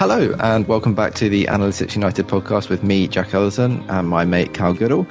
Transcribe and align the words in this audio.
Hello, 0.00 0.34
and 0.40 0.66
welcome 0.66 0.94
back 0.94 1.12
to 1.16 1.28
the 1.28 1.44
Analytics 1.44 1.94
United 1.94 2.26
podcast 2.26 2.70
with 2.70 2.82
me, 2.82 3.06
Jack 3.06 3.34
Elderton, 3.34 3.84
and 3.90 4.08
my 4.08 4.24
mate, 4.24 4.54
Cal 4.54 4.72
Goodall. 4.72 5.06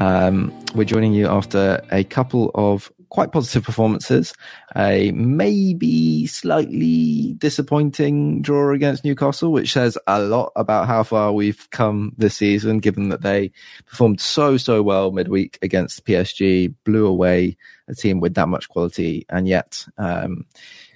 Um, 0.00 0.52
we're 0.74 0.82
joining 0.82 1.12
you 1.12 1.28
after 1.28 1.80
a 1.92 2.02
couple 2.02 2.50
of 2.56 2.90
quite 3.08 3.30
positive 3.30 3.62
performances, 3.62 4.34
a 4.74 5.12
maybe 5.12 6.26
slightly 6.26 7.34
disappointing 7.34 8.42
draw 8.42 8.72
against 8.72 9.04
Newcastle, 9.04 9.52
which 9.52 9.72
says 9.72 9.96
a 10.08 10.20
lot 10.20 10.50
about 10.56 10.88
how 10.88 11.04
far 11.04 11.32
we've 11.32 11.70
come 11.70 12.12
this 12.18 12.36
season, 12.36 12.80
given 12.80 13.10
that 13.10 13.22
they 13.22 13.52
performed 13.86 14.20
so, 14.20 14.56
so 14.56 14.82
well 14.82 15.12
midweek 15.12 15.56
against 15.62 16.04
PSG, 16.04 16.74
blew 16.82 17.06
away 17.06 17.56
a 17.86 17.94
team 17.94 18.18
with 18.18 18.34
that 18.34 18.48
much 18.48 18.68
quality, 18.68 19.24
and 19.28 19.46
yet, 19.46 19.86
um, 19.98 20.46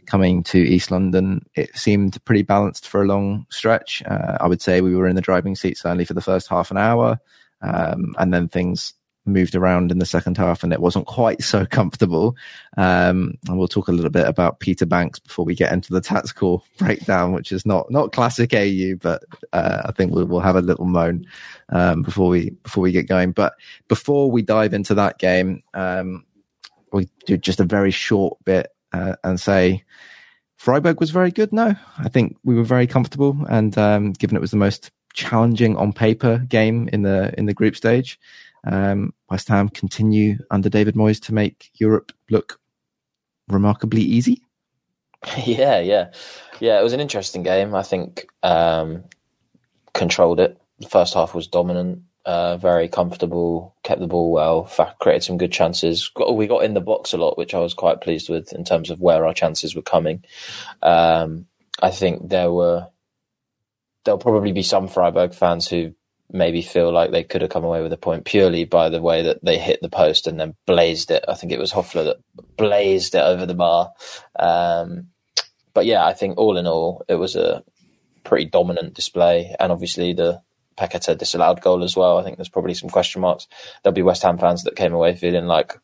coming 0.06 0.42
to 0.44 0.58
East 0.58 0.90
London, 0.90 1.44
it 1.54 1.76
seemed 1.76 2.22
pretty 2.24 2.42
balanced 2.42 2.88
for 2.88 3.02
a 3.02 3.06
long 3.06 3.46
stretch. 3.50 4.02
Uh, 4.06 4.38
I 4.40 4.46
would 4.46 4.62
say 4.62 4.80
we 4.80 4.94
were 4.94 5.08
in 5.08 5.16
the 5.16 5.22
driving 5.22 5.54
seat 5.56 5.78
certainly 5.78 6.04
for 6.04 6.14
the 6.14 6.20
first 6.20 6.48
half 6.48 6.70
an 6.70 6.78
hour, 6.78 7.18
um, 7.62 8.14
and 8.18 8.32
then 8.32 8.48
things 8.48 8.94
moved 9.26 9.56
around 9.56 9.90
in 9.90 9.98
the 9.98 10.06
second 10.06 10.36
half, 10.36 10.62
and 10.62 10.72
it 10.72 10.80
wasn't 10.80 11.06
quite 11.06 11.42
so 11.42 11.66
comfortable. 11.66 12.36
Um, 12.76 13.34
and 13.48 13.58
we'll 13.58 13.68
talk 13.68 13.88
a 13.88 13.92
little 13.92 14.10
bit 14.10 14.26
about 14.26 14.60
Peter 14.60 14.86
Bankes 14.86 15.18
before 15.18 15.44
we 15.44 15.54
get 15.54 15.72
into 15.72 15.92
the 15.92 16.00
tactical 16.00 16.64
breakdown, 16.78 17.32
which 17.32 17.52
is 17.52 17.66
not 17.66 17.90
not 17.90 18.12
classic 18.12 18.54
AU, 18.54 18.94
but 19.00 19.24
uh, 19.52 19.82
I 19.86 19.92
think 19.92 20.12
we'll, 20.12 20.26
we'll 20.26 20.40
have 20.40 20.56
a 20.56 20.62
little 20.62 20.86
moan 20.86 21.26
um, 21.70 22.02
before 22.02 22.28
we 22.28 22.50
before 22.62 22.82
we 22.82 22.92
get 22.92 23.08
going. 23.08 23.32
But 23.32 23.54
before 23.88 24.30
we 24.30 24.42
dive 24.42 24.72
into 24.72 24.94
that 24.94 25.18
game. 25.18 25.62
Um, 25.74 26.24
we 26.92 27.08
do 27.26 27.36
just 27.36 27.60
a 27.60 27.64
very 27.64 27.90
short 27.90 28.38
bit 28.44 28.68
uh, 28.96 29.16
and 29.24 29.40
say 29.40 29.84
Freiburg 30.56 31.00
was 31.00 31.10
very 31.10 31.30
good. 31.30 31.52
No, 31.52 31.74
I 31.98 32.08
think 32.08 32.36
we 32.44 32.54
were 32.54 32.64
very 32.64 32.86
comfortable, 32.86 33.36
and 33.48 33.76
um, 33.78 34.12
given 34.12 34.36
it 34.36 34.40
was 34.40 34.50
the 34.50 34.56
most 34.56 34.90
challenging 35.14 35.76
on 35.76 35.92
paper 35.92 36.38
game 36.48 36.88
in 36.92 37.02
the 37.02 37.34
in 37.38 37.46
the 37.46 37.54
group 37.54 37.76
stage, 37.76 38.18
um, 38.64 39.12
West 39.30 39.48
Ham 39.48 39.68
continue 39.68 40.38
under 40.50 40.68
David 40.68 40.94
Moyes 40.94 41.20
to 41.26 41.34
make 41.34 41.70
Europe 41.74 42.12
look 42.30 42.60
remarkably 43.48 44.02
easy. 44.02 44.42
Yeah, 45.44 45.80
yeah, 45.80 46.12
yeah. 46.60 46.78
It 46.78 46.84
was 46.84 46.92
an 46.92 47.00
interesting 47.00 47.42
game. 47.42 47.74
I 47.74 47.82
think 47.82 48.28
um, 48.44 49.02
controlled 49.92 50.38
it. 50.38 50.60
The 50.78 50.88
first 50.88 51.14
half 51.14 51.34
was 51.34 51.48
dominant 51.48 52.02
uh, 52.26 52.56
very 52.56 52.88
comfortable, 52.88 53.74
kept 53.84 54.00
the 54.00 54.08
ball 54.08 54.32
well, 54.32 54.64
created 55.00 55.22
some 55.22 55.38
good 55.38 55.52
chances. 55.52 56.10
We 56.30 56.48
got 56.48 56.64
in 56.64 56.74
the 56.74 56.80
box 56.80 57.12
a 57.12 57.16
lot, 57.16 57.38
which 57.38 57.54
I 57.54 57.60
was 57.60 57.72
quite 57.72 58.00
pleased 58.00 58.28
with 58.28 58.52
in 58.52 58.64
terms 58.64 58.90
of 58.90 59.00
where 59.00 59.24
our 59.24 59.32
chances 59.32 59.76
were 59.76 59.82
coming. 59.82 60.24
Um, 60.82 61.46
I 61.80 61.90
think 61.90 62.28
there 62.28 62.50
were 62.50 62.88
there'll 64.04 64.18
probably 64.18 64.52
be 64.52 64.62
some 64.62 64.88
Freiburg 64.88 65.34
fans 65.34 65.68
who 65.68 65.94
maybe 66.32 66.62
feel 66.62 66.92
like 66.92 67.12
they 67.12 67.22
could 67.22 67.42
have 67.42 67.50
come 67.50 67.64
away 67.64 67.82
with 67.82 67.92
a 67.92 67.96
point 67.96 68.24
purely 68.24 68.64
by 68.64 68.88
the 68.88 69.00
way 69.00 69.22
that 69.22 69.44
they 69.44 69.58
hit 69.58 69.80
the 69.80 69.88
post 69.88 70.26
and 70.26 70.38
then 70.40 70.54
blazed 70.66 71.12
it. 71.12 71.24
I 71.28 71.34
think 71.34 71.52
it 71.52 71.60
was 71.60 71.72
Höfler 71.72 72.04
that 72.04 72.16
blazed 72.56 73.14
it 73.14 73.22
over 73.22 73.46
the 73.46 73.54
bar. 73.54 73.92
Um, 74.36 75.08
but 75.74 75.86
yeah, 75.86 76.04
I 76.04 76.12
think 76.12 76.38
all 76.38 76.56
in 76.56 76.66
all, 76.66 77.04
it 77.08 77.14
was 77.14 77.36
a 77.36 77.62
pretty 78.24 78.46
dominant 78.46 78.94
display, 78.94 79.54
and 79.60 79.70
obviously 79.70 80.12
the 80.12 80.42
Paqueta 80.76 81.16
disallowed 81.16 81.60
goal 81.60 81.82
as 81.82 81.96
well. 81.96 82.18
I 82.18 82.22
think 82.22 82.36
there's 82.36 82.48
probably 82.48 82.74
some 82.74 82.90
question 82.90 83.20
marks. 83.22 83.46
There'll 83.82 83.94
be 83.94 84.02
West 84.02 84.22
Ham 84.22 84.38
fans 84.38 84.64
that 84.64 84.76
came 84.76 84.94
away 84.94 85.14
feeling 85.16 85.46
like, 85.46 85.78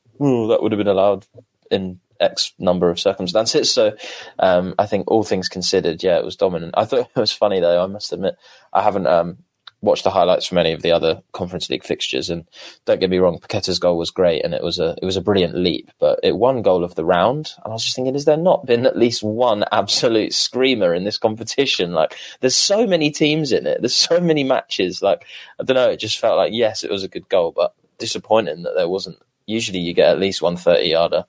that 0.48 0.62
would 0.62 0.72
have 0.72 0.78
been 0.78 0.88
allowed 0.88 1.26
in 1.70 2.00
X 2.20 2.52
number 2.58 2.90
of 2.90 3.00
circumstances. 3.00 3.72
So 3.72 3.96
um, 4.38 4.74
I 4.78 4.86
think 4.86 5.10
all 5.10 5.24
things 5.24 5.48
considered, 5.48 6.02
yeah, 6.02 6.18
it 6.18 6.24
was 6.24 6.36
dominant. 6.36 6.74
I 6.76 6.84
thought 6.84 7.10
it 7.14 7.20
was 7.20 7.32
funny 7.32 7.60
though. 7.60 7.82
I 7.82 7.86
must 7.86 8.12
admit, 8.12 8.36
I 8.72 8.82
haven't 8.82 9.06
um, 9.06 9.38
watched 9.82 10.04
the 10.04 10.10
highlights 10.10 10.46
from 10.46 10.58
any 10.58 10.72
of 10.72 10.82
the 10.82 10.92
other 10.92 11.22
Conference 11.32 11.68
League 11.68 11.84
fixtures, 11.84 12.30
and 12.30 12.46
don't 12.86 13.00
get 13.00 13.10
me 13.10 13.18
wrong, 13.18 13.38
Paqueta's 13.38 13.78
goal 13.78 13.98
was 13.98 14.10
great, 14.10 14.44
and 14.44 14.54
it 14.54 14.62
was 14.62 14.78
a 14.78 14.96
it 15.02 15.04
was 15.04 15.16
a 15.16 15.20
brilliant 15.20 15.56
leap. 15.56 15.90
But 15.98 16.20
it 16.22 16.36
won 16.36 16.62
goal 16.62 16.84
of 16.84 16.94
the 16.94 17.04
round, 17.04 17.52
and 17.62 17.72
I 17.72 17.74
was 17.74 17.84
just 17.84 17.96
thinking, 17.96 18.14
has 18.14 18.24
there 18.24 18.36
not 18.36 18.64
been 18.64 18.86
at 18.86 18.96
least 18.96 19.22
one 19.22 19.64
absolute 19.72 20.32
screamer 20.32 20.94
in 20.94 21.04
this 21.04 21.18
competition? 21.18 21.92
Like, 21.92 22.16
there's 22.40 22.56
so 22.56 22.86
many 22.86 23.10
teams 23.10 23.52
in 23.52 23.66
it, 23.66 23.82
there's 23.82 23.96
so 23.96 24.20
many 24.20 24.44
matches. 24.44 25.02
Like, 25.02 25.26
I 25.60 25.64
don't 25.64 25.74
know, 25.74 25.90
it 25.90 25.98
just 25.98 26.18
felt 26.18 26.36
like 26.36 26.52
yes, 26.54 26.84
it 26.84 26.90
was 26.90 27.02
a 27.02 27.08
good 27.08 27.28
goal, 27.28 27.52
but 27.54 27.74
disappointing 27.98 28.62
that 28.62 28.74
there 28.74 28.88
wasn't 28.88 29.18
usually 29.46 29.78
you 29.78 29.92
get 29.92 30.10
at 30.10 30.18
least 30.18 30.42
one 30.42 30.56
thirty 30.56 30.88
yarder. 30.88 31.24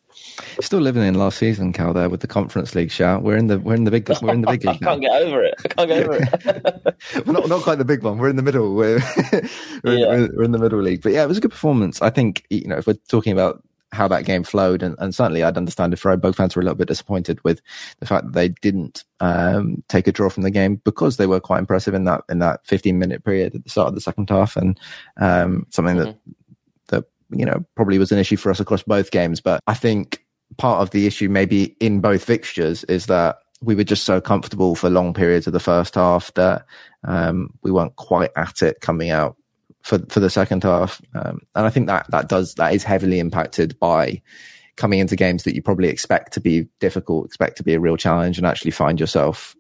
Still 0.62 0.80
living 0.80 1.04
in 1.04 1.16
last 1.16 1.38
season, 1.38 1.74
Cal. 1.74 1.94
There 1.94 2.10
with 2.10 2.22
the 2.22 2.28
Conference 2.28 2.76
League 2.76 2.92
shout. 2.92 3.24
We're 3.24 3.38
in 3.38 3.48
the 3.48 3.60
we're 3.60 3.76
in 3.76 3.84
the 3.84 3.92
big 3.92 4.10
we're 4.22 4.34
in 4.34 4.42
the 4.42 4.48
big 4.52 4.66
league. 4.66 4.84
I 4.84 4.86
can't 4.86 5.02
get 5.02 5.22
over 5.22 5.44
it. 5.44 5.56
I 5.64 5.68
can't 5.68 5.90
get 5.90 6.04
over 6.04 6.16
it. 6.16 7.26
not 7.28 7.48
not 7.48 7.64
quite 7.64 7.78
the 7.78 7.86
big 7.86 8.04
one. 8.04 8.18
We're 8.18 8.30
in 8.30 8.36
the 8.36 8.42
middle. 8.42 8.74
We're 8.84 9.00
we're, 9.84 9.98
yeah. 9.98 10.08
we're, 10.08 10.30
we're, 10.36 10.44
in 10.44 10.52
the 10.52 10.58
middle 10.58 10.82
league. 10.82 11.02
But 11.02 11.14
yeah, 11.14 11.24
it 11.24 11.28
was 11.28 11.38
a 11.38 11.42
good 11.42 11.52
performance. 11.52 12.02
I 12.02 12.10
think 12.10 12.46
you 12.50 12.68
know 12.68 12.78
if 12.78 12.88
we're 12.88 12.98
talking 13.08 13.34
about 13.34 13.64
how 13.94 14.08
that 14.08 14.26
game 14.26 14.44
flowed, 14.44 14.84
and, 14.84 14.96
and 15.00 15.14
certainly 15.14 15.44
I'd 15.44 15.58
understand 15.58 15.94
if 15.94 16.00
Freiburg 16.00 16.36
fans 16.36 16.56
were 16.56 16.62
a 16.62 16.66
little 16.66 16.78
bit 16.78 16.88
disappointed 16.88 17.42
with 17.44 17.62
the 18.00 18.06
fact 18.06 18.26
that 18.26 18.34
they 18.34 18.50
didn't 18.50 19.04
um, 19.20 19.84
take 19.88 20.08
a 20.08 20.12
draw 20.12 20.30
from 20.30 20.44
the 20.44 20.52
game 20.52 20.82
because 20.84 21.18
they 21.18 21.28
were 21.28 21.40
quite 21.40 21.60
impressive 21.60 21.94
in 21.94 22.04
that 22.06 22.24
in 22.30 22.40
that 22.40 22.66
15 22.66 22.98
minute 22.98 23.24
period 23.24 23.56
at 23.56 23.64
the 23.64 23.70
start 23.70 23.90
of 23.90 23.96
the 23.96 24.02
second 24.02 24.30
half, 24.30 24.56
and 24.58 24.80
um, 25.18 25.66
something 25.70 25.96
mm-hmm. 25.96 26.06
that 26.06 26.18
you 27.34 27.46
know, 27.46 27.64
probably 27.76 27.98
was 27.98 28.12
an 28.12 28.20
issue 28.20 28.38
for 28.38 28.50
us 28.50 28.60
across 28.60 28.84
both 28.84 29.12
games. 29.12 29.42
But 29.42 29.62
I 29.68 29.74
think 29.74 30.24
part 30.58 30.82
of 30.82 30.92
the 30.92 31.08
issue, 31.08 31.30
maybe 31.30 31.76
in 31.80 32.00
both 32.00 32.24
fixtures, 32.24 32.84
is 32.86 33.08
that 33.08 33.38
we 33.62 33.76
were 33.76 33.84
just 33.84 34.04
so 34.04 34.20
comfortable 34.20 34.76
for 34.76 34.90
long 34.90 35.14
periods 35.14 35.48
of 35.48 35.54
the 35.54 35.60
first 35.60 35.96
half 35.96 36.34
that 36.34 36.66
um, 37.06 37.50
we 37.62 37.72
weren't 37.72 37.96
quite 37.96 38.32
at 38.36 38.62
it 38.62 38.82
coming 38.82 39.10
out 39.10 39.38
for 39.82 40.00
for 40.10 40.20
the 40.20 40.30
second 40.30 40.64
half. 40.64 41.02
Um, 41.14 41.42
and 41.56 41.66
I 41.66 41.70
think 41.70 41.88
that 41.88 42.06
that 42.10 42.30
does 42.30 42.56
that 42.56 42.74
is 42.74 42.84
heavily 42.84 43.20
impacted 43.20 43.78
by 43.80 44.22
coming 44.76 45.00
into 45.00 45.16
games 45.16 45.44
that 45.44 45.56
you 45.56 45.62
probably 45.62 45.90
expect 45.90 46.34
to 46.34 46.42
be 46.42 46.68
difficult, 46.80 47.26
expect 47.26 47.58
to 47.58 47.64
be 47.64 47.74
a 47.74 47.80
real 47.80 47.98
challenge, 47.98 48.38
and 48.38 48.48
actually 48.48 48.72
find 48.72 49.00
yourself 49.00 49.56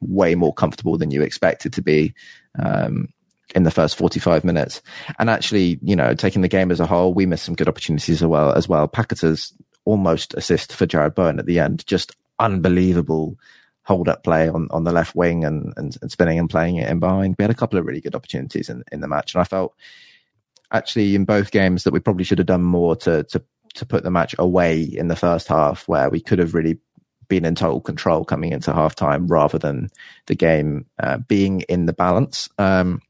way 0.00 0.34
more 0.34 0.54
comfortable 0.54 0.96
than 0.96 1.10
you 1.10 1.22
expected 1.22 1.72
to 1.74 1.82
be. 1.82 2.14
Um, 2.58 3.08
in 3.54 3.62
the 3.62 3.70
first 3.70 3.96
45 3.96 4.44
minutes. 4.44 4.82
And 5.18 5.30
actually, 5.30 5.78
you 5.82 5.96
know, 5.96 6.14
taking 6.14 6.42
the 6.42 6.48
game 6.48 6.70
as 6.70 6.80
a 6.80 6.86
whole, 6.86 7.14
we 7.14 7.26
missed 7.26 7.44
some 7.44 7.54
good 7.54 7.68
opportunities 7.68 8.22
as 8.22 8.28
well. 8.28 8.52
As 8.52 8.68
well, 8.68 8.88
Paqueta's 8.88 9.52
almost 9.84 10.34
assist 10.34 10.74
for 10.74 10.86
Jarrod 10.86 11.14
Bowen 11.14 11.38
at 11.38 11.46
the 11.46 11.58
end, 11.58 11.86
just 11.86 12.14
unbelievable 12.38 13.36
hold 13.88 14.06
up 14.06 14.22
play 14.22 14.50
on, 14.50 14.68
on 14.70 14.84
the 14.84 14.92
left 14.92 15.14
wing 15.14 15.46
and, 15.46 15.72
and, 15.78 15.96
and 16.02 16.12
spinning 16.12 16.38
and 16.38 16.50
playing 16.50 16.76
it 16.76 16.90
in 16.90 17.00
behind. 17.00 17.34
We 17.38 17.42
had 17.42 17.50
a 17.50 17.54
couple 17.54 17.78
of 17.78 17.86
really 17.86 18.02
good 18.02 18.14
opportunities 18.14 18.68
in, 18.68 18.84
in 18.92 19.00
the 19.00 19.08
match, 19.08 19.34
and 19.34 19.40
I 19.40 19.44
felt 19.44 19.74
actually 20.70 21.14
in 21.14 21.24
both 21.24 21.50
games 21.50 21.84
that 21.84 21.94
we 21.94 22.00
probably 22.00 22.24
should 22.24 22.36
have 22.36 22.46
done 22.46 22.62
more 22.62 22.94
to 22.96 23.24
to 23.24 23.42
to 23.74 23.86
put 23.86 24.02
the 24.02 24.10
match 24.10 24.34
away 24.38 24.82
in 24.82 25.08
the 25.08 25.16
first 25.16 25.48
half, 25.48 25.88
where 25.88 26.10
we 26.10 26.20
could 26.20 26.38
have 26.38 26.52
really 26.52 26.78
been 27.28 27.44
in 27.46 27.54
total 27.54 27.80
control 27.80 28.24
coming 28.24 28.52
into 28.52 28.72
half 28.74 28.94
time 28.94 29.26
rather 29.26 29.58
than 29.58 29.88
the 30.26 30.34
game 30.34 30.84
uh, 31.02 31.18
being 31.18 31.62
in 31.62 31.86
the 31.86 31.92
balance. 31.92 32.48
Um, 32.58 33.00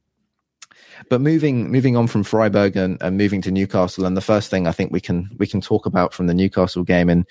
but 1.11 1.21
moving 1.21 1.71
moving 1.71 1.97
on 1.97 2.07
from 2.07 2.25
Freiburg 2.25 2.77
and, 2.77 3.01
and 3.03 3.17
moving 3.17 3.43
to 3.43 3.51
Newcastle, 3.51 4.05
and 4.05 4.17
the 4.17 4.21
first 4.21 4.51
thing 4.51 4.67
I 4.67 4.73
think 4.73 4.93
we 4.93 5.01
can 5.01 5.31
we 5.39 5.47
can 5.47 5.61
talk 5.61 5.87
about 5.87 6.13
from 6.15 6.27
the 6.27 6.35
Newcastle 6.35 6.85
game 6.85 7.09
in 7.09 7.25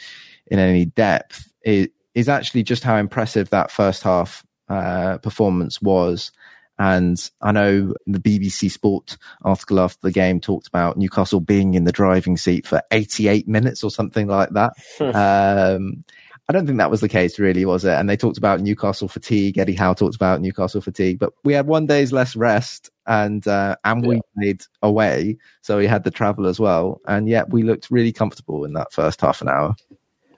in 0.47 0.59
any 0.59 0.85
depth 0.85 1.51
is, 1.63 1.87
is 2.15 2.29
actually 2.29 2.63
just 2.63 2.83
how 2.83 2.97
impressive 2.97 3.49
that 3.49 3.71
first 3.71 4.03
half 4.03 4.43
uh, 4.69 5.17
performance 5.19 5.81
was, 5.81 6.31
And 6.79 7.17
I 7.41 7.51
know 7.51 7.93
the 8.05 8.19
BBC 8.19 8.69
Sport 8.69 9.17
article 9.41 9.79
after 9.79 9.99
the 10.01 10.11
game 10.11 10.39
talked 10.39 10.67
about 10.67 10.97
Newcastle 10.97 11.39
being 11.39 11.73
in 11.73 11.85
the 11.85 11.91
driving 11.91 12.37
seat 12.37 12.67
for 12.67 12.81
88 12.91 13.47
minutes 13.47 13.83
or 13.83 13.89
something 13.89 14.27
like 14.27 14.49
that. 14.51 14.73
um, 14.99 16.03
I 16.49 16.53
don't 16.53 16.65
think 16.65 16.77
that 16.77 16.91
was 16.91 17.01
the 17.01 17.09
case, 17.09 17.39
really, 17.39 17.65
was 17.65 17.83
it? 17.83 17.91
And 17.91 18.09
they 18.09 18.15
talked 18.15 18.37
about 18.37 18.61
Newcastle 18.61 19.09
fatigue. 19.09 19.57
Eddie 19.57 19.75
Howe 19.75 19.93
talked 19.93 20.15
about 20.15 20.39
Newcastle 20.39 20.79
fatigue, 20.79 21.19
but 21.19 21.33
we 21.43 21.51
had 21.51 21.67
one 21.67 21.87
day's 21.87 22.13
less 22.13 22.37
rest, 22.37 22.89
and 23.05 23.45
uh, 23.47 23.75
and 23.83 24.05
we 24.05 24.15
yeah. 24.15 24.21
played 24.35 24.63
away, 24.81 25.37
so 25.61 25.77
we 25.77 25.87
had 25.87 26.05
the 26.05 26.11
travel 26.11 26.47
as 26.47 26.57
well, 26.57 27.01
and 27.05 27.27
yet 27.27 27.49
we 27.49 27.63
looked 27.63 27.91
really 27.91 28.13
comfortable 28.13 28.63
in 28.63 28.73
that 28.73 28.93
first 28.93 29.19
half 29.19 29.41
an 29.41 29.49
hour. 29.49 29.75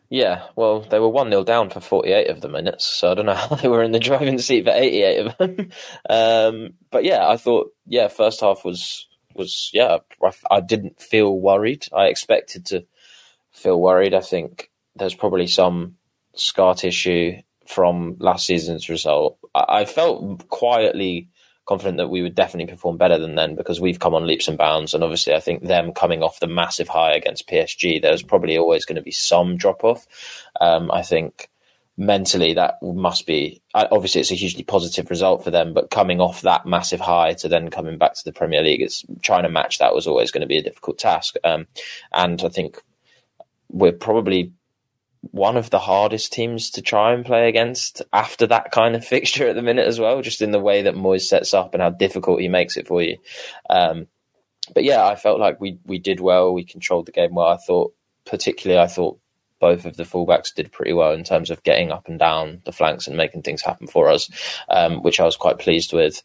Yeah, 0.09 0.45
well, 0.55 0.81
they 0.81 0.97
were 0.97 1.09
1 1.09 1.29
0 1.29 1.43
down 1.43 1.69
for 1.69 1.79
48 1.79 2.29
of 2.29 2.41
the 2.41 2.49
minutes, 2.49 2.85
so 2.85 3.11
I 3.11 3.13
don't 3.13 3.27
know 3.27 3.33
how 3.35 3.55
they 3.55 3.67
were 3.67 3.83
in 3.83 3.91
the 3.91 3.99
driving 3.99 4.39
seat 4.39 4.65
for 4.65 4.71
88 4.71 5.25
of 5.27 5.37
them. 5.37 5.69
um, 6.09 6.73
but 6.89 7.03
yeah, 7.03 7.27
I 7.27 7.37
thought, 7.37 7.71
yeah, 7.85 8.07
first 8.07 8.41
half 8.41 8.65
was, 8.65 9.07
was 9.35 9.69
yeah, 9.71 9.99
I, 10.23 10.31
I, 10.49 10.61
didn't 10.61 10.99
feel 10.99 11.39
worried. 11.39 11.85
I 11.93 12.05
expected 12.05 12.65
to 12.67 12.85
feel 13.51 13.79
worried. 13.79 14.15
I 14.15 14.21
think 14.21 14.71
there's 14.95 15.13
probably 15.13 15.45
some 15.45 15.95
scar 16.39 16.75
tissue 16.75 17.41
from 17.67 18.15
last 18.19 18.47
season's 18.47 18.89
result. 18.89 19.37
I, 19.53 19.85
felt 19.85 20.47
quietly 20.49 21.29
confident 21.67 21.97
that 21.97 22.09
we 22.09 22.23
would 22.23 22.33
definitely 22.33 22.71
perform 22.71 22.97
better 22.97 23.19
than 23.19 23.35
then 23.35 23.55
because 23.55 23.79
we've 23.79 23.99
come 23.99 24.15
on 24.15 24.25
leaps 24.25 24.47
and 24.47 24.57
bounds. 24.57 24.95
And 24.95 25.03
obviously, 25.03 25.35
I 25.35 25.39
think 25.39 25.63
them 25.63 25.93
coming 25.93 26.23
off 26.23 26.39
the 26.39 26.47
massive 26.47 26.87
high 26.87 27.13
against 27.13 27.47
PSG, 27.47 28.01
there's 28.01 28.23
probably 28.23 28.57
always 28.57 28.85
going 28.85 28.95
to 28.95 29.03
be 29.03 29.11
some 29.11 29.55
drop 29.55 29.83
off. 29.83 30.07
Um, 30.59 30.89
I 30.91 31.03
think 31.03 31.49
mentally 31.99 32.53
that 32.53 32.81
must 32.81 33.27
be 33.27 33.61
obviously 33.73 34.21
it's 34.21 34.31
a 34.31 34.35
hugely 34.35 34.63
positive 34.63 35.09
result 35.09 35.43
for 35.43 35.51
them 35.51 35.73
but 35.73 35.89
coming 35.89 36.21
off 36.21 36.43
that 36.43 36.65
massive 36.65 37.01
high 37.01 37.33
to 37.33 37.49
then 37.49 37.69
coming 37.69 37.97
back 37.97 38.13
to 38.13 38.23
the 38.23 38.31
premier 38.31 38.61
league 38.61 38.81
it's 38.81 39.03
trying 39.21 39.43
to 39.43 39.49
match 39.49 39.79
that 39.79 39.93
was 39.93 40.07
always 40.07 40.31
going 40.31 40.39
to 40.39 40.47
be 40.47 40.57
a 40.57 40.63
difficult 40.63 40.97
task 40.97 41.35
um, 41.43 41.67
and 42.13 42.41
i 42.45 42.47
think 42.47 42.81
we're 43.69 43.91
probably 43.91 44.53
one 45.21 45.57
of 45.57 45.69
the 45.69 45.79
hardest 45.79 46.31
teams 46.31 46.71
to 46.71 46.81
try 46.81 47.13
and 47.13 47.25
play 47.25 47.49
against 47.49 48.01
after 48.13 48.47
that 48.47 48.71
kind 48.71 48.95
of 48.95 49.05
fixture 49.15 49.47
at 49.47 49.55
the 49.55 49.61
minute 49.61 49.87
as 49.87 49.99
well, 49.99 50.21
just 50.21 50.41
in 50.41 50.51
the 50.51 50.59
way 50.59 50.83
that 50.83 50.95
Moyes 50.95 51.21
sets 51.21 51.53
up 51.53 51.73
and 51.73 51.81
how 51.81 51.89
difficult 51.89 52.41
he 52.41 52.47
makes 52.47 52.77
it 52.77 52.87
for 52.87 53.01
you. 53.01 53.17
Um, 53.69 54.07
but 54.73 54.83
yeah, 54.83 55.05
I 55.05 55.15
felt 55.15 55.39
like 55.39 55.59
we 55.59 55.79
we 55.85 55.99
did 55.99 56.19
well. 56.19 56.53
We 56.53 56.63
controlled 56.63 57.07
the 57.07 57.11
game 57.11 57.33
well. 57.33 57.47
I 57.47 57.57
thought, 57.57 57.93
particularly, 58.25 58.81
I 58.81 58.87
thought 58.87 59.19
both 59.59 59.85
of 59.85 59.97
the 59.97 60.03
fullbacks 60.03 60.53
did 60.53 60.71
pretty 60.71 60.93
well 60.93 61.11
in 61.11 61.23
terms 61.23 61.49
of 61.49 61.63
getting 61.63 61.91
up 61.91 62.07
and 62.07 62.17
down 62.17 62.61
the 62.65 62.71
flanks 62.71 63.07
and 63.07 63.17
making 63.17 63.41
things 63.41 63.61
happen 63.61 63.87
for 63.87 64.09
us, 64.09 64.29
um, 64.69 65.03
which 65.03 65.19
I 65.19 65.25
was 65.25 65.35
quite 65.35 65.59
pleased 65.59 65.93
with. 65.93 66.23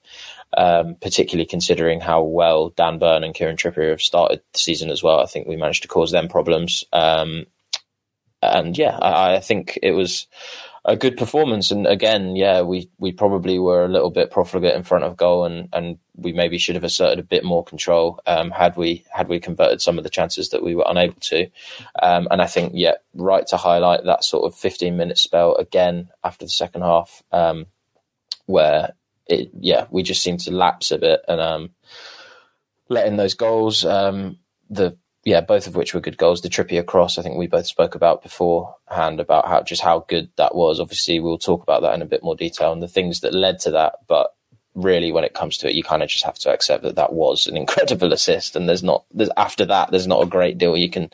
Um, 0.56 0.94
particularly 1.00 1.46
considering 1.46 2.00
how 2.00 2.22
well 2.22 2.68
Dan 2.68 3.00
Burn 3.00 3.24
and 3.24 3.34
Kieran 3.34 3.56
Trippier 3.56 3.90
have 3.90 4.00
started 4.00 4.40
the 4.52 4.58
season 4.60 4.88
as 4.88 5.02
well. 5.02 5.18
I 5.18 5.26
think 5.26 5.48
we 5.48 5.56
managed 5.56 5.82
to 5.82 5.88
cause 5.88 6.12
them 6.12 6.28
problems. 6.28 6.84
Um, 6.92 7.46
and 8.52 8.76
yeah, 8.76 8.98
I, 9.00 9.36
I, 9.36 9.40
think 9.40 9.78
it 9.82 9.92
was 9.92 10.26
a 10.84 10.96
good 10.96 11.16
performance. 11.16 11.70
And 11.70 11.86
again, 11.86 12.36
yeah, 12.36 12.62
we 12.62 12.90
we 12.98 13.12
probably 13.12 13.58
were 13.58 13.84
a 13.84 13.88
little 13.88 14.10
bit 14.10 14.30
profligate 14.30 14.74
in 14.74 14.82
front 14.82 15.04
of 15.04 15.16
goal, 15.16 15.44
and 15.44 15.68
and 15.72 15.98
we 16.16 16.32
maybe 16.32 16.58
should 16.58 16.74
have 16.74 16.84
asserted 16.84 17.18
a 17.18 17.26
bit 17.26 17.44
more 17.44 17.64
control 17.64 18.20
um, 18.26 18.50
had 18.50 18.76
we 18.76 19.04
had 19.10 19.28
we 19.28 19.40
converted 19.40 19.80
some 19.80 19.98
of 19.98 20.04
the 20.04 20.10
chances 20.10 20.50
that 20.50 20.62
we 20.62 20.74
were 20.74 20.84
unable 20.86 21.20
to. 21.20 21.48
Um, 22.02 22.28
and 22.30 22.42
I 22.42 22.46
think 22.46 22.72
yeah, 22.74 22.94
right 23.14 23.46
to 23.48 23.56
highlight 23.56 24.04
that 24.04 24.24
sort 24.24 24.44
of 24.44 24.58
15 24.58 24.96
minute 24.96 25.18
spell 25.18 25.54
again 25.56 26.10
after 26.22 26.44
the 26.44 26.50
second 26.50 26.82
half, 26.82 27.22
um, 27.32 27.66
where 28.46 28.94
it 29.26 29.50
yeah 29.58 29.86
we 29.90 30.02
just 30.02 30.22
seemed 30.22 30.40
to 30.40 30.50
lapse 30.50 30.90
a 30.90 30.98
bit 30.98 31.22
and 31.28 31.40
um, 31.40 31.70
letting 32.88 33.16
those 33.16 33.34
goals. 33.34 33.84
Um, 33.84 34.38
the 34.70 34.96
yeah, 35.24 35.40
both 35.40 35.66
of 35.66 35.74
which 35.74 35.94
were 35.94 36.00
good 36.00 36.18
goals. 36.18 36.42
The 36.42 36.50
Trippier 36.50 36.84
cross, 36.84 37.16
I 37.16 37.22
think 37.22 37.36
we 37.36 37.46
both 37.46 37.66
spoke 37.66 37.94
about 37.94 38.22
beforehand 38.22 39.20
about 39.20 39.48
how 39.48 39.62
just 39.62 39.82
how 39.82 40.00
good 40.00 40.28
that 40.36 40.54
was. 40.54 40.78
Obviously, 40.78 41.18
we'll 41.18 41.38
talk 41.38 41.62
about 41.62 41.82
that 41.82 41.94
in 41.94 42.02
a 42.02 42.06
bit 42.06 42.22
more 42.22 42.36
detail 42.36 42.72
and 42.72 42.82
the 42.82 42.88
things 42.88 43.20
that 43.20 43.32
led 43.32 43.58
to 43.60 43.70
that. 43.70 43.94
But 44.06 44.34
really, 44.74 45.12
when 45.12 45.24
it 45.24 45.32
comes 45.32 45.56
to 45.58 45.68
it, 45.68 45.74
you 45.74 45.82
kind 45.82 46.02
of 46.02 46.10
just 46.10 46.24
have 46.24 46.38
to 46.40 46.52
accept 46.52 46.82
that 46.82 46.96
that 46.96 47.14
was 47.14 47.46
an 47.46 47.56
incredible 47.62 48.12
assist. 48.12 48.54
And 48.54 48.68
there's 48.68 48.82
not 48.82 49.04
there's 49.12 49.30
after 49.36 49.64
that, 49.64 49.90
there's 49.90 50.06
not 50.06 50.22
a 50.22 50.28
great 50.28 50.58
deal 50.58 50.76
you 50.76 50.90
can 50.90 51.10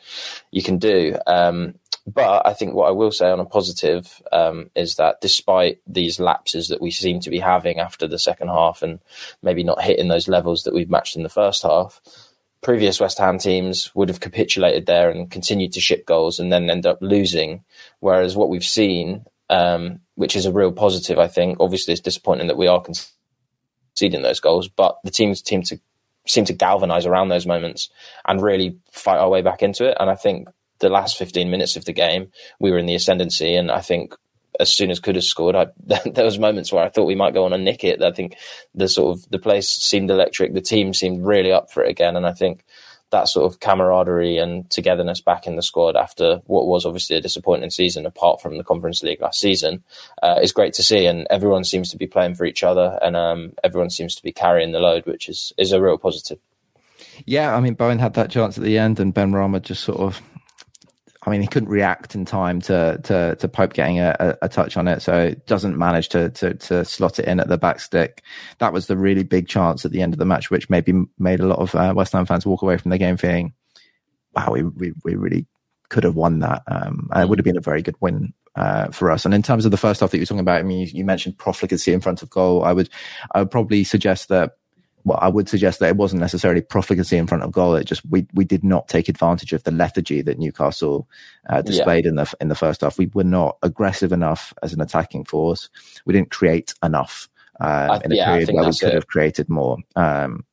you 0.51 0.63
can 0.63 0.79
do. 0.79 1.17
Um, 1.29 1.75
but 2.07 2.45
I 2.47 2.55
think 2.55 2.75
what 2.75 2.89
I 2.89 2.93
will 2.93 3.13
say 3.13 3.31
on 3.31 3.39
a 3.39 3.45
positive 3.45 4.21
um, 4.33 4.71
is 4.75 4.97
that 4.97 5.21
despite 5.21 5.81
these 5.87 6.19
lapses 6.19 6.69
that 6.69 6.81
we 6.81 6.91
seem 6.91 7.21
to 7.21 7.31
be 7.31 7.39
having 7.39 7.79
after 7.79 8.09
the 8.09 8.19
second 8.19 8.49
half 8.49 8.83
and 8.83 8.99
maybe 9.43 9.63
not 9.63 9.83
hitting 9.83 10.09
those 10.09 10.27
levels 10.27 10.65
that 10.65 10.75
we've 10.75 10.91
matched 10.91 11.15
in 11.15 11.23
the 11.23 11.29
first 11.29 11.63
half 11.63 12.01
previous 12.63 13.01
West 13.01 13.19
Ham 13.19 13.39
teams 13.39 13.95
would 13.95 14.09
have 14.09 14.21
capitulated 14.21 14.87
there 14.87 15.11
and 15.11 15.31
continued 15.31 15.73
to 15.73 15.81
ship 15.81 16.07
goals 16.07 16.39
and 16.39 16.53
then 16.53 16.69
end 16.69 16.87
up 16.87 16.99
losing. 17.01 17.65
Whereas 18.01 18.37
what 18.37 18.51
we've 18.51 18.65
seen, 18.65 19.25
um, 19.49 20.01
which 20.15 20.37
is 20.37 20.47
a 20.47 20.53
real 20.53 20.73
positive, 20.73 21.19
I 21.19 21.29
think. 21.29 21.59
Obviously, 21.61 21.93
it's 21.93 22.03
disappointing 22.03 22.49
that 22.49 22.59
we 22.59 22.69
are 22.69 22.83
conceding 22.83 24.23
those 24.23 24.41
goals, 24.41 24.69
but 24.69 24.99
the 25.05 25.11
teams 25.11 25.43
seem 25.47 25.63
to 25.65 25.81
seem 26.27 26.45
to 26.45 26.53
galvanise 26.53 27.07
around 27.07 27.29
those 27.29 27.47
moments 27.47 27.89
and 28.27 28.43
really 28.43 28.77
fight 28.93 29.17
our 29.17 29.31
way 29.31 29.41
back 29.41 29.63
into 29.63 29.89
it. 29.89 29.97
And 29.99 30.11
I 30.11 30.15
think 30.15 30.49
the 30.79 30.91
last 30.91 31.17
15 31.17 31.51
minutes 31.51 31.77
of 31.77 31.87
the 31.87 31.93
game, 31.93 32.31
we 32.61 32.71
were 32.71 32.79
in 32.79 32.87
the 32.87 32.95
ascendancy, 32.95 33.57
and 33.57 33.71
I 33.71 33.81
think 33.81 34.15
as 34.59 34.71
soon 34.71 34.91
as 34.91 35.01
could 35.01 35.15
have 35.15 35.25
scored, 35.25 35.55
I, 35.55 35.69
there 36.07 36.25
was 36.25 36.39
moments 36.39 36.73
where 36.73 36.85
I 36.85 36.89
thought 36.89 37.07
we 37.07 37.15
might 37.15 37.35
go 37.35 37.45
on 37.45 37.53
and 37.53 37.65
nick 37.65 37.85
it. 37.85 38.03
I 38.03 38.13
think 38.13 38.37
the 38.75 38.89
sort 38.89 39.17
of 39.17 39.31
the 39.31 39.39
place 39.39 39.69
seemed 39.69 40.11
electric. 40.11 40.55
The 40.55 40.61
team 40.61 40.95
seemed 40.95 41.25
really 41.25 41.53
up 41.53 41.71
for 41.71 41.83
it 41.85 41.91
again, 41.91 42.17
and 42.17 42.27
I 42.27 42.33
think 42.33 42.65
that 43.11 43.29
sort 43.29 43.53
of 43.53 43.61
camaraderie 43.61 44.39
and 44.39 44.69
togetherness 44.71 45.21
back 45.21 45.47
in 45.47 45.57
the 45.57 45.63
squad 45.63 45.97
after 45.97 46.41
what 46.47 46.67
was 46.67 46.87
obviously 46.87 47.17
a 47.17 47.21
disappointing 47.21 47.71
season, 47.71 48.07
apart 48.07 48.41
from 48.41 48.57
the 48.57 48.65
Conference 48.65 49.03
League 49.03 49.21
last 49.21 49.41
season, 49.41 49.83
uh, 50.23 50.39
is 50.41 50.53
great 50.53 50.75
to 50.75 50.83
see. 50.83 51.07
And 51.07 51.27
everyone 51.29 51.65
seems 51.65 51.91
to 51.91 51.97
be 51.97 52.07
playing 52.07 52.37
for 52.37 52.45
each 52.45 52.63
other, 52.63 52.99
and 53.03 53.17
um, 53.17 53.53
everyone 53.65 53.91
seems 53.91 54.15
to 54.17 54.23
be 54.23 54.33
carrying 54.33 54.73
the 54.73 54.81
load, 54.81 55.07
which 55.07 55.29
is 55.29 55.53
is 55.59 55.73
a 55.73 55.81
real 55.81 55.99
positive. 55.99 56.39
Yeah, 57.27 57.55
I 57.55 57.61
mean, 57.61 57.75
Bowen 57.75 57.99
had 57.99 58.15
that 58.15 58.31
chance 58.31 58.57
at 58.57 58.65
the 58.65 58.79
end, 58.79 59.01
and 59.01 59.15
Benrahma 59.15 59.63
just 59.63 59.85
sort 59.85 60.01
of 60.01 60.23
I 61.23 61.31
mean, 61.31 61.43
he 61.43 61.47
couldn't 61.47 61.69
react 61.69 62.15
in 62.15 62.25
time 62.25 62.61
to 62.63 62.99
to, 63.05 63.37
to 63.37 63.49
Pope 63.49 63.75
getting 63.75 64.01
a, 64.01 64.17
a, 64.19 64.47
a, 64.47 64.49
touch 64.49 64.77
on 64.79 64.89
it, 64.89 65.03
so 65.03 65.19
it 65.19 65.47
doesn't 65.47 65.77
manage 65.77 66.09
to, 66.11 66.31
to 66.31 66.55
to 66.55 66.85
slot 66.85 67.19
it 67.19 67.27
in 67.27 67.41
at 67.41 67.49
the 67.49 67.59
back 67.59 67.81
stick. 67.81 68.23
That 68.59 68.73
was 68.73 68.87
the 68.87 68.97
really 68.97 69.23
big 69.23 69.47
chance 69.47 69.85
at 69.85 69.93
the 69.93 70.01
end 70.01 70.15
of 70.15 70.19
the 70.19 70.25
match, 70.25 70.51
which 70.51 70.71
maybe 70.71 70.95
made 71.19 71.41
a 71.41 71.47
lot 71.47 71.59
of 71.59 71.75
uh, 71.75 71.93
West 71.95 72.15
Ham 72.15 72.25
fans 72.25 72.47
walk 72.47 72.63
away 72.63 72.79
from 72.79 72.91
the 72.91 72.99
game 72.99 73.19
feeling, 73.19 73.53
"Wow, 74.35 74.53
we 74.53 74.63
we, 74.63 74.93
we 75.05 75.15
really 75.15 75.47
could 75.91 76.05
have 76.05 76.17
won 76.17 76.39
that." 76.39 76.63
Um, 76.67 77.11
and 77.13 77.23
it 77.23 77.29
would 77.29 77.39
have 77.39 77.45
been 77.45 77.59
a 77.59 77.63
very 77.63 77.83
good 77.83 77.97
win 78.01 78.33
uh, 78.57 78.91
for 78.91 79.11
us. 79.11 79.27
And 79.27 79.35
in 79.35 79.43
terms 79.43 79.67
of 79.67 79.73
the 79.73 79.77
first 79.77 80.01
half 80.01 80.11
that 80.11 80.17
you 80.17 80.23
were 80.23 80.27
talking 80.27 80.41
about, 80.41 80.61
I 80.61 80.63
mean, 80.63 80.81
you, 80.81 80.87
you 80.87 81.05
mentioned 81.05 81.37
profligacy 81.37 81.93
in 81.93 82.01
front 82.01 82.23
of 82.23 82.31
goal. 82.31 82.65
I 82.65 82.73
would 82.73 82.89
I 83.35 83.41
would 83.41 83.51
probably 83.51 83.85
suggest 83.85 84.31
that 84.31 84.53
well, 85.05 85.19
I 85.21 85.29
would 85.29 85.49
suggest 85.49 85.81
that 85.81 85.89
it 85.89 85.97
wasn't 85.97 86.21
necessarily 86.21 86.61
profligacy 86.61 87.17
in 87.17 87.27
front 87.27 87.43
of 87.43 87.53
goal. 87.53 87.75
It 87.75 87.85
just 87.85 88.03
we 88.11 88.27
we 88.35 88.45
did 88.45 88.65
not 88.65 88.89
take 88.89 89.09
advantage 89.09 89.53
of 89.53 89.63
the 89.65 89.71
lethargy 89.71 90.23
that 90.23 90.39
Newcastle 90.39 91.09
uh, 91.49 91.63
displayed 91.63 92.05
yeah. 92.05 92.11
in 92.11 92.15
the 92.17 92.35
in 92.41 92.49
the 92.49 92.55
first 92.55 92.83
half. 92.83 92.99
We 92.99 93.11
were 93.15 93.25
not 93.25 93.57
aggressive 93.63 94.13
enough 94.13 94.53
as 94.63 94.73
an 94.73 94.81
attacking 94.81 95.25
force. 95.25 95.69
We 96.05 96.13
didn't 96.13 96.31
create 96.31 96.75
enough 96.83 97.29
uh, 97.61 98.01
in 98.05 98.13
a 98.13 98.15
yeah, 98.15 98.27
period 98.27 98.51
where 98.53 98.65
we 98.65 98.77
could 98.77 98.89
it. 98.89 98.95
have 98.95 99.07
created 99.07 99.49
more. 99.49 99.79
Um, 99.97 100.45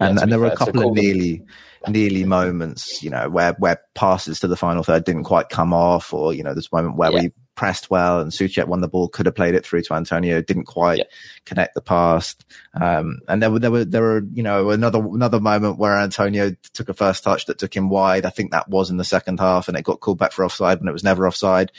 and, 0.00 0.16
yeah, 0.16 0.22
and 0.22 0.32
there 0.32 0.38
were 0.38 0.46
a 0.46 0.56
couple 0.56 0.88
of 0.88 0.94
nearly 0.94 1.42
nearly 1.88 2.24
moments, 2.24 3.02
you 3.02 3.10
know, 3.10 3.28
where 3.28 3.52
where 3.54 3.80
passes 3.94 4.40
to 4.40 4.48
the 4.48 4.56
final 4.56 4.82
third 4.82 5.04
didn't 5.04 5.24
quite 5.24 5.48
come 5.50 5.72
off, 5.72 6.12
or 6.12 6.32
you 6.32 6.42
know, 6.42 6.52
a 6.52 6.62
moment 6.72 6.96
where 6.96 7.12
we 7.12 7.32
pressed 7.54 7.90
well 7.90 8.20
and 8.20 8.30
Soucek 8.30 8.66
won 8.66 8.80
the 8.80 8.88
ball, 8.88 9.08
could 9.08 9.26
have 9.26 9.34
played 9.34 9.54
it 9.54 9.64
through 9.64 9.82
to 9.82 9.94
Antonio, 9.94 10.40
didn't 10.42 10.64
quite 10.64 10.98
yeah. 10.98 11.04
connect 11.44 11.74
the 11.74 11.80
pass. 11.80 12.36
Um, 12.74 13.20
and 13.28 13.42
there 13.42 13.50
were, 13.50 13.58
there 13.58 13.70
were, 13.70 13.84
there 13.84 14.02
were, 14.02 14.22
you 14.32 14.42
know, 14.42 14.70
another, 14.70 14.98
another 14.98 15.40
moment 15.40 15.78
where 15.78 15.96
Antonio 15.96 16.54
took 16.72 16.88
a 16.88 16.94
first 16.94 17.24
touch 17.24 17.46
that 17.46 17.58
took 17.58 17.74
him 17.74 17.88
wide. 17.88 18.26
I 18.26 18.30
think 18.30 18.50
that 18.50 18.68
was 18.68 18.90
in 18.90 18.96
the 18.96 19.04
second 19.04 19.40
half 19.40 19.68
and 19.68 19.76
it 19.76 19.82
got 19.82 20.00
called 20.00 20.18
back 20.18 20.32
for 20.32 20.44
offside 20.44 20.80
when 20.80 20.88
it 20.88 20.92
was 20.92 21.04
never 21.04 21.26
offside. 21.26 21.72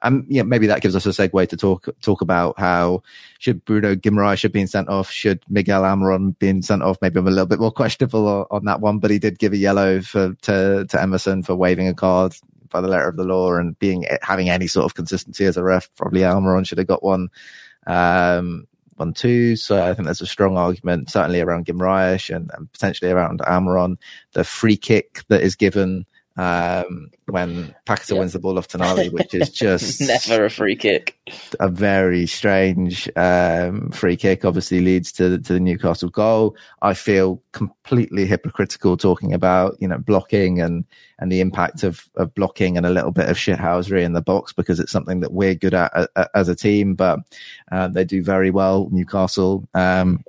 And 0.00 0.24
yeah, 0.28 0.44
maybe 0.44 0.68
that 0.68 0.80
gives 0.80 0.94
us 0.94 1.06
a 1.06 1.08
segue 1.08 1.48
to 1.48 1.56
talk 1.56 1.88
talk 2.02 2.20
about 2.20 2.58
how 2.58 3.02
should 3.40 3.64
Bruno 3.64 3.96
Guimaraes 3.96 4.42
have 4.42 4.52
been 4.52 4.68
sent 4.68 4.88
off, 4.88 5.10
should 5.10 5.42
Miguel 5.48 5.82
Almiron 5.82 6.38
been 6.38 6.62
sent 6.62 6.82
off? 6.82 6.98
Maybe 7.02 7.18
I'm 7.18 7.26
a 7.26 7.30
little 7.30 7.46
bit 7.46 7.58
more 7.58 7.72
questionable 7.72 8.28
on, 8.28 8.46
on 8.50 8.64
that 8.66 8.80
one, 8.80 9.00
but 9.00 9.10
he 9.10 9.18
did 9.18 9.40
give 9.40 9.52
a 9.52 9.56
yellow 9.56 10.00
for 10.00 10.34
to 10.42 10.86
to 10.88 11.02
Emerson 11.02 11.42
for 11.42 11.56
waving 11.56 11.88
a 11.88 11.94
card 11.94 12.36
by 12.70 12.80
the 12.80 12.88
letter 12.88 13.08
of 13.08 13.16
the 13.16 13.24
law 13.24 13.54
and 13.56 13.78
being 13.78 14.06
having 14.22 14.50
any 14.50 14.66
sort 14.66 14.84
of 14.84 14.94
consistency 14.94 15.44
as 15.44 15.56
a 15.56 15.62
ref. 15.62 15.88
Probably 15.96 16.20
Almiron 16.20 16.66
should 16.66 16.78
have 16.78 16.86
got 16.86 17.02
one, 17.02 17.28
um, 17.86 18.66
one 18.96 19.14
two. 19.14 19.56
So 19.56 19.82
I 19.82 19.94
think 19.94 20.06
there's 20.06 20.20
a 20.20 20.26
strong 20.26 20.56
argument, 20.56 21.10
certainly 21.10 21.40
around 21.40 21.66
Guimaraes 21.66 22.34
and, 22.34 22.50
and 22.54 22.72
potentially 22.72 23.10
around 23.10 23.40
Almiron. 23.40 23.96
The 24.32 24.44
free 24.44 24.76
kick 24.76 25.22
that 25.28 25.42
is 25.42 25.56
given 25.56 26.06
um, 26.38 27.10
when 27.26 27.74
Paquetá 27.84 28.12
yeah. 28.12 28.20
wins 28.20 28.32
the 28.32 28.38
ball 28.38 28.58
off 28.58 28.68
Tonali, 28.68 29.10
which 29.10 29.34
is 29.34 29.50
just 29.52 30.00
never 30.00 30.44
a 30.44 30.50
free 30.50 30.76
kick. 30.76 31.18
A 31.58 31.68
very 31.68 32.26
strange 32.28 33.10
um, 33.16 33.90
free 33.90 34.16
kick. 34.16 34.44
Obviously, 34.44 34.80
leads 34.80 35.10
to 35.12 35.38
to 35.38 35.52
the 35.52 35.60
Newcastle 35.60 36.10
goal. 36.10 36.56
I 36.80 36.94
feel 36.94 37.42
completely 37.50 38.24
hypocritical 38.24 38.96
talking 38.96 39.34
about 39.34 39.76
you 39.80 39.88
know 39.88 39.98
blocking 39.98 40.60
and 40.60 40.84
and 41.18 41.32
the 41.32 41.40
impact 41.40 41.82
of 41.82 42.08
of 42.14 42.32
blocking 42.34 42.76
and 42.76 42.86
a 42.86 42.90
little 42.90 43.12
bit 43.12 43.28
of 43.28 43.36
shithousery 43.36 44.04
in 44.04 44.12
the 44.12 44.22
box 44.22 44.52
because 44.52 44.78
it's 44.78 44.92
something 44.92 45.18
that 45.20 45.32
we're 45.32 45.56
good 45.56 45.74
at, 45.74 45.92
at 46.14 46.30
as 46.34 46.48
a 46.48 46.54
team, 46.54 46.94
but 46.94 47.18
uh, 47.72 47.88
they 47.88 48.04
do 48.04 48.22
very 48.22 48.50
well. 48.50 48.88
Newcastle. 48.92 49.68
Um, 49.74 50.24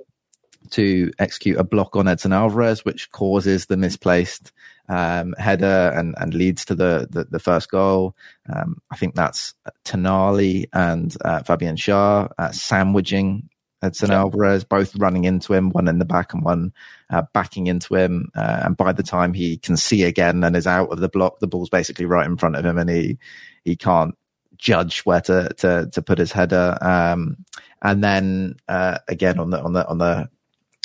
to 0.70 1.10
execute 1.18 1.58
a 1.58 1.64
block 1.64 1.96
on 1.96 2.06
Edson 2.06 2.32
Alvarez, 2.32 2.84
which 2.84 3.10
causes 3.10 3.66
the 3.66 3.76
misplaced 3.76 4.52
um, 4.90 5.34
header 5.38 5.92
and, 5.94 6.14
and 6.18 6.34
leads 6.34 6.64
to 6.66 6.74
the, 6.74 7.06
the, 7.10 7.24
the 7.24 7.38
first 7.38 7.70
goal. 7.70 8.16
Um, 8.52 8.82
I 8.90 8.96
think 8.96 9.14
that's 9.14 9.54
Tonali 9.84 10.66
and 10.72 11.16
uh, 11.24 11.42
Fabian 11.44 11.76
Schär 11.76 12.30
uh, 12.36 12.50
sandwiching 12.50 13.48
Edson 13.82 14.10
yeah. 14.10 14.18
Alvarez, 14.18 14.64
both 14.64 14.94
running 14.96 15.24
into 15.24 15.54
him, 15.54 15.70
one 15.70 15.88
in 15.88 15.98
the 15.98 16.04
back 16.04 16.34
and 16.34 16.44
one 16.44 16.72
uh, 17.08 17.22
backing 17.32 17.66
into 17.66 17.94
him. 17.94 18.30
Uh, 18.34 18.62
and 18.64 18.76
by 18.76 18.92
the 18.92 19.02
time 19.02 19.32
he 19.32 19.56
can 19.56 19.76
see 19.76 20.02
again 20.02 20.44
and 20.44 20.54
is 20.56 20.66
out 20.66 20.90
of 20.90 21.00
the 21.00 21.08
block, 21.08 21.38
the 21.38 21.46
ball's 21.46 21.70
basically 21.70 22.04
right 22.04 22.26
in 22.26 22.36
front 22.36 22.56
of 22.56 22.64
him, 22.64 22.76
and 22.76 22.90
he 22.90 23.18
he 23.64 23.76
can't 23.76 24.14
judge 24.58 25.00
where 25.00 25.22
to 25.22 25.48
to, 25.56 25.88
to 25.92 26.02
put 26.02 26.18
his 26.18 26.32
header. 26.32 26.76
Um, 26.82 27.38
and 27.80 28.04
then 28.04 28.56
uh, 28.68 28.98
again 29.08 29.38
on 29.38 29.50
the 29.50 29.62
on 29.62 29.72
the 29.72 29.88
on 29.88 29.98
the 29.98 30.28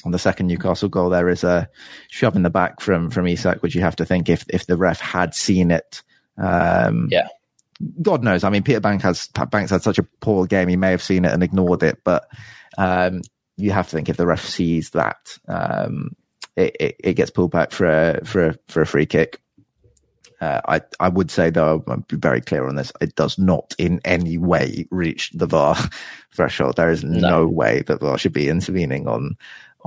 on 0.05 0.11
the 0.11 0.19
second 0.19 0.47
Newcastle 0.47 0.87
goal, 0.87 1.09
there 1.09 1.29
is 1.29 1.43
a 1.43 1.67
shove 2.09 2.35
in 2.35 2.43
the 2.43 2.49
back 2.49 2.79
from 2.79 3.09
from 3.09 3.27
Isak, 3.27 3.63
which 3.63 3.75
you 3.75 3.81
have 3.81 3.95
to 3.97 4.05
think 4.05 4.29
if 4.29 4.45
if 4.49 4.67
the 4.67 4.77
ref 4.77 4.99
had 4.99 5.33
seen 5.33 5.71
it. 5.71 6.03
Um, 6.37 7.07
yeah. 7.11 7.27
God 8.01 8.23
knows. 8.23 8.43
I 8.43 8.49
mean, 8.49 8.63
Peter 8.63 8.79
Bankes 8.79 9.03
has 9.03 9.27
Bankes 9.49 9.71
had 9.71 9.81
such 9.83 9.99
a 9.99 10.03
poor 10.03 10.45
game. 10.45 10.69
He 10.69 10.77
may 10.77 10.91
have 10.91 11.03
seen 11.03 11.25
it 11.25 11.33
and 11.33 11.43
ignored 11.43 11.83
it, 11.83 11.99
but 12.03 12.29
um, 12.77 13.21
you 13.57 13.71
have 13.71 13.87
to 13.89 13.95
think 13.95 14.07
if 14.07 14.17
the 14.17 14.27
ref 14.27 14.45
sees 14.45 14.91
that, 14.91 15.37
um, 15.47 16.15
it, 16.55 16.75
it, 16.79 16.95
it, 16.99 17.13
gets 17.15 17.31
pulled 17.31 17.51
back 17.51 17.71
for 17.71 17.85
a 17.85 18.23
for 18.23 18.49
a, 18.49 18.55
for 18.67 18.81
a 18.81 18.85
free 18.85 19.05
kick. 19.05 19.41
Uh, 20.39 20.61
I 20.67 20.81
I 20.99 21.09
would 21.09 21.31
say 21.31 21.49
though, 21.49 21.83
I'm 21.87 22.05
very 22.09 22.41
clear 22.41 22.67
on 22.67 22.75
this. 22.75 22.93
It 23.01 23.15
does 23.15 23.37
not 23.37 23.73
in 23.77 23.99
any 24.05 24.37
way 24.37 24.87
reach 24.91 25.31
the 25.31 25.47
VAR 25.47 25.75
threshold. 26.33 26.77
There 26.77 26.91
is 26.91 27.03
no, 27.03 27.29
no 27.29 27.47
way 27.47 27.83
that 27.87 27.99
VAR 27.99 28.17
should 28.17 28.33
be 28.33 28.49
intervening 28.49 29.07
on 29.07 29.37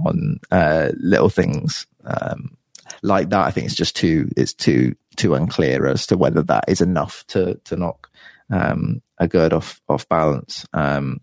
on 0.05 0.39
uh, 0.51 0.91
little 0.99 1.29
things 1.29 1.87
um, 2.05 2.57
like 3.03 3.31
that. 3.31 3.47
I 3.47 3.51
think 3.51 3.67
it's 3.67 3.75
just 3.75 3.97
too 3.97 4.29
it's 4.37 4.55
too 4.55 4.95
too 5.17 5.35
unclear 5.35 5.87
as 5.87 6.07
to 6.07 6.17
whether 6.17 6.43
that 6.45 6.65
is 6.69 6.81
enough 6.81 7.25
to 7.29 7.55
to 7.65 7.77
knock 7.77 8.09
um, 8.51 9.03
a 9.19 9.29
Gerd 9.29 9.53
off 9.53 9.81
off 9.89 10.09
balance. 10.09 10.67
Um, 10.73 11.21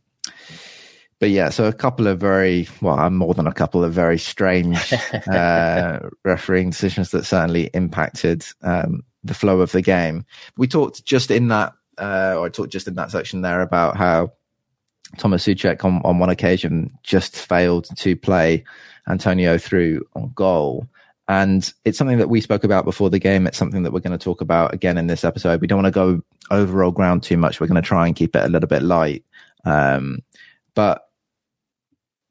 but 1.19 1.29
yeah, 1.29 1.49
so 1.49 1.65
a 1.65 1.73
couple 1.73 2.07
of 2.07 2.19
very 2.19 2.67
well, 2.81 3.09
more 3.09 3.33
than 3.33 3.47
a 3.47 3.53
couple 3.53 3.83
of 3.83 3.93
very 3.93 4.19
strange 4.19 4.93
uh, 5.27 5.99
refereeing 6.25 6.71
decisions 6.71 7.11
that 7.11 7.25
certainly 7.25 7.69
impacted 7.73 8.45
um, 8.61 9.03
the 9.23 9.33
flow 9.33 9.61
of 9.61 9.71
the 9.71 9.81
game. 9.81 10.25
We 10.57 10.67
talked 10.67 11.05
just 11.05 11.31
in 11.31 11.47
that, 11.47 11.73
uh, 11.97 12.35
or 12.37 12.47
I 12.47 12.49
talked 12.49 12.71
just 12.71 12.87
in 12.87 12.95
that 12.95 13.11
section 13.11 13.41
there 13.41 13.61
about 13.61 13.95
how 13.95 14.33
Thomas 15.15 15.45
Soucek 15.45 15.83
on, 15.83 16.01
on 16.03 16.19
one 16.19 16.29
occasion 16.29 16.95
just 17.03 17.35
failed 17.35 17.87
to 17.97 18.15
play 18.15 18.63
Antonio 19.07 19.57
through 19.57 20.05
on 20.15 20.31
goal. 20.35 20.87
And 21.27 21.71
it's 21.85 21.97
something 21.97 22.19
that 22.19 22.29
we 22.29 22.39
spoke 22.41 22.63
about 22.63 22.85
before 22.85 23.09
the 23.09 23.19
game. 23.19 23.47
It's 23.47 23.57
something 23.57 23.83
that 23.83 23.91
we're 23.91 23.99
going 23.99 24.17
to 24.17 24.23
talk 24.23 24.41
about 24.41 24.73
again 24.73 24.97
in 24.97 25.07
this 25.07 25.23
episode. 25.23 25.59
We 25.59 25.67
don't 25.67 25.81
want 25.81 25.91
to 25.93 25.99
go 25.99 26.21
over 26.51 26.83
old 26.83 26.95
ground 26.95 27.23
too 27.23 27.37
much. 27.37 27.59
We're 27.59 27.67
going 27.67 27.81
to 27.81 27.87
try 27.87 28.05
and 28.05 28.15
keep 28.15 28.35
it 28.35 28.45
a 28.45 28.49
little 28.49 28.67
bit 28.67 28.83
light. 28.83 29.23
Um, 29.65 30.19
but 30.75 31.09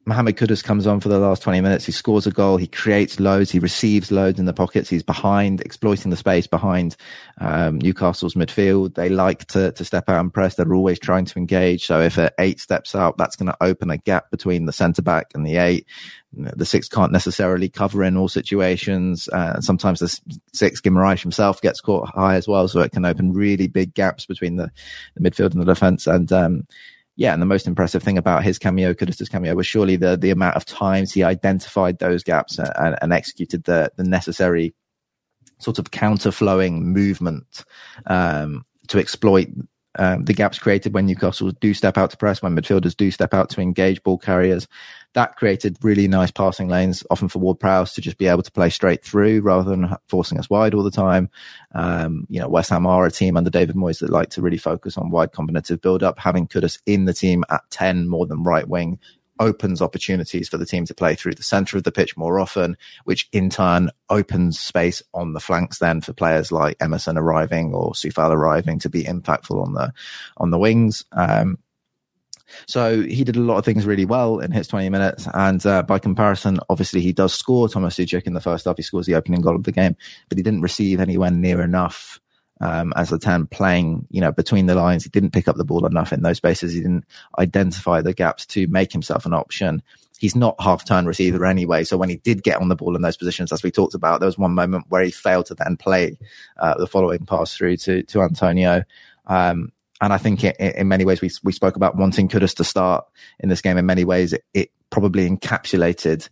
Mohamed 0.06 0.37
Kudus 0.37 0.62
comes 0.62 0.87
on 0.87 1.00
for 1.00 1.08
the 1.08 1.18
last 1.18 1.42
20 1.42 1.62
minutes. 1.62 1.87
He 1.87 1.92
scores 1.92 2.26
a 2.26 2.30
goal. 2.30 2.58
He 2.58 2.66
creates 2.66 3.18
loads. 3.18 3.50
He 3.50 3.58
receives 3.58 4.11
loads 4.11 4.38
in 4.38 4.44
the 4.44 4.52
pockets. 4.52 4.90
He's 4.90 5.02
behind, 5.02 5.62
exploiting 5.62 6.11
the 6.11 6.16
space 6.16 6.46
behind 6.46 6.94
um, 7.40 7.78
Newcastle's 7.78 8.34
midfield. 8.34 8.96
They 8.96 9.08
like 9.08 9.46
to, 9.46 9.73
to 9.73 9.84
step 9.84 10.11
out 10.11 10.20
and 10.20 10.32
press. 10.32 10.56
They're 10.56 10.75
always 10.75 10.99
trying 10.99 11.25
to 11.25 11.38
engage. 11.38 11.87
So 11.87 12.02
if 12.02 12.18
an 12.18 12.28
eight 12.38 12.61
steps 12.61 12.94
out, 12.94 13.16
that's 13.16 13.37
going 13.37 13.46
to 13.46 13.56
open 13.62 13.88
a 13.88 13.96
gap 13.96 14.30
between 14.30 14.66
the 14.66 14.73
centre 14.73 15.02
back 15.02 15.28
and 15.34 15.46
the 15.46 15.56
eight. 15.56 15.87
The 16.34 16.66
six 16.66 16.88
can't 16.88 17.12
necessarily 17.12 17.70
cover 17.70 18.04
in 18.04 18.16
all 18.18 18.28
situations. 18.28 19.28
Uh, 19.28 19.61
sometimes 19.61 20.00
the 20.00 20.20
six, 20.52 20.82
Guimaraes 20.82 21.23
himself, 21.23 21.62
gets 21.62 21.80
caught 21.80 22.11
high 22.11 22.34
as 22.34 22.46
well. 22.46 22.68
So 22.68 22.80
it 22.80 22.92
can 22.92 23.06
open 23.06 23.32
really 23.32 23.68
big 23.68 23.94
gaps 23.94 24.26
between 24.26 24.56
the, 24.56 24.70
the 25.14 25.30
midfield 25.30 25.52
and 25.52 25.62
the 25.62 25.66
defence. 25.66 26.06
And, 26.06 26.30
um, 26.30 26.66
yeah, 27.16 27.33
and 27.33 27.40
the 27.40 27.47
most 27.47 27.66
impressive 27.66 28.02
thing 28.02 28.18
about 28.18 28.42
his 28.42 28.59
cameo, 28.59 28.92
Kudus' 28.92 29.30
cameo, 29.30 29.54
was 29.54 29.66
surely 29.66 29.97
the 29.97 30.16
the 30.16 30.30
amount 30.30 30.56
of 30.56 30.64
times 30.64 31.12
he 31.12 31.23
identified 31.23 31.99
those 31.99 32.25
gaps 32.25 32.59
and, 32.59 32.97
and 33.00 33.12
executed 33.12 33.64
the 33.64 33.92
the 33.97 34.04
necessary 34.04 34.75
sort 35.59 35.78
of 35.78 35.90
counter 35.90 36.33
flowing 36.33 36.92
movement 36.92 37.64
um, 38.06 38.64
to 38.88 38.99
exploit 38.99 39.49
um, 39.96 40.24
the 40.24 40.34
gaps 40.34 40.58
created 40.58 40.94
when 40.94 41.06
Newcastle 41.06 41.50
do 41.52 41.74
step 41.74 41.96
out 41.96 42.10
to 42.10 42.16
press, 42.16 42.42
when 42.42 42.56
midfielders 42.56 42.96
do 42.96 43.10
step 43.10 43.32
out 43.34 43.50
to 43.50 43.60
engage 43.60 44.02
ball 44.02 44.18
carriers. 44.18 44.66
That 45.12 45.36
created 45.36 45.76
really 45.82 46.08
nice 46.08 46.32
passing 46.32 46.68
lanes, 46.68 47.04
often 47.10 47.28
for 47.28 47.38
Ward 47.38 47.60
Prowse 47.60 47.94
to 47.94 48.00
just 48.00 48.18
be 48.18 48.26
able 48.26 48.42
to 48.42 48.50
play 48.50 48.70
straight 48.70 49.04
through 49.04 49.42
rather 49.42 49.70
than 49.70 49.94
forcing 50.08 50.38
us 50.38 50.50
wide 50.50 50.74
all 50.74 50.82
the 50.82 50.90
time. 50.90 51.30
Um, 51.72 52.26
you 52.28 52.40
know, 52.40 52.48
West 52.48 52.70
Ham 52.70 52.86
are 52.86 53.06
a 53.06 53.10
team 53.10 53.36
under 53.36 53.50
David 53.50 53.76
Moyes 53.76 54.00
that 54.00 54.10
like 54.10 54.30
to 54.30 54.42
really 54.42 54.58
focus 54.58 54.98
on 54.98 55.10
wide 55.10 55.32
combinative 55.32 55.80
build 55.80 56.02
up. 56.02 56.18
Having 56.18 56.48
Kudus 56.48 56.80
in 56.86 57.04
the 57.04 57.14
team 57.14 57.44
at 57.48 57.62
10 57.70 58.08
more 58.08 58.26
than 58.26 58.42
right 58.42 58.68
wing 58.68 58.98
opens 59.40 59.82
opportunities 59.82 60.48
for 60.48 60.58
the 60.58 60.66
team 60.66 60.84
to 60.86 60.94
play 60.94 61.14
through 61.14 61.34
the 61.34 61.42
center 61.42 61.76
of 61.76 61.84
the 61.84 61.92
pitch 61.92 62.16
more 62.16 62.38
often, 62.38 62.76
which 63.04 63.28
in 63.32 63.50
turn 63.50 63.90
opens 64.10 64.58
space 64.58 65.02
on 65.12 65.32
the 65.32 65.40
flanks 65.40 65.78
then 65.78 66.00
for 66.00 66.12
players 66.12 66.52
like 66.52 66.76
Emerson 66.80 67.18
arriving 67.18 67.74
or 67.74 67.92
Coufal 67.92 68.30
arriving 68.30 68.78
to 68.78 68.88
be 68.88 69.04
impactful 69.04 69.60
on 69.60 69.74
the 69.74 69.92
on 70.36 70.50
the 70.50 70.58
wings. 70.58 71.04
Um, 71.12 71.58
so 72.66 73.02
he 73.02 73.24
did 73.24 73.36
a 73.36 73.40
lot 73.40 73.58
of 73.58 73.64
things 73.64 73.86
really 73.86 74.04
well 74.04 74.38
in 74.38 74.52
his 74.52 74.68
20 74.68 74.88
minutes. 74.88 75.26
And 75.34 75.64
uh, 75.66 75.82
by 75.82 75.98
comparison, 75.98 76.58
obviously 76.68 77.00
he 77.00 77.12
does 77.12 77.34
score 77.34 77.68
Thomas 77.68 77.96
Soucek 77.96 78.26
in 78.26 78.34
the 78.34 78.40
first 78.40 78.64
half. 78.66 78.76
He 78.76 78.82
scores 78.82 79.06
the 79.06 79.14
opening 79.14 79.40
goal 79.40 79.56
of 79.56 79.64
the 79.64 79.72
game, 79.72 79.96
but 80.28 80.38
he 80.38 80.42
didn't 80.42 80.60
receive 80.60 81.00
anywhere 81.00 81.30
near 81.30 81.62
enough 81.62 82.20
um, 82.61 82.92
as 82.96 83.12
10 83.16 83.46
playing, 83.46 84.06
you 84.11 84.20
know, 84.20 84.32
between 84.32 84.66
the 84.66 84.75
lines. 84.75 85.04
He 85.04 85.11
didn't 85.11 85.32
pick 85.32 85.49
up 85.49 85.56
the 85.56 85.64
ball 85.64 85.87
enough 85.87 86.12
in 86.12 86.23
those 86.23 86.37
spaces. 86.37 86.73
He 86.73 86.80
didn't 86.80 87.04
identify 87.38 88.00
the 88.00 88.14
gaps 88.14 88.46
to 88.46 88.66
make 88.68 88.92
himself 88.92 89.26
an 89.26 89.34
option. 89.34 89.82
He's 90.18 90.37
not 90.37 90.61
half 90.61 90.84
turn 90.84 91.06
receiver 91.06 91.44
anyway. 91.44 91.84
So 91.84 91.96
when 91.96 92.08
he 92.08 92.16
did 92.16 92.42
get 92.42 92.61
on 92.61 92.68
the 92.68 92.76
ball 92.76 92.96
in 92.96 93.02
those 93.02 93.16
positions, 93.16 93.52
as 93.52 93.62
we 93.62 93.70
talked 93.70 93.94
about, 93.94 94.20
there 94.20 94.26
was 94.26 94.38
one 94.38 94.54
moment 94.54 94.87
where 94.88 95.02
he 95.02 95.11
failed 95.11 95.46
to 95.46 95.54
then 95.54 95.76
play 95.76 96.18
uh, 96.58 96.75
the 96.78 96.87
following 96.87 97.26
pass 97.26 97.54
through 97.54 97.76
to, 97.78 98.02
to 98.04 98.23
Antonio. 98.23 98.84
Um, 99.26 99.73
and 100.00 100.12
I 100.12 100.18
think 100.18 100.44
it, 100.44 100.56
in 100.58 100.88
many 100.88 101.04
ways, 101.04 101.20
we, 101.20 101.30
we 101.42 101.52
spoke 101.52 101.76
about 101.76 101.96
wanting 101.96 102.28
Kudus 102.28 102.54
to 102.56 102.64
start 102.64 103.04
in 103.40 103.49
this 103.49 103.61
game. 103.61 103.76
In 103.78 103.87
many 103.87 104.04
ways, 104.04 104.32
it, 104.32 104.44
it 104.54 104.70
probably 104.90 105.28
encapsulated 105.28 106.28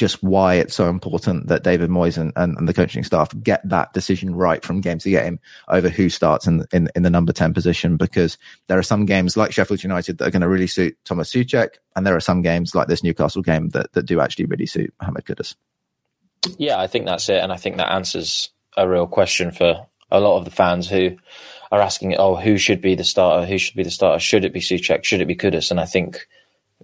just 0.00 0.22
why 0.22 0.54
it's 0.54 0.74
so 0.74 0.88
important 0.88 1.48
that 1.48 1.62
David 1.62 1.90
Moyes 1.90 2.16
and, 2.16 2.32
and, 2.34 2.56
and, 2.56 2.66
the 2.66 2.72
coaching 2.72 3.04
staff 3.04 3.34
get 3.42 3.60
that 3.68 3.92
decision 3.92 4.34
right 4.34 4.64
from 4.64 4.80
game 4.80 4.98
to 4.98 5.10
game 5.10 5.38
over 5.68 5.90
who 5.90 6.08
starts 6.08 6.46
in, 6.46 6.64
in, 6.72 6.88
in 6.96 7.02
the 7.02 7.10
number 7.10 7.34
10 7.34 7.52
position 7.52 7.98
because 7.98 8.38
there 8.66 8.78
are 8.78 8.82
some 8.82 9.04
games 9.04 9.36
like 9.36 9.52
Sheffield 9.52 9.82
United 9.82 10.16
that 10.16 10.26
are 10.26 10.30
going 10.30 10.40
to 10.40 10.48
really 10.48 10.66
suit 10.66 10.96
Thomas 11.04 11.30
Soucek 11.30 11.72
and 11.94 12.06
there 12.06 12.16
are 12.16 12.20
some 12.20 12.40
games 12.40 12.74
like 12.74 12.88
this 12.88 13.04
Newcastle 13.04 13.42
game 13.42 13.68
that, 13.70 13.92
that 13.92 14.06
do 14.06 14.22
actually 14.22 14.46
really 14.46 14.64
suit 14.64 14.90
Mohamed 15.02 15.26
Kudus. 15.26 15.54
Yeah, 16.56 16.80
I 16.80 16.86
think 16.86 17.04
that's 17.04 17.28
it. 17.28 17.42
And 17.42 17.52
I 17.52 17.56
think 17.56 17.76
that 17.76 17.92
answers 17.92 18.48
a 18.78 18.88
real 18.88 19.06
question 19.06 19.52
for 19.52 19.86
a 20.10 20.18
lot 20.18 20.38
of 20.38 20.46
the 20.46 20.50
fans 20.50 20.88
who 20.88 21.18
are 21.70 21.82
asking, 21.82 22.16
oh, 22.16 22.36
who 22.36 22.56
should 22.56 22.80
be 22.80 22.94
the 22.94 23.04
starter? 23.04 23.46
Who 23.46 23.58
should 23.58 23.76
be 23.76 23.82
the 23.82 23.90
starter? 23.90 24.18
Should 24.18 24.46
it 24.46 24.54
be 24.54 24.60
Soucek? 24.60 25.04
Should 25.04 25.20
it 25.20 25.28
be 25.28 25.36
Kudus? 25.36 25.70
And 25.70 25.78
I 25.78 25.84
think 25.84 26.26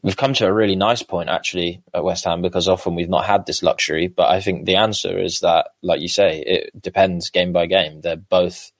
we've 0.06 0.16
come 0.16 0.32
to 0.32 0.46
a 0.46 0.52
really 0.52 0.76
nice 0.76 1.02
point 1.02 1.28
actually 1.28 1.82
at 1.92 2.04
West 2.04 2.24
Ham 2.24 2.40
because 2.40 2.68
often 2.68 2.94
we've 2.94 3.08
not 3.08 3.26
had 3.26 3.44
this 3.44 3.60
luxury. 3.60 4.06
But 4.06 4.30
I 4.30 4.40
think 4.40 4.64
the 4.64 4.76
answer 4.76 5.18
is 5.18 5.40
that, 5.40 5.70
like 5.82 6.00
you 6.00 6.08
say, 6.08 6.44
it 6.46 6.80
depends 6.80 7.28
game 7.28 7.52
by 7.52 7.66
game. 7.66 8.02
They're 8.02 8.14
both 8.14 8.70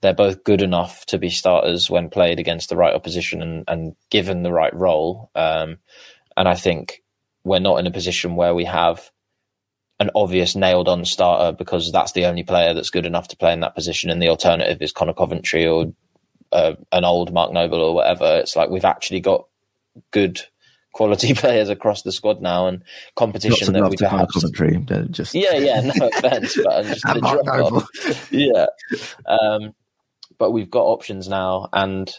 they're 0.00 0.14
both 0.14 0.44
good 0.44 0.62
enough 0.62 1.04
to 1.06 1.18
be 1.18 1.28
starters 1.28 1.90
when 1.90 2.08
played 2.08 2.40
against 2.40 2.70
the 2.70 2.76
right 2.76 2.94
opposition 2.94 3.42
and, 3.42 3.64
and 3.68 3.96
given 4.10 4.42
the 4.42 4.52
right 4.52 4.74
role. 4.74 5.30
Um, 5.34 5.76
and 6.38 6.48
I 6.48 6.54
think 6.54 7.02
we're 7.44 7.58
not 7.58 7.78
in 7.78 7.86
a 7.86 7.90
position 7.90 8.34
where 8.34 8.54
we 8.54 8.64
have 8.64 9.10
an 10.00 10.10
obvious 10.14 10.56
nailed 10.56 10.88
on 10.88 11.04
starter 11.04 11.54
because 11.54 11.92
that's 11.92 12.12
the 12.12 12.24
only 12.24 12.44
player 12.44 12.72
that's 12.72 12.90
good 12.90 13.06
enough 13.06 13.28
to 13.28 13.36
play 13.36 13.52
in 13.52 13.60
that 13.60 13.74
position, 13.74 14.08
and 14.08 14.22
the 14.22 14.30
alternative 14.30 14.80
is 14.80 14.92
Conor 14.92 15.12
Coventry 15.12 15.66
or 15.66 15.92
uh, 16.52 16.76
an 16.92 17.04
old 17.04 17.30
Mark 17.30 17.52
Noble 17.52 17.82
or 17.82 17.94
whatever. 17.94 18.38
It's 18.38 18.56
like 18.56 18.70
we've 18.70 18.84
actually 18.86 19.20
got 19.20 19.46
good 20.10 20.40
quality 20.96 21.34
players 21.42 21.68
across 21.68 22.02
the 22.02 22.10
squad 22.10 22.40
now 22.40 22.66
and 22.66 22.82
competition 23.16 23.74
that 23.74 23.90
we 23.90 23.96
perhaps 23.96 24.32
commentary 24.32 24.82
just 25.10 25.34
yeah 25.34 25.54
yeah 25.54 25.80
no 25.80 26.08
offense 26.08 26.58
but 26.64 26.84
just 26.86 27.02
the 27.12 27.20
drop 27.20 28.28
yeah. 28.30 28.66
Um, 29.26 29.74
but 30.38 30.52
we've 30.52 30.70
got 30.70 30.84
options 30.84 31.28
now 31.28 31.68
and 31.72 32.12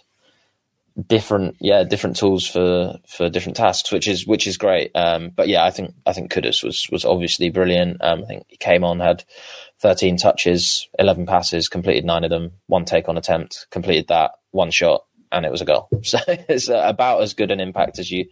different 1.07 1.55
yeah 1.59 1.83
different 1.83 2.15
tools 2.15 2.47
for 2.47 2.97
for 3.07 3.29
different 3.29 3.55
tasks 3.55 3.91
which 3.91 4.07
is 4.07 4.27
which 4.27 4.45
is 4.45 4.57
great. 4.57 4.91
Um, 4.95 5.31
but 5.35 5.47
yeah 5.47 5.63
i 5.63 5.71
think 5.71 5.93
i 6.05 6.13
think 6.13 6.31
kudus 6.31 6.63
was 6.63 6.87
was 6.91 7.03
obviously 7.03 7.49
brilliant. 7.49 7.97
Um, 8.03 8.23
i 8.23 8.27
think 8.27 8.45
he 8.47 8.57
came 8.57 8.83
on 8.83 8.99
had 8.99 9.23
13 9.79 10.17
touches 10.17 10.87
11 10.99 11.25
passes 11.25 11.67
completed 11.67 12.05
nine 12.05 12.23
of 12.23 12.29
them 12.29 12.51
one 12.67 12.85
take 12.85 13.09
on 13.09 13.17
attempt 13.17 13.67
completed 13.71 14.07
that 14.07 14.31
one 14.51 14.71
shot 14.71 15.03
and 15.31 15.45
it 15.45 15.51
was 15.51 15.61
a 15.61 15.65
goal 15.65 15.89
so 16.03 16.19
it's 16.27 16.69
about 16.69 17.21
as 17.21 17.33
good 17.33 17.51
an 17.51 17.59
impact 17.59 17.99
as 17.99 18.11
you 18.11 18.25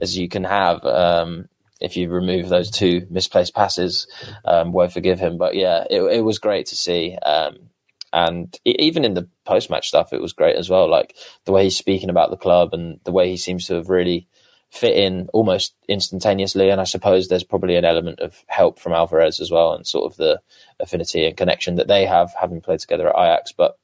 as 0.00 0.16
you 0.16 0.28
can 0.28 0.44
have 0.44 0.84
um, 0.84 1.48
if 1.80 1.96
you 1.96 2.08
remove 2.08 2.48
those 2.48 2.70
two 2.70 3.06
misplaced 3.10 3.54
passes 3.54 4.06
um, 4.44 4.72
won't 4.72 4.92
forgive 4.92 5.18
him 5.18 5.38
but 5.38 5.54
yeah 5.54 5.84
it, 5.90 6.02
it 6.02 6.20
was 6.22 6.38
great 6.38 6.66
to 6.66 6.76
see 6.76 7.16
um, 7.24 7.70
and 8.12 8.58
even 8.64 9.04
in 9.04 9.14
the 9.14 9.28
post 9.44 9.70
match 9.70 9.88
stuff, 9.88 10.12
it 10.12 10.20
was 10.20 10.34
great 10.34 10.56
as 10.56 10.68
well. 10.68 10.88
Like 10.88 11.16
the 11.44 11.52
way 11.52 11.64
he's 11.64 11.78
speaking 11.78 12.10
about 12.10 12.30
the 12.30 12.36
club 12.36 12.74
and 12.74 13.00
the 13.04 13.12
way 13.12 13.30
he 13.30 13.36
seems 13.36 13.66
to 13.66 13.74
have 13.74 13.88
really 13.88 14.28
fit 14.70 14.96
in 14.96 15.28
almost 15.32 15.74
instantaneously. 15.88 16.68
And 16.68 16.80
I 16.80 16.84
suppose 16.84 17.28
there's 17.28 17.44
probably 17.44 17.76
an 17.76 17.84
element 17.84 18.20
of 18.20 18.44
help 18.48 18.78
from 18.78 18.92
Alvarez 18.92 19.40
as 19.40 19.50
well, 19.50 19.72
and 19.72 19.86
sort 19.86 20.10
of 20.10 20.16
the 20.18 20.40
affinity 20.78 21.26
and 21.26 21.36
connection 21.36 21.76
that 21.76 21.88
they 21.88 22.04
have 22.04 22.32
having 22.38 22.60
played 22.60 22.80
together 22.80 23.08
at 23.08 23.18
Ajax. 23.18 23.52
But 23.52 23.78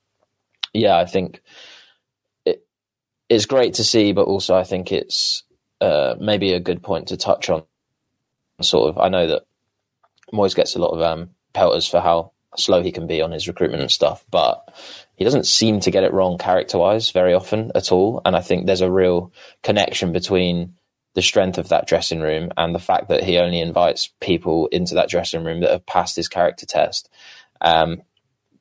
yeah, 0.74 0.98
I 0.98 1.06
think 1.06 1.36
it 1.36 1.42
it's 3.28 3.46
great 3.46 3.74
to 3.74 3.84
see, 3.84 4.12
but 4.12 4.26
also 4.26 4.56
I 4.56 4.64
think 4.64 4.92
it's 4.92 5.42
uh, 5.80 6.14
maybe 6.20 6.52
a 6.52 6.60
good 6.60 6.82
point 6.82 7.08
to 7.08 7.16
touch 7.16 7.50
on. 7.50 7.64
Sort 8.60 8.90
of, 8.90 8.98
I 8.98 9.08
know 9.08 9.28
that 9.28 9.42
Moyes 10.32 10.56
gets 10.56 10.74
a 10.74 10.80
lot 10.80 10.90
of 10.90 11.00
um, 11.00 11.30
pelters 11.52 11.86
for 11.86 12.00
how 12.00 12.32
slow 12.56 12.82
he 12.82 12.90
can 12.90 13.06
be 13.06 13.22
on 13.22 13.30
his 13.30 13.46
recruitment 13.46 13.82
and 13.82 13.90
stuff, 13.90 14.24
but 14.30 14.74
he 15.16 15.24
doesn't 15.24 15.46
seem 15.46 15.80
to 15.80 15.90
get 15.90 16.04
it 16.04 16.12
wrong 16.12 16.38
character 16.38 16.78
wise 16.78 17.10
very 17.10 17.34
often 17.34 17.70
at 17.74 17.92
all. 17.92 18.20
And 18.24 18.34
I 18.34 18.40
think 18.40 18.66
there's 18.66 18.80
a 18.80 18.90
real 18.90 19.32
connection 19.62 20.12
between 20.12 20.74
the 21.14 21.22
strength 21.22 21.58
of 21.58 21.68
that 21.68 21.86
dressing 21.86 22.20
room 22.20 22.50
and 22.56 22.74
the 22.74 22.80
fact 22.80 23.08
that 23.08 23.24
he 23.24 23.38
only 23.38 23.60
invites 23.60 24.10
people 24.20 24.66
into 24.68 24.94
that 24.94 25.08
dressing 25.08 25.44
room 25.44 25.60
that 25.60 25.70
have 25.70 25.86
passed 25.86 26.16
his 26.16 26.28
character 26.28 26.66
test. 26.66 27.08
Um, 27.60 28.02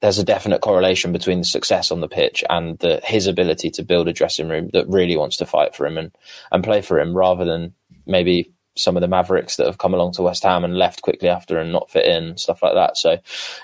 there's 0.02 0.20
a 0.20 0.24
definite 0.24 0.62
correlation 0.62 1.12
between 1.12 1.40
the 1.40 1.46
success 1.46 1.92
on 1.92 2.02
the 2.02 2.08
pitch 2.08 2.44
and 2.50 2.78
the, 2.80 3.02
his 3.04 3.28
ability 3.28 3.70
to 3.72 3.84
build 3.84 4.08
a 4.08 4.14
dressing 4.14 4.48
room 4.48 4.70
that 4.74 4.88
really 4.88 5.18
wants 5.18 5.38
to 5.38 5.46
fight 5.46 5.76
for 5.76 5.86
him 5.86 5.98
and, 5.98 6.12
and 6.52 6.64
play 6.64 6.82
for 6.82 7.00
him 7.00 7.16
rather 7.16 7.46
than 7.46 7.74
maybe 8.06 8.54
some 8.76 8.96
of 8.96 9.02
the 9.02 9.08
Mavericks 9.08 9.56
that 9.56 9.66
have 9.66 9.80
come 9.80 9.94
along 9.94 10.14
to 10.14 10.22
West 10.22 10.44
Ham 10.44 10.64
and 10.64 10.78
left 10.78 11.02
quickly 11.02 11.30
after 11.30 11.58
and 11.58 11.72
not 11.72 11.90
fit 11.90 12.06
in, 12.06 12.38
stuff 12.38 12.62
like 12.62 12.76
that. 12.76 12.98
So, 12.98 13.18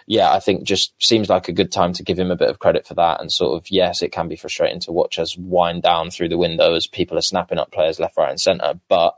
yeah, 0.07 0.33
I 0.33 0.39
think 0.39 0.63
just 0.63 0.93
seems 1.03 1.29
like 1.29 1.47
a 1.47 1.53
good 1.53 1.71
time 1.71 1.93
to 1.93 2.03
give 2.03 2.17
him 2.17 2.31
a 2.31 2.35
bit 2.35 2.49
of 2.49 2.59
credit 2.59 2.87
for 2.87 2.95
that. 2.95 3.21
And 3.21 3.31
sort 3.31 3.55
of, 3.55 3.69
yes, 3.69 4.01
it 4.01 4.11
can 4.11 4.27
be 4.27 4.35
frustrating 4.35 4.79
to 4.81 4.91
watch 4.91 5.19
us 5.19 5.37
wind 5.37 5.83
down 5.83 6.09
through 6.09 6.29
the 6.29 6.37
window 6.37 6.73
as 6.73 6.87
people 6.87 7.17
are 7.17 7.21
snapping 7.21 7.59
up 7.59 7.71
players 7.71 7.99
left, 7.99 8.17
right, 8.17 8.31
and 8.31 8.41
centre. 8.41 8.79
But 8.89 9.15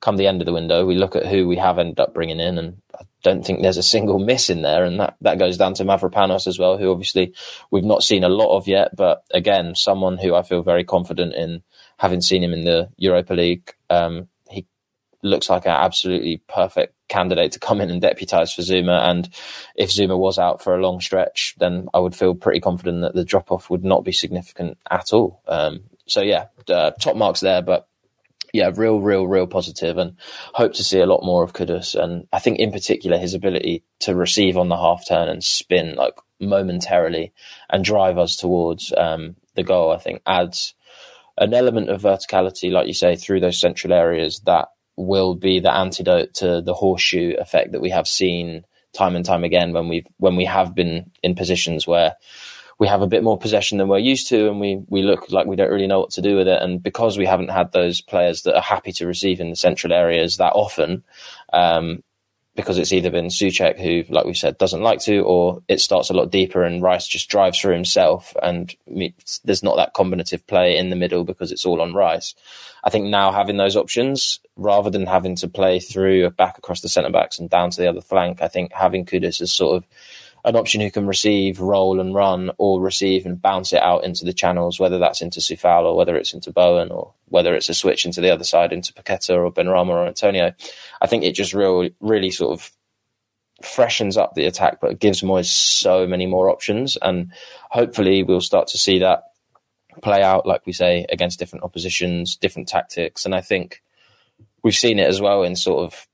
come 0.00 0.16
the 0.16 0.26
end 0.26 0.42
of 0.42 0.46
the 0.46 0.52
window, 0.52 0.84
we 0.84 0.94
look 0.94 1.16
at 1.16 1.26
who 1.26 1.48
we 1.48 1.56
have 1.56 1.78
ended 1.78 2.00
up 2.00 2.14
bringing 2.14 2.40
in, 2.40 2.58
and 2.58 2.80
I 2.94 3.04
don't 3.22 3.44
think 3.44 3.62
there's 3.62 3.76
a 3.76 3.82
single 3.82 4.18
miss 4.18 4.50
in 4.50 4.62
there. 4.62 4.84
And 4.84 5.00
that, 5.00 5.16
that 5.22 5.38
goes 5.38 5.56
down 5.56 5.74
to 5.74 5.84
Mavropanos 5.84 6.46
as 6.46 6.58
well, 6.58 6.78
who 6.78 6.90
obviously 6.90 7.34
we've 7.70 7.84
not 7.84 8.02
seen 8.02 8.24
a 8.24 8.28
lot 8.28 8.56
of 8.56 8.68
yet. 8.68 8.94
But 8.94 9.24
again, 9.32 9.74
someone 9.74 10.18
who 10.18 10.34
I 10.34 10.42
feel 10.42 10.62
very 10.62 10.84
confident 10.84 11.34
in 11.34 11.62
having 11.98 12.20
seen 12.20 12.42
him 12.42 12.52
in 12.52 12.64
the 12.64 12.90
Europa 12.96 13.34
League. 13.34 13.72
Um, 13.90 14.28
he 14.50 14.66
looks 15.22 15.48
like 15.48 15.64
an 15.64 15.72
absolutely 15.72 16.42
perfect 16.48 16.94
candidate 17.08 17.52
to 17.52 17.58
come 17.58 17.80
in 17.80 17.90
and 17.90 18.02
deputise 18.02 18.54
for 18.54 18.62
Zouma. 18.62 19.08
And 19.08 19.28
if 19.74 19.90
Zouma 19.90 20.18
was 20.18 20.38
out 20.38 20.62
for 20.62 20.74
a 20.74 20.82
long 20.82 21.00
stretch, 21.00 21.54
then 21.58 21.88
I 21.94 21.98
would 21.98 22.14
feel 22.14 22.34
pretty 22.34 22.60
confident 22.60 23.00
that 23.00 23.14
the 23.14 23.24
drop 23.24 23.50
off 23.50 23.70
would 23.70 23.84
not 23.84 24.04
be 24.04 24.12
significant 24.12 24.78
at 24.90 25.12
all. 25.12 25.42
Um, 25.48 25.84
so 26.06 26.20
yeah, 26.20 26.46
uh, 26.68 26.90
top 26.92 27.16
marks 27.16 27.40
there, 27.40 27.62
but 27.62 27.88
yeah, 28.56 28.70
real, 28.74 29.00
real, 29.00 29.26
real 29.26 29.46
positive, 29.46 29.98
and 29.98 30.16
hope 30.54 30.74
to 30.74 30.84
see 30.84 30.98
a 31.00 31.06
lot 31.06 31.24
more 31.24 31.42
of 31.42 31.52
Kudus. 31.52 31.94
And 31.94 32.26
I 32.32 32.38
think, 32.38 32.58
in 32.58 32.72
particular, 32.72 33.18
his 33.18 33.34
ability 33.34 33.84
to 34.00 34.14
receive 34.14 34.56
on 34.56 34.68
the 34.68 34.76
half 34.76 35.06
turn 35.06 35.28
and 35.28 35.44
spin 35.44 35.94
like 35.94 36.14
momentarily 36.40 37.32
and 37.70 37.84
drive 37.84 38.18
us 38.18 38.36
towards 38.36 38.92
um, 38.96 39.36
the 39.54 39.62
goal. 39.62 39.92
I 39.92 39.98
think 39.98 40.22
adds 40.26 40.74
an 41.38 41.54
element 41.54 41.90
of 41.90 42.02
verticality, 42.02 42.70
like 42.70 42.86
you 42.86 42.94
say, 42.94 43.16
through 43.16 43.40
those 43.40 43.60
central 43.60 43.92
areas 43.92 44.40
that 44.46 44.68
will 44.96 45.34
be 45.34 45.60
the 45.60 45.72
antidote 45.72 46.34
to 46.34 46.62
the 46.62 46.74
horseshoe 46.74 47.34
effect 47.38 47.72
that 47.72 47.82
we 47.82 47.90
have 47.90 48.08
seen 48.08 48.64
time 48.94 49.14
and 49.14 49.26
time 49.26 49.44
again 49.44 49.74
when 49.74 49.88
we've 49.88 50.06
when 50.16 50.36
we 50.36 50.46
have 50.46 50.74
been 50.74 51.10
in 51.22 51.34
positions 51.34 51.86
where 51.86 52.14
we 52.78 52.86
have 52.86 53.02
a 53.02 53.06
bit 53.06 53.22
more 53.22 53.38
possession 53.38 53.78
than 53.78 53.88
we're 53.88 53.98
used 53.98 54.28
to 54.28 54.48
and 54.48 54.60
we 54.60 54.82
we 54.88 55.02
look 55.02 55.30
like 55.30 55.46
we 55.46 55.56
don't 55.56 55.70
really 55.70 55.86
know 55.86 56.00
what 56.00 56.10
to 56.10 56.22
do 56.22 56.36
with 56.36 56.48
it 56.48 56.60
and 56.62 56.82
because 56.82 57.16
we 57.16 57.26
haven't 57.26 57.50
had 57.50 57.72
those 57.72 58.00
players 58.00 58.42
that 58.42 58.54
are 58.54 58.62
happy 58.62 58.92
to 58.92 59.06
receive 59.06 59.40
in 59.40 59.50
the 59.50 59.56
central 59.56 59.92
areas 59.92 60.36
that 60.36 60.52
often 60.52 61.02
um, 61.52 62.02
because 62.56 62.78
it's 62.78 62.92
either 62.92 63.10
been 63.10 63.26
Soucek 63.26 63.78
who, 63.78 64.10
like 64.12 64.24
we 64.24 64.34
said, 64.34 64.58
doesn't 64.58 64.82
like 64.82 64.98
to, 65.00 65.20
or 65.20 65.62
it 65.68 65.80
starts 65.80 66.08
a 66.08 66.14
lot 66.14 66.30
deeper 66.30 66.64
and 66.64 66.82
Rice 66.82 67.06
just 67.06 67.28
drives 67.28 67.60
through 67.60 67.74
himself 67.74 68.34
and 68.42 68.74
there's 69.44 69.62
not 69.62 69.76
that 69.76 69.94
combinative 69.94 70.44
play 70.46 70.76
in 70.76 70.88
the 70.88 70.96
middle 70.96 71.22
because 71.22 71.52
it's 71.52 71.66
all 71.66 71.82
on 71.82 71.94
Rice. 71.94 72.34
I 72.82 72.90
think 72.90 73.06
now 73.06 73.30
having 73.30 73.58
those 73.58 73.76
options, 73.76 74.40
rather 74.56 74.90
than 74.90 75.06
having 75.06 75.36
to 75.36 75.48
play 75.48 75.78
through 75.78 76.30
back 76.30 76.56
across 76.56 76.80
the 76.80 76.88
centre 76.88 77.10
backs 77.10 77.38
and 77.38 77.50
down 77.50 77.70
to 77.70 77.80
the 77.80 77.88
other 77.88 78.00
flank, 78.00 78.40
I 78.40 78.48
think 78.48 78.72
having 78.72 79.04
Kudus 79.04 79.40
as 79.42 79.52
sort 79.52 79.76
of 79.76 79.86
an 80.46 80.54
option 80.54 80.80
who 80.80 80.92
can 80.92 81.08
receive, 81.08 81.60
roll 81.60 81.98
and 81.98 82.14
run, 82.14 82.52
or 82.56 82.80
receive 82.80 83.26
and 83.26 83.42
bounce 83.42 83.72
it 83.72 83.82
out 83.82 84.04
into 84.04 84.24
the 84.24 84.32
channels, 84.32 84.78
whether 84.78 84.98
that's 84.98 85.20
into 85.20 85.40
Coufal 85.40 85.82
or 85.82 85.96
whether 85.96 86.16
it's 86.16 86.32
into 86.32 86.52
Bowen 86.52 86.90
or 86.92 87.12
whether 87.28 87.54
it's 87.54 87.68
a 87.68 87.74
switch 87.74 88.06
into 88.06 88.20
the 88.20 88.30
other 88.30 88.44
side 88.44 88.72
into 88.72 88.92
Paqueta 88.92 89.36
or 89.36 89.52
Benrahma 89.52 89.88
or 89.88 90.06
Antonio. 90.06 90.54
I 91.02 91.08
think 91.08 91.24
it 91.24 91.32
just 91.32 91.52
real, 91.52 91.88
really 92.00 92.30
sort 92.30 92.52
of 92.52 92.70
freshens 93.60 94.16
up 94.16 94.34
the 94.34 94.46
attack, 94.46 94.80
but 94.80 94.92
it 94.92 95.00
gives 95.00 95.20
Moyes 95.20 95.46
so 95.46 96.06
many 96.06 96.26
more 96.26 96.48
options. 96.48 96.96
And 97.02 97.32
hopefully 97.70 98.22
we'll 98.22 98.40
start 98.40 98.68
to 98.68 98.78
see 98.78 99.00
that 99.00 99.24
play 100.00 100.22
out, 100.22 100.46
like 100.46 100.64
we 100.64 100.72
say, 100.72 101.06
against 101.10 101.40
different 101.40 101.64
oppositions, 101.64 102.36
different 102.36 102.68
tactics. 102.68 103.24
And 103.24 103.34
I 103.34 103.40
think 103.40 103.82
we've 104.62 104.76
seen 104.76 105.00
it 105.00 105.08
as 105.08 105.20
well 105.20 105.42
in 105.42 105.56
sort 105.56 105.84
of 105.84 106.06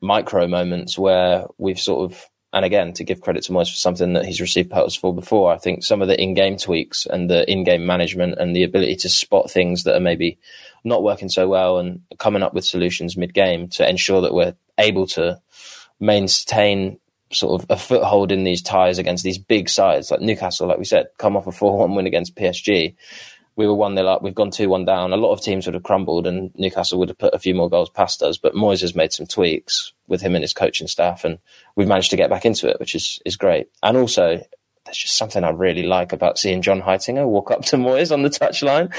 micro 0.00 0.46
moments 0.46 0.96
where 0.96 1.46
we've 1.58 1.80
sort 1.80 2.08
of 2.10 2.30
and 2.52 2.64
again, 2.64 2.92
to 2.94 3.04
give 3.04 3.20
credit 3.20 3.44
to 3.44 3.52
Moyes 3.52 3.70
for 3.70 3.76
something 3.76 4.14
that 4.14 4.24
he's 4.24 4.40
received 4.40 4.70
pelts 4.70 4.96
for 4.96 5.14
before, 5.14 5.52
I 5.52 5.58
think 5.58 5.84
some 5.84 6.02
of 6.02 6.08
the 6.08 6.20
in-game 6.20 6.56
tweaks 6.56 7.06
and 7.06 7.30
the 7.30 7.48
in-game 7.50 7.86
management 7.86 8.38
and 8.38 8.56
the 8.56 8.64
ability 8.64 8.96
to 8.96 9.08
spot 9.08 9.50
things 9.50 9.84
that 9.84 9.94
are 9.94 10.00
maybe 10.00 10.38
not 10.82 11.02
working 11.02 11.28
so 11.28 11.48
well 11.48 11.78
and 11.78 12.00
coming 12.18 12.42
up 12.42 12.52
with 12.52 12.64
solutions 12.64 13.16
mid-game 13.16 13.68
to 13.68 13.88
ensure 13.88 14.20
that 14.22 14.34
we're 14.34 14.54
able 14.78 15.06
to 15.06 15.40
maintain 16.00 16.98
sort 17.32 17.62
of 17.62 17.70
a 17.70 17.76
foothold 17.76 18.32
in 18.32 18.42
these 18.42 18.62
ties 18.62 18.98
against 18.98 19.22
these 19.22 19.38
big 19.38 19.68
sides 19.68 20.10
like 20.10 20.20
Newcastle, 20.20 20.66
like 20.66 20.78
we 20.78 20.84
said, 20.84 21.06
come 21.18 21.36
off 21.36 21.46
a 21.46 21.50
4-1 21.50 21.94
win 21.94 22.06
against 22.06 22.34
PSG 22.34 22.96
we 23.60 23.66
were 23.66 23.74
1 23.74 23.94
0 23.94 24.08
up, 24.08 24.22
we've 24.22 24.34
gone 24.34 24.50
2 24.50 24.70
1 24.70 24.86
down. 24.86 25.12
A 25.12 25.18
lot 25.18 25.32
of 25.32 25.42
teams 25.42 25.66
would 25.66 25.74
have 25.74 25.82
crumbled 25.82 26.26
and 26.26 26.50
Newcastle 26.56 26.98
would 26.98 27.10
have 27.10 27.18
put 27.18 27.34
a 27.34 27.38
few 27.38 27.54
more 27.54 27.68
goals 27.68 27.90
past 27.90 28.22
us. 28.22 28.38
But 28.38 28.54
Moyes 28.54 28.80
has 28.80 28.94
made 28.94 29.12
some 29.12 29.26
tweaks 29.26 29.92
with 30.08 30.22
him 30.22 30.34
and 30.34 30.42
his 30.42 30.54
coaching 30.54 30.86
staff, 30.86 31.26
and 31.26 31.38
we've 31.76 31.86
managed 31.86 32.10
to 32.10 32.16
get 32.16 32.30
back 32.30 32.46
into 32.46 32.68
it, 32.68 32.80
which 32.80 32.94
is, 32.94 33.20
is 33.26 33.36
great. 33.36 33.68
And 33.82 33.98
also, 33.98 34.42
there's 34.86 34.96
just 34.96 35.18
something 35.18 35.44
I 35.44 35.50
really 35.50 35.82
like 35.82 36.14
about 36.14 36.38
seeing 36.38 36.62
John 36.62 36.80
Heitinga 36.80 37.26
walk 37.28 37.50
up 37.50 37.62
to 37.66 37.76
Moyes 37.76 38.10
on 38.10 38.22
the 38.22 38.30
touchline. 38.30 38.90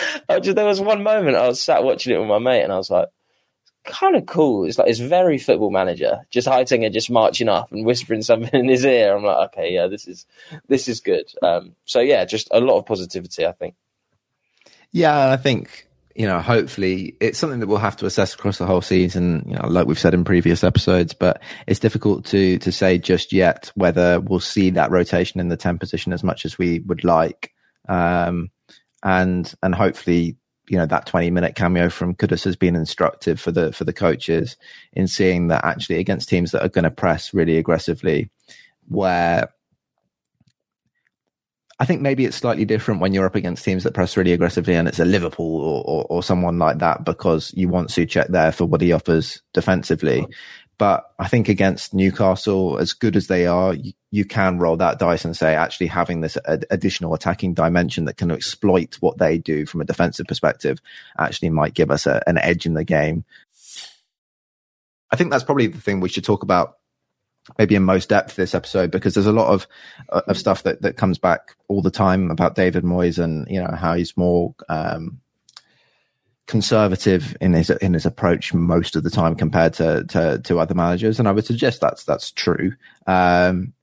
Just, 0.43 0.55
there 0.55 0.65
was 0.65 0.79
one 0.79 1.01
moment 1.01 1.37
I 1.37 1.47
was 1.47 1.59
sat 1.59 1.83
watching 1.83 2.13
it 2.13 2.19
with 2.19 2.29
my 2.29 2.37
mate, 2.37 2.61
and 2.61 2.71
I 2.71 2.77
was 2.77 2.91
like, 2.91 3.09
kind 3.83 4.15
of 4.15 4.27
cool. 4.27 4.65
It's 4.65 4.77
like 4.77 4.89
it's 4.89 4.99
very 4.99 5.39
football 5.39 5.71
manager. 5.71 6.19
Just 6.29 6.47
Heitinga 6.47 6.93
just 6.93 7.09
marching 7.09 7.49
up 7.49 7.71
and 7.71 7.83
whispering 7.83 8.21
something 8.21 8.51
in 8.59 8.69
his 8.69 8.85
ear. 8.85 9.15
I'm 9.15 9.23
like, 9.23 9.49
okay, 9.49 9.73
yeah, 9.73 9.87
this 9.87 10.07
is 10.07 10.27
this 10.67 10.87
is 10.87 10.99
good. 10.99 11.31
Um, 11.41 11.75
so 11.85 11.99
yeah, 11.99 12.25
just 12.25 12.47
a 12.51 12.59
lot 12.59 12.77
of 12.77 12.85
positivity, 12.85 13.47
I 13.47 13.53
think. 13.53 13.73
Yeah, 14.91 15.31
I 15.31 15.37
think 15.37 15.87
you 16.15 16.27
know, 16.27 16.39
hopefully 16.39 17.15
it's 17.19 17.39
something 17.39 17.59
that 17.59 17.67
we'll 17.67 17.77
have 17.77 17.97
to 17.97 18.05
assess 18.05 18.33
across 18.33 18.57
the 18.57 18.65
whole 18.65 18.81
season, 18.81 19.43
you 19.47 19.55
know, 19.55 19.67
like 19.67 19.87
we've 19.87 19.99
said 19.99 20.13
in 20.13 20.23
previous 20.23 20.63
episodes, 20.63 21.13
but 21.13 21.41
it's 21.67 21.79
difficult 21.79 22.25
to, 22.25 22.57
to 22.59 22.71
say 22.71 22.97
just 22.97 23.31
yet 23.31 23.71
whether 23.75 24.19
we'll 24.19 24.39
see 24.39 24.69
that 24.71 24.91
rotation 24.91 25.39
in 25.39 25.49
the 25.49 25.57
10 25.57 25.77
position 25.77 26.13
as 26.13 26.23
much 26.23 26.45
as 26.45 26.57
we 26.57 26.79
would 26.79 27.03
like. 27.03 27.51
Um, 27.87 28.51
and, 29.03 29.53
and 29.63 29.73
hopefully, 29.73 30.37
you 30.67 30.77
know, 30.77 30.85
that 30.85 31.05
20 31.05 31.31
minute 31.31 31.55
cameo 31.55 31.89
from 31.89 32.15
Kudus 32.15 32.43
has 32.43 32.55
been 32.55 32.75
instructive 32.75 33.39
for 33.39 33.51
the, 33.51 33.71
for 33.71 33.83
the 33.83 33.93
coaches 33.93 34.57
in 34.93 35.07
seeing 35.07 35.47
that 35.47 35.65
actually 35.65 35.97
against 35.97 36.29
teams 36.29 36.51
that 36.51 36.63
are 36.63 36.69
going 36.69 36.83
to 36.83 36.91
press 36.91 37.33
really 37.33 37.57
aggressively, 37.57 38.29
where 38.87 39.49
I 41.81 41.85
think 41.85 42.01
maybe 42.01 42.25
it's 42.25 42.37
slightly 42.37 42.63
different 42.63 43.01
when 43.01 43.11
you're 43.11 43.25
up 43.25 43.33
against 43.33 43.65
teams 43.65 43.85
that 43.85 43.95
press 43.95 44.15
really 44.15 44.33
aggressively 44.33 44.75
and 44.75 44.87
it's 44.87 44.99
a 44.99 45.05
Liverpool 45.05 45.61
or, 45.61 45.83
or, 45.83 46.05
or 46.11 46.21
someone 46.21 46.59
like 46.59 46.77
that 46.77 47.03
because 47.03 47.51
you 47.55 47.69
want 47.69 47.89
Soucek 47.89 48.27
there 48.27 48.51
for 48.51 48.65
what 48.65 48.81
he 48.81 48.93
offers 48.93 49.41
defensively. 49.51 50.27
But 50.77 51.05
I 51.17 51.27
think 51.27 51.49
against 51.49 51.95
Newcastle, 51.95 52.77
as 52.77 52.93
good 52.93 53.15
as 53.15 53.25
they 53.25 53.47
are, 53.47 53.73
you, 53.73 53.93
you 54.11 54.25
can 54.25 54.59
roll 54.59 54.77
that 54.77 54.99
dice 54.99 55.25
and 55.25 55.35
say 55.35 55.55
actually 55.55 55.87
having 55.87 56.21
this 56.21 56.37
ad- 56.45 56.67
additional 56.69 57.15
attacking 57.15 57.55
dimension 57.55 58.05
that 58.05 58.17
can 58.17 58.29
exploit 58.29 58.97
what 58.99 59.17
they 59.17 59.39
do 59.39 59.65
from 59.65 59.81
a 59.81 59.85
defensive 59.85 60.27
perspective 60.27 60.77
actually 61.17 61.49
might 61.49 61.73
give 61.73 61.89
us 61.89 62.05
a, 62.05 62.21
an 62.27 62.37
edge 62.37 62.67
in 62.67 62.75
the 62.75 62.83
game. 62.83 63.25
I 65.09 65.15
think 65.15 65.31
that's 65.31 65.43
probably 65.43 65.65
the 65.65 65.81
thing 65.81 65.99
we 65.99 66.09
should 66.09 66.25
talk 66.25 66.43
about 66.43 66.75
maybe 67.57 67.75
in 67.75 67.83
most 67.83 68.09
depth 68.09 68.35
this 68.35 68.55
episode 68.55 68.91
because 68.91 69.13
there's 69.13 69.25
a 69.25 69.31
lot 69.31 69.47
of 69.47 69.67
uh, 70.09 70.21
of 70.27 70.37
stuff 70.37 70.63
that 70.63 70.81
that 70.81 70.97
comes 70.97 71.17
back 71.17 71.55
all 71.67 71.81
the 71.81 71.91
time 71.91 72.31
about 72.31 72.55
David 72.55 72.83
Moyes 72.83 73.21
and 73.21 73.47
you 73.49 73.61
know 73.61 73.75
how 73.75 73.93
he's 73.93 74.15
more 74.15 74.53
um, 74.69 75.19
conservative 76.47 77.35
in 77.39 77.53
his 77.53 77.69
in 77.69 77.93
his 77.93 78.05
approach 78.05 78.53
most 78.53 78.95
of 78.95 79.03
the 79.03 79.09
time 79.09 79.35
compared 79.35 79.73
to 79.73 80.03
to, 80.09 80.39
to 80.43 80.59
other 80.59 80.75
managers, 80.75 81.19
and 81.19 81.27
I 81.27 81.31
would 81.31 81.45
suggest 81.45 81.81
that's 81.81 82.03
that's 82.03 82.31
true. 82.31 82.73
Um, 83.07 83.73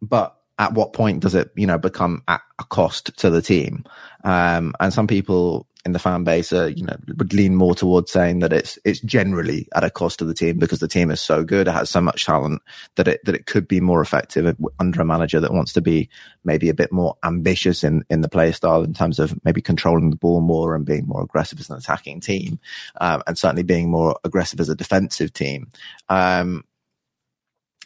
but 0.00 0.36
at 0.58 0.74
what 0.74 0.92
point 0.92 1.20
does 1.20 1.34
it 1.34 1.50
you 1.56 1.66
know 1.66 1.78
become 1.78 2.22
at 2.28 2.42
a 2.58 2.64
cost 2.64 3.16
to 3.18 3.30
the 3.30 3.42
team? 3.42 3.84
Um, 4.22 4.74
and 4.78 4.92
some 4.92 5.06
people 5.06 5.66
in 5.84 5.92
the 5.92 5.98
fan 5.98 6.24
base, 6.24 6.52
uh, 6.52 6.66
you 6.74 6.84
know, 6.84 6.96
would 7.18 7.34
lean 7.34 7.54
more 7.54 7.74
towards 7.74 8.10
saying 8.10 8.38
that 8.38 8.52
it's 8.52 8.78
it's 8.84 9.00
generally 9.00 9.68
at 9.74 9.84
a 9.84 9.90
cost 9.90 10.18
to 10.18 10.24
the 10.24 10.34
team 10.34 10.58
because 10.58 10.78
the 10.78 10.88
team 10.88 11.10
is 11.10 11.20
so 11.20 11.44
good, 11.44 11.68
it 11.68 11.72
has 11.72 11.90
so 11.90 12.00
much 12.00 12.24
talent 12.24 12.62
that 12.94 13.06
it 13.06 13.24
that 13.24 13.34
it 13.34 13.46
could 13.46 13.68
be 13.68 13.80
more 13.80 14.00
effective 14.00 14.56
under 14.78 15.02
a 15.02 15.04
manager 15.04 15.40
that 15.40 15.52
wants 15.52 15.72
to 15.74 15.82
be 15.82 16.08
maybe 16.42 16.68
a 16.68 16.74
bit 16.74 16.90
more 16.90 17.16
ambitious 17.22 17.84
in 17.84 18.04
in 18.08 18.22
the 18.22 18.28
play 18.28 18.50
style 18.52 18.82
in 18.82 18.94
terms 18.94 19.18
of 19.18 19.38
maybe 19.44 19.60
controlling 19.60 20.10
the 20.10 20.16
ball 20.16 20.40
more 20.40 20.74
and 20.74 20.86
being 20.86 21.06
more 21.06 21.22
aggressive 21.22 21.60
as 21.60 21.68
an 21.68 21.76
attacking 21.76 22.20
team, 22.20 22.58
um, 23.00 23.22
and 23.26 23.36
certainly 23.36 23.62
being 23.62 23.90
more 23.90 24.18
aggressive 24.24 24.60
as 24.60 24.70
a 24.70 24.74
defensive 24.74 25.32
team. 25.32 25.70
Um, 26.08 26.64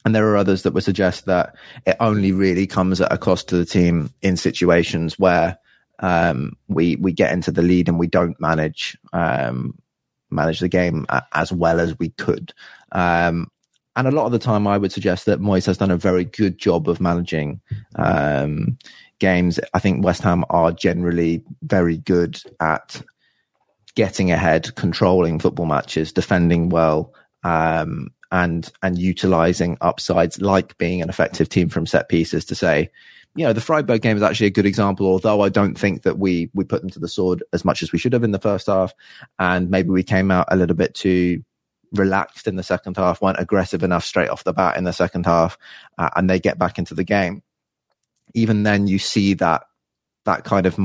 and 0.05 0.15
there 0.15 0.29
are 0.29 0.37
others 0.37 0.63
that 0.63 0.73
would 0.73 0.85
suggest 0.85 1.27
that 1.27 1.57
it 1.85 1.97
only 1.99 2.33
really 2.33 2.67
comes 2.67 3.01
at 3.01 3.13
a 3.13 3.19
cost 3.19 3.49
to 3.49 3.57
the 3.57 3.67
team 3.67 4.11
in 4.23 4.37
situations 4.37 5.19
where 5.19 5.59
um, 6.01 6.57
we 6.69 6.97
we 6.97 7.13
get 7.13 7.33
into 7.33 7.51
the 7.51 7.63
lead 7.63 7.89
and 7.89 7.99
we 7.99 8.07
don't 8.07 8.41
manage 8.41 8.97
um, 9.13 9.79
manage 10.31 10.61
the 10.61 10.69
game 10.69 11.07
as 11.33 11.53
well 11.53 11.81
as 11.81 11.99
we 11.99 12.11
could. 12.11 12.53
Um, 12.93 13.51
and 13.97 14.07
a 14.07 14.13
lot 14.13 14.27
of 14.27 14.33
the 14.33 14.39
time, 14.39 14.69
I 14.69 14.79
would 14.79 14.93
suggest 14.93 15.27
that 15.27 15.41
Moyes 15.41 15.67
has 15.67 15.79
done 15.79 15.91
a 15.91 15.97
very 15.97 16.25
good 16.25 16.57
job 16.57 16.89
of 16.89 17.01
managing 17.01 17.61
um, 17.97 18.79
games. 19.19 19.59
I 19.75 19.81
think 19.81 20.05
West 20.05 20.23
Ham 20.23 20.45
are 20.51 20.71
generally 20.71 21.43
very 21.63 21.97
good 21.97 22.41
at 22.61 23.03
getting 23.97 24.31
ahead, 24.31 24.73
controlling 24.77 25.41
football 25.41 25.67
matches, 25.67 26.13
defending 26.13 26.69
well, 26.69 27.13
um, 27.43 28.11
and 28.31 28.71
and 28.85 28.99
utilizing 28.99 29.77
upsides 29.81 30.41
like 30.41 30.79
being 30.79 31.03
an 31.03 31.09
effective 31.09 31.49
team 31.49 31.69
from 31.69 31.85
set 31.85 32.09
pieces 32.09 32.45
to 32.45 32.55
say, 32.55 32.93
you 33.35 33.45
know, 33.45 33.53
the 33.53 33.61
Freiburg 33.61 34.03
game 34.03 34.17
is 34.17 34.23
actually 34.23 34.49
a 34.49 34.51
good 34.51 34.67
example, 34.67 35.07
although 35.07 35.43
I 35.43 35.49
don't 35.49 35.79
think 35.79 36.03
that 36.03 36.19
we, 36.19 36.51
we 36.55 36.65
put 36.65 36.81
them 36.81 36.91
to 36.91 36.99
the 36.99 37.09
sword 37.09 37.45
as 37.53 37.65
much 37.65 37.83
as 37.83 37.93
we 37.93 37.99
should 37.99 38.13
have 38.13 38.25
in 38.25 38.33
the 38.33 38.39
first 38.39 38.67
half. 38.67 38.93
And 39.39 39.71
maybe 39.71 39.91
we 39.91 40.03
came 40.03 40.31
out 40.31 40.47
a 40.49 40.57
little 40.57 40.77
bit 40.77 40.95
too 40.95 41.45
relaxed 41.93 42.47
in 42.47 42.57
the 42.57 42.63
second 42.63 42.97
half, 42.97 43.23
weren't 43.23 43.41
aggressive 43.41 43.83
enough 43.83 44.05
straight 44.05 44.29
off 44.29 44.45
the 44.45 44.53
bat 44.53 44.77
in 44.77 44.85
the 44.85 44.93
second 44.93 45.27
half, 45.27 45.57
uh, 45.99 46.11
and 46.17 46.29
they 46.29 46.41
get 46.41 46.59
back 46.59 46.79
into 46.79 46.95
the 46.95 47.05
game. 47.05 47.43
Even 48.35 48.63
then, 48.63 48.87
you 48.87 48.99
see 48.99 49.35
that, 49.35 49.65
that 50.25 50.45
kind 50.45 50.67
of 50.67 50.77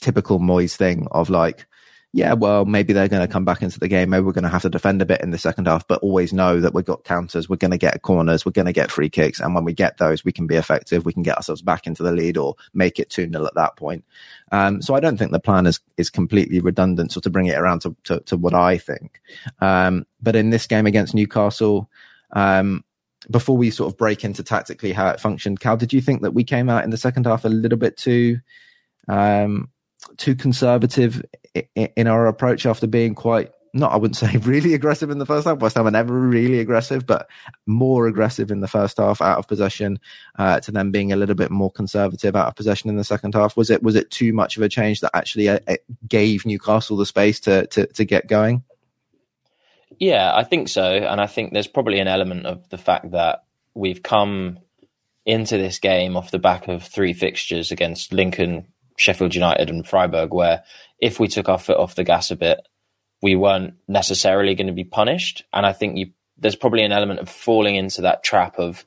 typical 0.00 0.38
Moyes 0.38 0.76
thing 0.76 1.06
of 1.10 1.30
like, 1.30 1.66
yeah, 2.12 2.32
well, 2.32 2.64
maybe 2.64 2.92
they're 2.92 3.08
going 3.08 3.24
to 3.24 3.32
come 3.32 3.44
back 3.44 3.62
into 3.62 3.78
the 3.78 3.86
game. 3.86 4.10
Maybe 4.10 4.24
we're 4.24 4.32
going 4.32 4.42
to 4.42 4.50
have 4.50 4.62
to 4.62 4.68
defend 4.68 5.00
a 5.00 5.06
bit 5.06 5.20
in 5.20 5.30
the 5.30 5.38
second 5.38 5.68
half, 5.68 5.86
but 5.86 6.02
always 6.02 6.32
know 6.32 6.58
that 6.58 6.74
we've 6.74 6.84
got 6.84 7.04
counters. 7.04 7.48
We're 7.48 7.54
going 7.54 7.70
to 7.70 7.78
get 7.78 8.02
corners. 8.02 8.44
We're 8.44 8.50
going 8.50 8.66
to 8.66 8.72
get 8.72 8.90
free 8.90 9.08
kicks. 9.08 9.38
And 9.38 9.54
when 9.54 9.64
we 9.64 9.72
get 9.72 9.98
those, 9.98 10.24
we 10.24 10.32
can 10.32 10.48
be 10.48 10.56
effective. 10.56 11.04
We 11.04 11.12
can 11.12 11.22
get 11.22 11.36
ourselves 11.36 11.62
back 11.62 11.86
into 11.86 12.02
the 12.02 12.10
lead 12.10 12.36
or 12.36 12.56
make 12.74 12.98
it 12.98 13.10
2 13.10 13.30
0 13.30 13.46
at 13.46 13.54
that 13.54 13.76
point. 13.76 14.04
Um, 14.50 14.82
so 14.82 14.94
I 14.94 15.00
don't 15.00 15.18
think 15.18 15.30
the 15.30 15.38
plan 15.38 15.66
is, 15.66 15.78
is 15.96 16.10
completely 16.10 16.58
redundant. 16.58 17.12
So 17.12 17.20
to 17.20 17.30
bring 17.30 17.46
it 17.46 17.56
around 17.56 17.82
to, 17.82 17.94
to, 18.04 18.18
to 18.20 18.36
what 18.36 18.54
I 18.54 18.76
think. 18.76 19.20
Um, 19.60 20.04
but 20.20 20.34
in 20.34 20.50
this 20.50 20.66
game 20.66 20.86
against 20.86 21.14
Newcastle, 21.14 21.88
um, 22.32 22.84
before 23.30 23.56
we 23.56 23.70
sort 23.70 23.92
of 23.92 23.96
break 23.96 24.24
into 24.24 24.42
tactically 24.42 24.92
how 24.92 25.10
it 25.10 25.20
functioned, 25.20 25.60
Cal, 25.60 25.76
did 25.76 25.92
you 25.92 26.00
think 26.00 26.22
that 26.22 26.32
we 26.32 26.42
came 26.42 26.68
out 26.68 26.82
in 26.82 26.90
the 26.90 26.96
second 26.96 27.26
half 27.26 27.44
a 27.44 27.48
little 27.48 27.78
bit 27.78 27.96
too, 27.96 28.40
um, 29.06 29.70
too 30.16 30.34
conservative 30.34 31.22
in 31.74 32.06
our 32.06 32.26
approach 32.26 32.66
after 32.66 32.86
being 32.86 33.14
quite 33.14 33.50
not 33.72 33.92
I 33.92 33.96
wouldn't 33.96 34.16
say 34.16 34.36
really 34.42 34.74
aggressive 34.74 35.10
in 35.10 35.18
the 35.18 35.26
first 35.26 35.46
half. 35.46 35.58
West 35.58 35.76
Ham 35.76 35.84
were 35.84 35.90
never 35.90 36.12
really 36.12 36.60
aggressive, 36.60 37.06
but 37.06 37.28
more 37.66 38.06
aggressive 38.06 38.50
in 38.50 38.60
the 38.60 38.68
first 38.68 38.98
half 38.98 39.20
out 39.20 39.38
of 39.38 39.48
possession, 39.48 39.98
uh, 40.38 40.60
to 40.60 40.72
them 40.72 40.90
being 40.90 41.12
a 41.12 41.16
little 41.16 41.34
bit 41.34 41.50
more 41.50 41.70
conservative 41.70 42.34
out 42.34 42.48
of 42.48 42.56
possession 42.56 42.90
in 42.90 42.96
the 42.96 43.04
second 43.04 43.34
half. 43.34 43.56
Was 43.56 43.70
it 43.70 43.82
was 43.82 43.94
it 43.94 44.10
too 44.10 44.32
much 44.32 44.56
of 44.56 44.62
a 44.62 44.68
change 44.68 45.00
that 45.00 45.12
actually 45.14 45.48
uh, 45.48 45.58
gave 46.08 46.44
Newcastle 46.46 46.96
the 46.96 47.06
space 47.06 47.40
to, 47.40 47.66
to 47.68 47.86
to 47.86 48.04
get 48.04 48.26
going? 48.26 48.64
Yeah, 49.98 50.34
I 50.34 50.44
think 50.44 50.68
so, 50.68 50.84
and 50.84 51.20
I 51.20 51.26
think 51.26 51.52
there's 51.52 51.66
probably 51.66 52.00
an 52.00 52.08
element 52.08 52.46
of 52.46 52.68
the 52.70 52.78
fact 52.78 53.10
that 53.10 53.44
we've 53.74 54.02
come 54.02 54.58
into 55.26 55.58
this 55.58 55.78
game 55.78 56.16
off 56.16 56.30
the 56.30 56.38
back 56.38 56.68
of 56.68 56.82
three 56.82 57.12
fixtures 57.12 57.70
against 57.70 58.12
Lincoln, 58.12 58.66
Sheffield 59.00 59.34
United 59.34 59.70
and 59.70 59.86
Freiburg, 59.86 60.34
where 60.34 60.62
if 60.98 61.18
we 61.18 61.26
took 61.26 61.48
our 61.48 61.58
foot 61.58 61.78
off 61.78 61.94
the 61.94 62.04
gas 62.04 62.30
a 62.30 62.36
bit, 62.36 62.60
we 63.22 63.34
weren't 63.34 63.74
necessarily 63.88 64.54
going 64.54 64.66
to 64.66 64.74
be 64.74 64.84
punished. 64.84 65.44
And 65.54 65.64
I 65.64 65.72
think 65.72 65.96
you, 65.96 66.10
there's 66.36 66.56
probably 66.56 66.84
an 66.84 66.92
element 66.92 67.20
of 67.20 67.28
falling 67.30 67.76
into 67.76 68.02
that 68.02 68.22
trap 68.22 68.58
of 68.58 68.84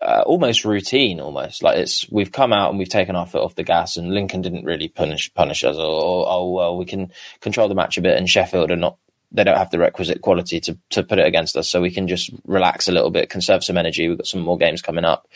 uh, 0.00 0.22
almost 0.24 0.64
routine, 0.64 1.20
almost 1.20 1.62
like 1.62 1.76
it's 1.76 2.10
we've 2.10 2.32
come 2.32 2.54
out 2.54 2.70
and 2.70 2.78
we've 2.78 2.88
taken 2.88 3.16
our 3.16 3.26
foot 3.26 3.42
off 3.42 3.54
the 3.54 3.62
gas, 3.62 3.98
and 3.98 4.14
Lincoln 4.14 4.40
didn't 4.40 4.64
really 4.64 4.88
punish 4.88 5.32
punish 5.34 5.62
us, 5.62 5.76
or, 5.76 5.82
or 5.82 6.26
oh 6.26 6.50
well, 6.50 6.78
we 6.78 6.86
can 6.86 7.12
control 7.40 7.68
the 7.68 7.74
match 7.74 7.98
a 7.98 8.00
bit, 8.00 8.16
and 8.16 8.28
Sheffield 8.28 8.70
are 8.70 8.76
not. 8.76 8.96
They 9.30 9.44
don't 9.44 9.58
have 9.58 9.70
the 9.70 9.78
requisite 9.78 10.22
quality 10.22 10.58
to 10.60 10.78
to 10.90 11.02
put 11.02 11.18
it 11.18 11.26
against 11.26 11.54
us, 11.54 11.68
so 11.68 11.82
we 11.82 11.90
can 11.90 12.08
just 12.08 12.30
relax 12.46 12.88
a 12.88 12.92
little 12.92 13.10
bit, 13.10 13.28
conserve 13.28 13.62
some 13.62 13.76
energy. 13.76 14.08
We've 14.08 14.16
got 14.16 14.26
some 14.26 14.40
more 14.40 14.56
games 14.56 14.80
coming 14.80 15.04
up. 15.04 15.28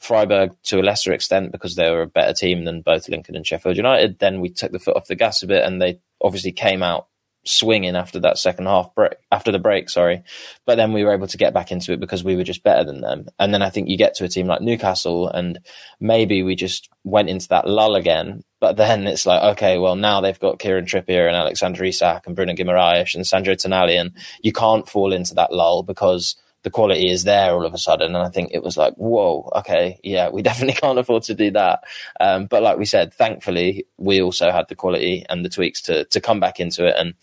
Freiburg 0.00 0.56
to 0.64 0.80
a 0.80 0.82
lesser 0.82 1.12
extent 1.12 1.52
because 1.52 1.76
they 1.76 1.90
were 1.90 2.02
a 2.02 2.06
better 2.06 2.32
team 2.32 2.64
than 2.64 2.82
both 2.82 3.08
Lincoln 3.08 3.36
and 3.36 3.46
Sheffield 3.46 3.76
United. 3.76 4.18
Then 4.18 4.40
we 4.40 4.48
took 4.48 4.72
the 4.72 4.78
foot 4.78 4.96
off 4.96 5.06
the 5.06 5.14
gas 5.14 5.42
a 5.42 5.46
bit, 5.46 5.64
and 5.64 5.80
they 5.80 6.00
obviously 6.20 6.52
came 6.52 6.82
out 6.82 7.06
swinging 7.44 7.96
after 7.96 8.20
that 8.20 8.38
second 8.38 8.66
half 8.66 8.94
break, 8.94 9.14
after 9.32 9.50
the 9.52 9.58
break, 9.58 9.88
sorry. 9.88 10.22
But 10.66 10.76
then 10.76 10.92
we 10.92 11.04
were 11.04 11.12
able 11.12 11.26
to 11.26 11.36
get 11.36 11.54
back 11.54 11.72
into 11.72 11.92
it 11.92 12.00
because 12.00 12.24
we 12.24 12.36
were 12.36 12.44
just 12.44 12.62
better 12.62 12.84
than 12.84 13.00
them. 13.00 13.28
And 13.38 13.52
then 13.52 13.62
I 13.62 13.70
think 13.70 13.88
you 13.88 13.96
get 13.96 14.14
to 14.16 14.24
a 14.24 14.28
team 14.28 14.46
like 14.46 14.60
Newcastle, 14.60 15.28
and 15.28 15.58
maybe 16.00 16.42
we 16.42 16.54
just 16.54 16.88
went 17.04 17.28
into 17.28 17.48
that 17.48 17.68
lull 17.68 17.94
again. 17.94 18.42
But 18.60 18.76
then 18.76 19.06
it's 19.06 19.24
like, 19.24 19.42
okay, 19.52 19.78
well 19.78 19.96
now 19.96 20.20
they've 20.20 20.38
got 20.38 20.58
Kieran 20.58 20.84
Trippier 20.84 21.26
and 21.26 21.36
Alexander 21.36 21.84
Isak 21.84 22.26
and 22.26 22.36
Bruno 22.36 22.52
Guimaraes 22.52 23.14
and 23.14 23.26
Sandro 23.26 23.54
Tonali, 23.54 24.00
and 24.00 24.12
you 24.42 24.52
can't 24.52 24.88
fall 24.88 25.12
into 25.12 25.34
that 25.34 25.52
lull 25.52 25.82
because 25.82 26.36
the 26.62 26.70
quality 26.70 27.10
is 27.10 27.24
there 27.24 27.52
all 27.52 27.64
of 27.64 27.74
a 27.74 27.78
sudden. 27.78 28.14
And 28.14 28.24
I 28.24 28.28
think 28.28 28.50
it 28.52 28.62
was 28.62 28.76
like, 28.76 28.94
whoa, 28.94 29.50
okay, 29.56 29.98
yeah, 30.02 30.28
we 30.28 30.42
definitely 30.50 30.74
can't 30.74 30.98
afford 30.98 31.22
to 31.24 31.34
do 31.34 31.50
that. 31.52 31.84
Um, 32.20 32.46
but 32.46 32.62
like 32.62 32.78
we 32.78 32.84
said, 32.84 33.14
thankfully, 33.14 33.86
we 33.96 34.20
also 34.20 34.50
had 34.50 34.68
the 34.68 34.74
quality 34.74 35.24
and 35.28 35.44
the 35.44 35.48
tweaks 35.48 35.80
to 35.82 36.04
to 36.06 36.20
come 36.20 36.40
back 36.40 36.60
into 36.60 36.86
it 36.86 36.94
and 36.98 37.14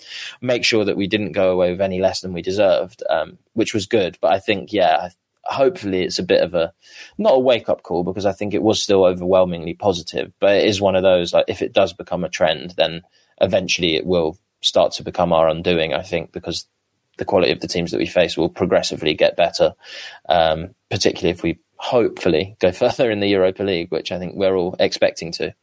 make 0.42 0.64
sure 0.64 0.86
that 0.86 0.98
we 0.98 1.08
didn't 1.08 1.32
go 1.34 1.52
away 1.52 1.72
with 1.72 1.82
any 1.82 2.00
less 2.00 2.22
than 2.22 2.34
we 2.34 2.42
deserved, 2.42 3.04
um, 3.10 3.38
which 3.54 3.74
was 3.74 3.86
good. 3.86 4.18
But 4.22 4.34
I 4.34 4.40
think, 4.40 4.74
yeah, 4.74 5.10
hopefully 5.44 6.04
it's 6.04 6.20
a 6.20 6.24
bit 6.24 6.42
of 6.42 6.54
a 6.54 6.74
not 7.18 7.36
a 7.36 7.40
wake 7.40 7.70
up 7.70 7.84
call 7.84 8.04
because 8.04 8.26
I 8.26 8.34
think 8.34 8.54
it 8.54 8.64
was 8.64 8.82
still 8.82 9.06
overwhelmingly 9.06 9.74
positive. 9.74 10.32
But 10.40 10.58
it 10.58 10.66
is 10.66 10.82
one 10.82 10.96
of 10.96 11.04
those 11.04 11.34
like 11.34 11.46
if 11.48 11.62
it 11.62 11.74
does 11.74 11.94
become 11.94 12.24
a 12.24 12.30
trend, 12.30 12.74
then 12.78 13.04
eventually 13.42 13.96
it 13.96 14.06
will 14.06 14.38
start 14.62 14.92
to 14.94 15.04
become 15.04 15.34
our 15.34 15.48
undoing. 15.48 15.94
I 15.94 16.02
think 16.02 16.32
because 16.32 16.68
the 17.18 17.26
quality 17.26 17.52
of 17.52 17.60
the 17.60 17.68
teams 17.68 17.92
that 17.92 17.98
we 17.98 18.06
face 18.06 18.38
will 18.38 18.50
progressively 18.50 19.14
get 19.14 19.36
better, 19.36 19.74
um, 20.30 20.74
particularly 20.90 21.32
if 21.32 21.44
we 21.44 21.60
hopefully 21.78 22.56
go 22.60 22.72
further 22.74 23.12
in 23.12 23.20
the 23.20 23.28
Europa 23.28 23.64
League, 23.64 23.92
which 23.92 24.12
I 24.12 24.20
think 24.20 24.36
we're 24.36 24.56
all 24.56 24.76
expecting 24.80 25.32
to. 25.34 25.54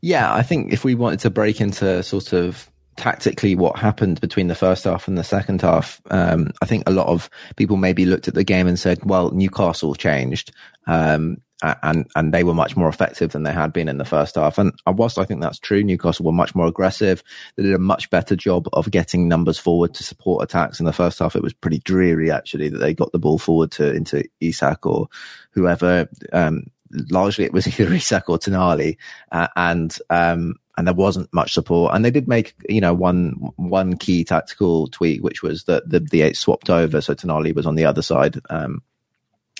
Yeah, 0.00 0.34
I 0.34 0.42
think 0.42 0.72
if 0.72 0.84
we 0.84 0.94
wanted 0.94 1.20
to 1.20 1.30
break 1.30 1.60
into 1.60 2.02
sort 2.02 2.32
of 2.32 2.70
tactically 2.96 3.54
what 3.54 3.78
happened 3.78 4.20
between 4.20 4.48
the 4.48 4.54
first 4.54 4.84
half 4.84 5.08
and 5.08 5.16
the 5.16 5.24
second 5.24 5.62
half, 5.62 6.00
um, 6.10 6.50
I 6.60 6.66
think 6.66 6.86
a 6.86 6.92
lot 6.92 7.06
of 7.06 7.30
people 7.56 7.76
maybe 7.76 8.04
looked 8.04 8.28
at 8.28 8.34
the 8.34 8.44
game 8.44 8.66
and 8.66 8.78
said, 8.78 9.04
well, 9.04 9.30
Newcastle 9.30 9.94
changed. 9.94 10.52
Um, 10.86 11.38
and 11.82 12.06
and 12.14 12.32
they 12.32 12.44
were 12.44 12.54
much 12.54 12.76
more 12.76 12.88
effective 12.88 13.32
than 13.32 13.42
they 13.42 13.52
had 13.52 13.72
been 13.72 13.88
in 13.88 13.98
the 13.98 14.04
first 14.04 14.34
half. 14.34 14.58
And 14.58 14.72
whilst 14.86 15.18
I 15.18 15.24
think 15.24 15.40
that's 15.40 15.58
true, 15.58 15.82
Newcastle 15.82 16.24
were 16.24 16.32
much 16.32 16.54
more 16.54 16.66
aggressive. 16.66 17.22
They 17.56 17.62
did 17.62 17.74
a 17.74 17.78
much 17.78 18.10
better 18.10 18.36
job 18.36 18.68
of 18.72 18.90
getting 18.90 19.28
numbers 19.28 19.58
forward 19.58 19.94
to 19.94 20.04
support 20.04 20.42
attacks. 20.42 20.80
In 20.80 20.86
the 20.86 20.92
first 20.92 21.18
half, 21.18 21.36
it 21.36 21.42
was 21.42 21.52
pretty 21.52 21.78
dreary 21.80 22.30
actually 22.30 22.68
that 22.68 22.78
they 22.78 22.94
got 22.94 23.12
the 23.12 23.18
ball 23.18 23.38
forward 23.38 23.70
to 23.72 23.94
into 23.94 24.24
Isak 24.40 24.86
or 24.86 25.08
whoever. 25.52 26.08
Um, 26.32 26.64
largely 27.10 27.44
it 27.44 27.52
was 27.52 27.66
either 27.80 27.92
Isak 27.92 28.28
or 28.28 28.38
Tonali, 28.38 28.96
uh, 29.32 29.48
and 29.56 29.96
um, 30.10 30.56
and 30.76 30.86
there 30.86 30.94
wasn't 30.94 31.32
much 31.32 31.54
support. 31.54 31.94
And 31.94 32.04
they 32.04 32.10
did 32.10 32.28
make 32.28 32.54
you 32.68 32.80
know 32.80 32.94
one 32.94 33.52
one 33.56 33.96
key 33.96 34.24
tactical 34.24 34.88
tweak, 34.88 35.22
which 35.22 35.42
was 35.42 35.64
that 35.64 35.88
the 35.88 36.00
the 36.00 36.22
eight 36.22 36.36
swapped 36.36 36.70
over, 36.70 37.00
so 37.00 37.14
Tonali 37.14 37.54
was 37.54 37.66
on 37.66 37.74
the 37.74 37.86
other 37.86 38.02
side. 38.02 38.40
Um, 38.50 38.82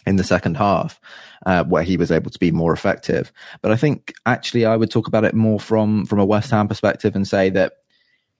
in 0.07 0.17
the 0.17 0.25
second 0.25 0.57
half, 0.57 1.01
uh, 1.47 1.65
where 1.65 1.83
he 1.83 1.97
was 1.97 2.11
able 2.11 2.31
to 2.31 2.39
be 2.39 2.51
more 2.51 2.73
effective. 2.73 3.33
But 3.63 3.73
I 3.73 3.77
think 3.77 4.13
actually 4.27 4.67
I 4.67 4.77
would 4.77 4.91
talk 4.91 5.09
about 5.09 5.25
it 5.25 5.35
more 5.35 5.61
from 5.61 6.07
from 6.07 6.19
a 6.19 6.25
West 6.25 6.51
Ham 6.51 6.69
perspective 6.69 7.15
and 7.17 7.27
say 7.27 7.51
that 7.51 7.75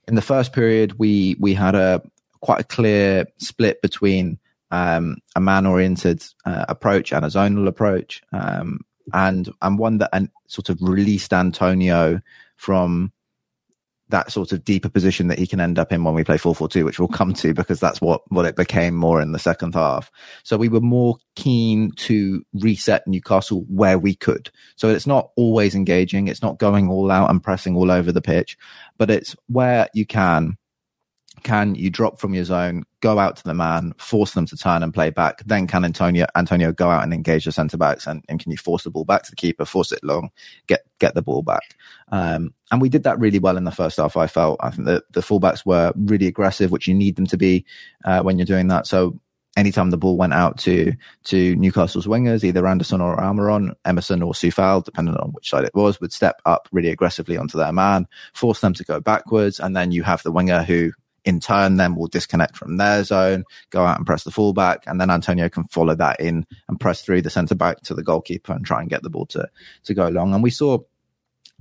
in 0.07 0.15
the 0.15 0.23
first 0.23 0.53
period 0.53 0.99
we 0.99 1.37
we 1.41 1.55
had 1.55 1.75
a 1.75 2.03
quite 2.41 2.61
a 2.61 2.65
clear 2.65 3.27
split 3.39 3.81
between 3.81 4.39
um, 4.71 5.17
a 5.37 5.41
man-oriented 5.41 6.23
uh, 6.45 6.67
approach 6.69 7.13
and 7.13 7.25
a 7.25 7.29
zonal 7.29 7.69
approach, 7.69 8.23
um, 8.33 8.81
and 9.13 9.49
and 9.63 9.79
one 9.79 9.99
that 9.99 10.11
and 10.13 10.29
sort 10.47 10.69
of 10.69 10.79
released 10.83 11.33
Antonio 11.33 12.21
from 12.57 13.13
that 14.15 14.31
sort 14.31 14.53
of 14.53 14.65
deeper 14.65 14.89
position 14.89 15.27
that 15.27 15.41
he 15.41 15.47
can 15.47 15.59
end 15.59 15.77
up 15.77 15.91
in 15.91 16.05
when 16.05 16.15
we 16.15 16.23
play 16.23 16.37
4-4-2, 16.37 16.85
which 16.85 17.01
we'll 17.01 17.09
come 17.09 17.35
to 17.35 17.53
because 17.53 17.81
that's 17.81 18.01
what, 18.01 18.23
what 18.29 18.47
it 18.47 18.55
became 18.55 18.95
more 18.95 19.21
in 19.21 19.33
the 19.33 19.41
second 19.41 19.75
half. 19.75 20.09
So 20.45 20.57
we 20.57 20.69
were 20.69 20.81
more 20.81 21.17
keen 21.35 21.91
to 21.97 22.47
reset 22.53 23.09
Newcastle 23.09 23.65
where 23.69 23.99
we 23.99 24.15
could. 24.15 24.53
So 24.77 24.89
it's 24.89 25.09
not 25.09 25.31
always 25.35 25.75
engaging. 25.75 26.29
It's 26.29 26.43
not 26.43 26.61
going 26.61 26.89
all 26.89 27.11
out 27.11 27.29
and 27.29 27.43
pressing 27.43 27.75
all 27.75 27.91
over 27.91 28.13
the 28.13 28.23
pitch, 28.23 28.57
but 28.99 29.11
it's 29.11 29.35
where 29.49 29.89
you 29.95 30.07
can 30.07 30.59
can 31.45 31.75
you 31.75 31.91
drop 31.91 32.19
from 32.19 32.35
your 32.35 32.45
zone, 32.45 32.85
go 33.01 33.19
out 33.19 33.37
to 33.37 33.45
the 33.45 33.55
man, 33.55 33.93
force 33.99 34.33
them 34.33 34.47
to 34.47 34.57
turn 34.57 34.83
and 34.83 34.93
play 34.93 35.11
back? 35.11 35.45
Then 35.45 35.67
can 35.67 35.85
Antonio 35.85 36.27
Antonio 36.35 36.73
go 36.73 36.91
out 36.91 37.05
and 37.05 37.15
engage 37.15 37.45
the 37.45 37.53
centre 37.53 37.77
backs 37.77 38.07
and, 38.07 38.25
and 38.29 38.41
can 38.41 38.51
you 38.51 38.57
force 38.57 38.83
the 38.83 38.91
ball 38.91 39.05
back 39.05 39.23
to 39.23 39.31
the 39.31 39.37
keeper, 39.37 39.65
force 39.65 39.93
it 39.93 40.03
long, 40.03 40.31
get 40.67 40.81
get 40.99 41.15
the 41.15 41.23
ball 41.23 41.43
back? 41.43 41.77
Um, 42.11 42.55
and 42.73 42.81
we 42.81 42.89
did 42.89 43.05
that 43.05 43.21
really 43.21 43.39
well 43.39 43.57
in 43.57 43.65
the 43.65 43.71
first 43.71 43.99
half. 43.99 44.17
I 44.17 44.27
felt 44.27 44.59
I 44.61 44.71
think 44.71 44.87
that 44.87 45.05
the 45.13 45.21
fullbacks 45.21 45.65
were 45.65 45.93
really 45.95 46.27
aggressive, 46.27 46.73
which 46.73 46.89
you 46.89 46.95
need 46.95 47.17
them 47.17 47.27
to 47.27 47.37
be 47.37 47.65
uh, 48.05 48.23
when 48.23 48.39
you're 48.39 48.47
doing 48.47 48.69
that. 48.69 48.87
So 48.87 49.21
anytime 49.57 49.91
the 49.91 49.99
ball 49.99 50.17
went 50.17 50.33
out 50.33 50.59
to 50.61 50.93
to 51.25 51.57
Newcastle's 51.57 52.07
wingers, 52.07 52.43
either 52.43 52.67
Anderson 52.67 53.01
or 53.01 53.17
Almiron, 53.17 53.75
Emerson 53.85 54.23
or 54.23 54.33
Coufal, 54.33 54.83
depending 54.83 55.15
on 55.17 55.31
which 55.33 55.51
side 55.51 55.65
it 55.65 55.75
was, 55.75 56.01
would 56.01 56.13
step 56.13 56.41
up 56.47 56.69
really 56.73 56.91
aggressively 56.91 57.37
onto 57.37 57.59
their 57.59 57.73
man, 57.73 58.07
force 58.33 58.61
them 58.61 58.75
to 58.75 58.85
go 58.85 59.01
backwards, 59.01 59.61
and 59.61 59.77
then 59.77 59.93
you 59.93 60.03
have 60.03 60.23
the 60.23 60.33
winger 60.33 60.63
who 60.63 60.93
in 61.25 61.41
turn 61.41 61.77
then 61.77 61.95
will 61.95 62.07
disconnect 62.07 62.57
from 62.57 62.77
their 62.77 63.03
zone, 63.05 63.45
go 63.71 63.85
out 63.85 63.97
and 63.97 64.07
press 64.07 64.25
the 64.25 64.31
fullback, 64.31 64.85
and 64.87 65.01
then 65.01 65.11
Antonio 65.11 65.49
can 65.49 65.65
follow 65.65 65.95
that 65.95 66.21
in 66.21 66.47
and 66.69 66.81
press 66.81 67.03
through 67.03 67.23
the 67.23 67.31
centre 67.31 67.55
back 67.55 67.81
to 67.83 67.95
the 67.95 68.03
goalkeeper 68.03 68.53
and 68.53 68.65
try 68.65 68.81
and 68.81 68.91
get 68.91 69.03
the 69.03 69.11
ball 69.11 69.27
to 69.27 69.49
to 69.85 69.95
go 69.95 70.09
long. 70.09 70.35
And 70.35 70.43
we 70.43 70.51
saw 70.51 70.79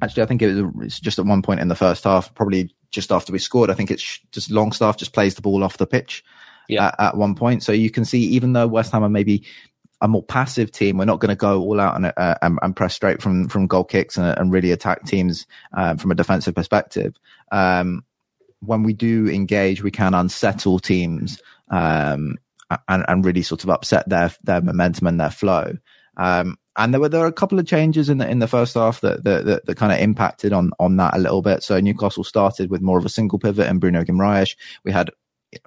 actually, 0.01 0.23
I 0.23 0.25
think 0.25 0.41
it 0.41 0.61
was 0.75 0.99
just 0.99 1.19
at 1.19 1.25
one 1.25 1.41
point 1.41 1.59
in 1.59 1.67
the 1.67 1.75
first 1.75 2.03
half, 2.03 2.33
probably 2.35 2.73
just 2.91 3.11
after 3.11 3.31
we 3.31 3.39
scored. 3.39 3.69
I 3.69 3.73
think 3.73 3.91
it's 3.91 4.19
just 4.31 4.51
Longstaff 4.51 4.97
just 4.97 5.13
plays 5.13 5.35
the 5.35 5.41
ball 5.41 5.63
off 5.63 5.77
the 5.77 5.87
pitch 5.87 6.23
yeah. 6.67 6.87
at, 6.87 6.95
at 6.99 7.17
one 7.17 7.35
point. 7.35 7.63
So 7.63 7.71
you 7.71 7.89
can 7.89 8.05
see, 8.05 8.19
even 8.19 8.53
though 8.53 8.67
West 8.67 8.91
Ham 8.91 9.03
are 9.03 9.09
maybe 9.09 9.45
a 10.01 10.07
more 10.07 10.21
passive 10.21 10.69
team. 10.69 10.97
We're 10.97 11.05
not 11.05 11.21
going 11.21 11.29
to 11.29 11.35
go 11.35 11.61
all 11.61 11.79
out 11.79 11.95
and, 11.95 12.07
uh, 12.17 12.35
and, 12.41 12.59
and, 12.61 12.75
press 12.75 12.93
straight 12.93 13.21
from, 13.21 13.47
from 13.47 13.67
goal 13.67 13.85
kicks 13.85 14.17
and, 14.17 14.37
and 14.37 14.51
really 14.51 14.71
attack 14.71 15.05
teams 15.05 15.47
uh, 15.75 15.95
from 15.95 16.11
a 16.11 16.15
defensive 16.15 16.53
perspective. 16.53 17.15
Um, 17.53 18.03
when 18.65 18.83
we 18.83 18.93
do 18.93 19.27
engage, 19.27 19.83
we 19.83 19.91
can 19.91 20.13
unsettle 20.13 20.79
teams 20.79 21.41
um, 21.69 22.37
and, 22.87 23.05
and 23.07 23.25
really 23.25 23.41
sort 23.41 23.63
of 23.63 23.69
upset 23.69 24.07
their 24.09 24.31
their 24.43 24.61
momentum 24.61 25.07
and 25.07 25.19
their 25.19 25.29
flow. 25.29 25.73
Um, 26.17 26.57
and 26.75 26.93
there 26.93 27.01
were 27.01 27.09
there 27.09 27.21
were 27.21 27.27
a 27.27 27.33
couple 27.33 27.59
of 27.59 27.67
changes 27.67 28.09
in 28.09 28.17
the 28.17 28.27
in 28.27 28.39
the 28.39 28.47
first 28.47 28.73
half 28.73 29.01
that 29.01 29.23
that, 29.23 29.45
that, 29.45 29.65
that 29.65 29.77
kind 29.77 29.91
of 29.91 29.99
impacted 29.99 30.53
on 30.53 30.71
on 30.79 30.97
that 30.97 31.15
a 31.15 31.19
little 31.19 31.41
bit. 31.41 31.63
So 31.63 31.79
Newcastle 31.79 32.23
started 32.23 32.69
with 32.69 32.81
more 32.81 32.97
of 32.97 33.05
a 33.05 33.09
single 33.09 33.39
pivot 33.39 33.67
and 33.67 33.79
Bruno 33.79 34.03
Guimaraes. 34.03 34.55
We 34.83 34.91
had 34.91 35.11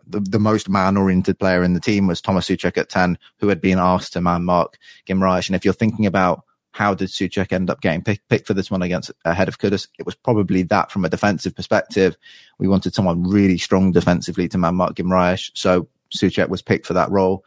the, 0.06 0.20
the 0.20 0.40
most 0.40 0.68
man 0.68 0.96
oriented 0.96 1.38
player 1.38 1.62
in 1.62 1.74
the 1.74 1.80
team 1.80 2.06
was 2.06 2.20
Thomas 2.20 2.48
Soucek 2.48 2.76
at 2.76 2.88
10, 2.88 3.18
who 3.38 3.48
had 3.48 3.60
been 3.60 3.78
asked 3.78 4.12
to 4.14 4.20
man 4.20 4.44
mark 4.44 4.78
Guimaraes. 5.06 5.48
And 5.48 5.54
if 5.54 5.64
you're 5.64 5.74
thinking 5.74 6.06
about 6.06 6.42
how 6.76 6.92
did 6.92 7.08
Soucek 7.08 7.54
end 7.54 7.70
up 7.70 7.80
getting 7.80 8.02
picked, 8.02 8.28
picked 8.28 8.46
for 8.46 8.52
this 8.52 8.70
one 8.70 8.82
against 8.82 9.10
ahead 9.24 9.48
of 9.48 9.58
Kudus? 9.58 9.88
It 9.98 10.04
was 10.04 10.14
probably 10.14 10.62
that 10.64 10.90
from 10.90 11.06
a 11.06 11.08
defensive 11.08 11.56
perspective. 11.56 12.18
We 12.58 12.68
wanted 12.68 12.94
someone 12.94 13.22
really 13.22 13.56
strong 13.56 13.92
defensively 13.92 14.46
to 14.48 14.58
man 14.58 14.74
mark 14.74 14.94
Guimaraes. 14.94 15.50
So 15.54 15.88
Soucek 16.14 16.50
was 16.50 16.60
picked 16.60 16.84
for 16.84 16.92
that 16.92 17.10
role 17.10 17.46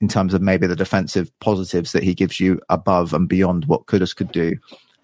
in 0.00 0.06
terms 0.06 0.34
of 0.34 0.40
maybe 0.40 0.68
the 0.68 0.76
defensive 0.76 1.36
positives 1.40 1.90
that 1.90 2.04
he 2.04 2.14
gives 2.14 2.38
you 2.38 2.60
above 2.68 3.12
and 3.12 3.28
beyond 3.28 3.64
what 3.64 3.86
Kudus 3.86 4.14
could 4.14 4.30
do. 4.30 4.54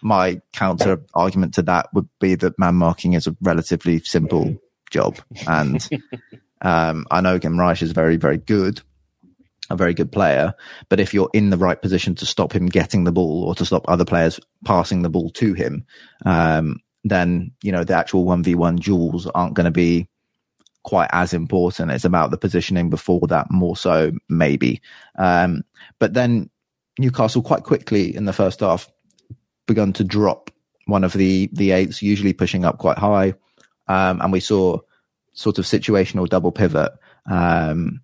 My 0.01 0.39
counter 0.53 1.01
argument 1.13 1.53
to 1.55 1.61
that 1.63 1.93
would 1.93 2.07
be 2.21 2.35
that 2.35 2.57
man 2.57 2.75
marking 2.75 3.13
is 3.13 3.27
a 3.27 3.35
relatively 3.41 3.99
simple 3.99 4.55
job. 4.91 5.19
And 5.45 5.89
um, 6.61 7.05
I 7.11 7.19
know 7.19 7.37
Guimaraes 7.37 7.81
is 7.81 7.91
very, 7.91 8.15
very 8.15 8.37
good, 8.37 8.81
a 9.71 9.77
very 9.77 9.93
good 9.93 10.11
player. 10.11 10.53
But 10.89 10.99
if 10.99 11.13
you're 11.13 11.29
in 11.33 11.49
the 11.49 11.57
right 11.57 11.81
position 11.81 12.15
to 12.15 12.25
stop 12.25 12.53
him 12.53 12.67
getting 12.67 13.03
the 13.03 13.11
ball 13.11 13.45
or 13.45 13.55
to 13.55 13.65
stop 13.65 13.85
other 13.87 14.05
players 14.05 14.39
passing 14.65 15.01
the 15.01 15.09
ball 15.09 15.29
to 15.31 15.53
him, 15.53 15.85
um, 16.25 16.79
then 17.03 17.51
you 17.63 17.71
know 17.71 17.83
the 17.83 17.95
actual 17.95 18.25
one 18.25 18.43
v 18.43 18.55
one 18.55 18.75
duels 18.75 19.27
aren't 19.27 19.55
going 19.55 19.65
to 19.65 19.71
be 19.71 20.07
quite 20.83 21.09
as 21.11 21.33
important. 21.33 21.91
It's 21.91 22.05
about 22.05 22.31
the 22.31 22.37
positioning 22.37 22.89
before 22.89 23.21
that 23.27 23.51
more 23.51 23.77
so, 23.77 24.11
maybe. 24.29 24.81
Um, 25.17 25.63
but 25.99 26.13
then 26.13 26.49
Newcastle 26.99 27.41
quite 27.41 27.63
quickly 27.63 28.15
in 28.15 28.25
the 28.25 28.33
first 28.33 28.59
half 28.59 28.89
begun 29.67 29.93
to 29.93 30.03
drop 30.03 30.51
one 30.85 31.03
of 31.03 31.13
the 31.13 31.49
the 31.53 31.71
eights, 31.71 32.01
usually 32.01 32.33
pushing 32.33 32.65
up 32.65 32.77
quite 32.77 32.97
high, 32.97 33.33
um, 33.87 34.21
and 34.21 34.31
we 34.31 34.39
saw 34.39 34.79
sort 35.33 35.57
of 35.59 35.65
situational 35.65 36.27
double 36.27 36.51
pivot. 36.51 36.91
Um, 37.29 38.01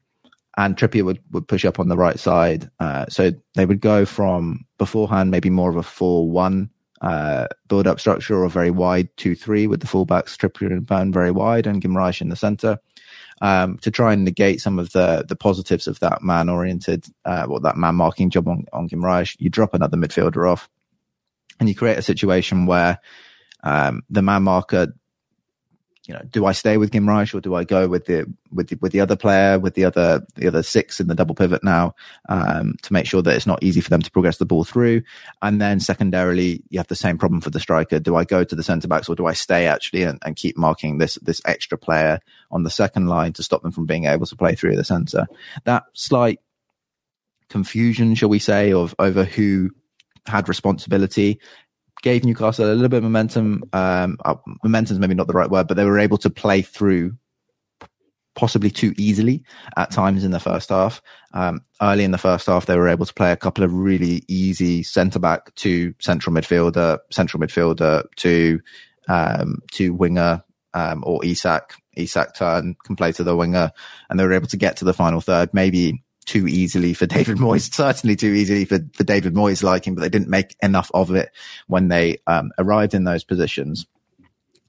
and 0.58 0.76
Trippier 0.76 1.04
would, 1.04 1.20
would 1.32 1.48
push 1.48 1.64
up 1.64 1.80
on 1.80 1.88
the 1.88 1.96
right 1.96 2.20
side. 2.20 2.70
Uh, 2.80 3.06
so 3.08 3.32
they 3.54 3.66
would 3.66 3.80
go 3.80 4.06
from 4.06 4.66
beforehand 4.78 5.32
maybe 5.32 5.52
more 5.52 5.70
of 5.70 5.78
a 5.78 5.84
4 5.84 6.30
1 6.30 6.70
uh, 7.02 7.48
build 7.68 7.86
up 7.86 8.00
structure 8.00 8.36
or 8.36 8.46
a 8.46 8.50
very 8.50 8.72
wide 8.72 9.08
2 9.18 9.36
3 9.36 9.68
with 9.68 9.82
the 9.82 9.88
fullbacks, 9.88 10.36
Trippier 10.36 10.72
and 10.72 10.86
Burn 10.86 11.14
very 11.14 11.32
wide 11.32 11.68
and 11.68 11.82
Guimaraes 11.82 12.22
in 12.22 12.30
the 12.30 12.36
centre. 12.36 12.80
Um, 13.40 13.78
to 13.80 13.92
try 13.92 14.14
and 14.14 14.26
negate 14.26 14.62
some 14.62 14.80
of 14.80 14.92
the 14.94 15.24
the 15.28 15.36
positives 15.36 15.86
of 15.86 16.00
that 16.00 16.24
man 16.24 16.50
oriented, 16.50 17.06
uh, 17.24 17.46
or 17.48 17.60
that 17.60 17.78
man 17.78 17.94
marking 17.94 18.32
job 18.32 18.48
on, 18.48 18.66
on 18.74 18.90
Guimaraes, 18.90 19.36
you 19.38 19.52
drop 19.52 19.76
another 19.76 19.96
midfielder 19.96 20.52
off 20.52 20.68
and 21.60 21.70
you 21.70 21.76
create 21.76 22.00
a 22.00 22.04
situation 22.04 22.66
where 22.66 23.00
um, 23.64 24.02
the 24.10 24.24
man 24.24 24.42
marker 24.42 24.88
you 26.08 26.14
know, 26.14 26.22
do 26.32 26.46
I 26.46 26.54
stay 26.54 26.78
with 26.78 26.92
Guimaraes 26.92 27.34
or 27.34 27.42
do 27.42 27.54
I 27.54 27.66
go 27.66 27.90
with 27.90 28.06
the 28.06 28.26
with 28.50 28.70
the, 28.70 28.78
with 28.80 28.94
the 28.94 29.02
other 29.02 29.18
player, 29.18 29.60
with 29.60 29.74
the 29.74 29.84
other 29.84 30.26
the 30.36 30.48
other 30.48 30.64
six 30.64 31.02
in 31.02 31.08
the 31.08 31.16
double 31.16 31.36
pivot 31.36 31.66
now, 31.66 31.96
um, 32.30 32.76
to 32.84 32.94
make 32.94 33.06
sure 33.06 33.22
that 33.22 33.36
it's 33.36 33.46
not 33.46 33.62
easy 33.62 33.82
for 33.82 33.90
them 33.90 34.02
to 34.02 34.10
progress 34.10 34.38
the 34.38 34.46
ball 34.46 34.64
through? 34.64 35.02
And 35.42 35.60
then 35.62 35.82
secondarily, 35.82 36.64
you 36.70 36.80
have 36.80 36.88
the 36.88 36.96
same 36.96 37.18
problem 37.18 37.42
for 37.42 37.50
the 37.50 37.60
striker. 37.60 38.00
Do 38.00 38.16
I 38.16 38.24
go 38.24 38.46
to 38.46 38.56
the 38.56 38.64
centre 38.64 38.88
backs 38.88 39.10
or 39.10 39.16
do 39.16 39.26
I 39.26 39.34
stay 39.34 39.68
actually 39.68 40.04
and, 40.04 40.18
and 40.24 40.38
keep 40.38 40.58
marking 40.58 40.98
this 40.98 41.16
this 41.16 41.42
extra 41.46 41.78
player 41.78 42.20
on 42.52 42.64
the 42.64 42.70
second 42.70 43.08
line 43.08 43.34
to 43.34 43.44
stop 43.44 43.62
them 43.62 43.74
from 43.74 43.86
being 43.86 44.06
able 44.06 44.26
to 44.28 44.36
play 44.36 44.56
through 44.56 44.78
the 44.78 44.86
centre? 44.86 45.28
That 45.66 45.84
slight 45.92 46.40
confusion, 47.50 48.16
shall 48.16 48.30
we 48.30 48.40
say, 48.40 48.72
of 48.72 48.96
over 48.98 49.26
who 49.26 49.72
had 50.26 50.48
responsibility 50.48 51.40
gave 52.02 52.24
Newcastle 52.24 52.66
a 52.66 52.74
little 52.74 52.90
bit 52.90 52.98
of 52.98 53.04
momentum. 53.04 53.64
Um, 53.74 54.18
uh, 54.24 54.36
momentum's 54.64 55.00
maybe 55.00 55.16
not 55.16 55.28
the 55.28 55.34
right 55.34 55.50
word, 55.50 55.68
but 55.68 55.78
they 55.78 55.86
were 55.86 56.00
able 56.00 56.18
to 56.20 56.30
play 56.30 56.62
through 56.62 57.18
possibly 58.36 58.70
too 58.70 58.94
easily 58.98 59.44
at 59.78 59.92
times 59.92 60.24
in 60.24 60.32
the 60.32 60.40
first 60.40 60.70
half. 60.70 61.02
Um, 61.34 61.62
early 61.82 62.04
in 62.04 62.12
the 62.12 62.18
first 62.18 62.46
half, 62.46 62.68
they 62.68 62.78
were 62.78 62.88
able 62.88 63.06
to 63.06 63.14
play 63.14 63.32
a 63.32 63.38
couple 63.38 63.64
of 63.64 63.74
really 63.74 64.24
easy 64.28 64.84
centre 64.84 65.20
back 65.20 65.54
to 65.56 65.94
central 66.00 66.34
midfielder, 66.34 67.00
central 67.12 67.42
midfielder 67.42 68.04
to 68.18 68.62
um, 69.10 69.60
to 69.72 69.94
winger 69.94 70.44
um, 70.74 71.04
or 71.06 71.26
Isak. 71.26 71.74
Isak 71.96 72.36
turn 72.36 72.76
can 72.86 72.96
play 72.96 73.12
to 73.14 73.24
the 73.24 73.36
winger, 73.36 73.72
and 74.10 74.20
they 74.20 74.24
were 74.24 74.34
able 74.34 74.48
to 74.48 74.58
get 74.58 74.78
to 74.78 74.86
the 74.86 74.94
final 74.94 75.20
third. 75.20 75.52
Maybe 75.54 76.04
too 76.28 76.48
easily 76.48 76.94
for 76.94 77.06
David 77.08 77.38
Moyes, 77.38 77.74
certainly 77.74 78.16
too 78.16 78.34
easily 78.34 78.66
for, 78.66 78.80
for 78.94 79.04
David 79.04 79.34
Moyes 79.34 79.64
liking, 79.64 79.96
but 79.96 80.02
they 80.02 80.10
didn't 80.10 80.30
make 80.30 80.56
enough 80.62 80.92
of 80.94 81.10
it 81.16 81.32
when 81.66 81.88
they 81.88 82.18
um, 82.28 82.52
arrived 82.60 82.94
in 82.94 83.06
those 83.06 83.24
positions. 83.24 83.88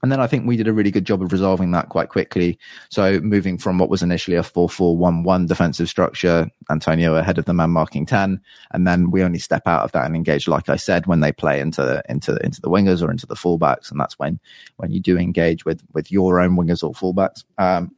And 0.01 0.11
then 0.11 0.21
I 0.21 0.27
think 0.27 0.47
we 0.47 0.55
did 0.55 0.67
a 0.67 0.73
really 0.73 0.91
good 0.91 1.05
job 1.05 1.21
of 1.21 1.33
resolving 1.33 1.71
that 1.71 1.89
quite 1.89 2.09
quickly. 2.09 2.57
So 2.89 3.19
moving 3.19 3.57
from 3.57 3.77
what 3.77 3.89
was 3.89 4.01
initially 4.01 4.37
a 4.37 4.43
4-4-1-1 4.43 5.47
defensive 5.47 5.89
structure, 5.89 6.49
Antonio 6.69 7.15
ahead 7.15 7.37
of 7.37 7.43
the 7.43 7.53
man 7.53 7.71
marking 7.71 8.05
10. 8.05 8.39
And 8.71 8.87
then 8.87 9.11
we 9.11 9.23
only 9.23 9.39
step 9.39 9.63
out 9.65 9.83
of 9.83 9.91
that 9.91 10.05
and 10.05 10.15
engage, 10.15 10.47
like 10.47 10.69
I 10.69 10.77
said, 10.77 11.05
when 11.05 11.19
they 11.19 11.33
play 11.33 11.59
into, 11.59 12.01
into, 12.07 12.37
into 12.37 12.61
the 12.61 12.69
wingers 12.69 13.05
or 13.05 13.11
into 13.11 13.27
the 13.27 13.35
fullbacks. 13.35 13.91
And 13.91 13.99
that's 13.99 14.17
when, 14.17 14.39
when 14.77 14.91
you 14.91 15.01
do 15.01 15.17
engage 15.17 15.65
with, 15.65 15.83
with 15.93 16.11
your 16.11 16.39
own 16.39 16.55
wingers 16.55 16.81
or 16.81 16.93
fullbacks. 16.93 17.43
Um, 17.57 17.91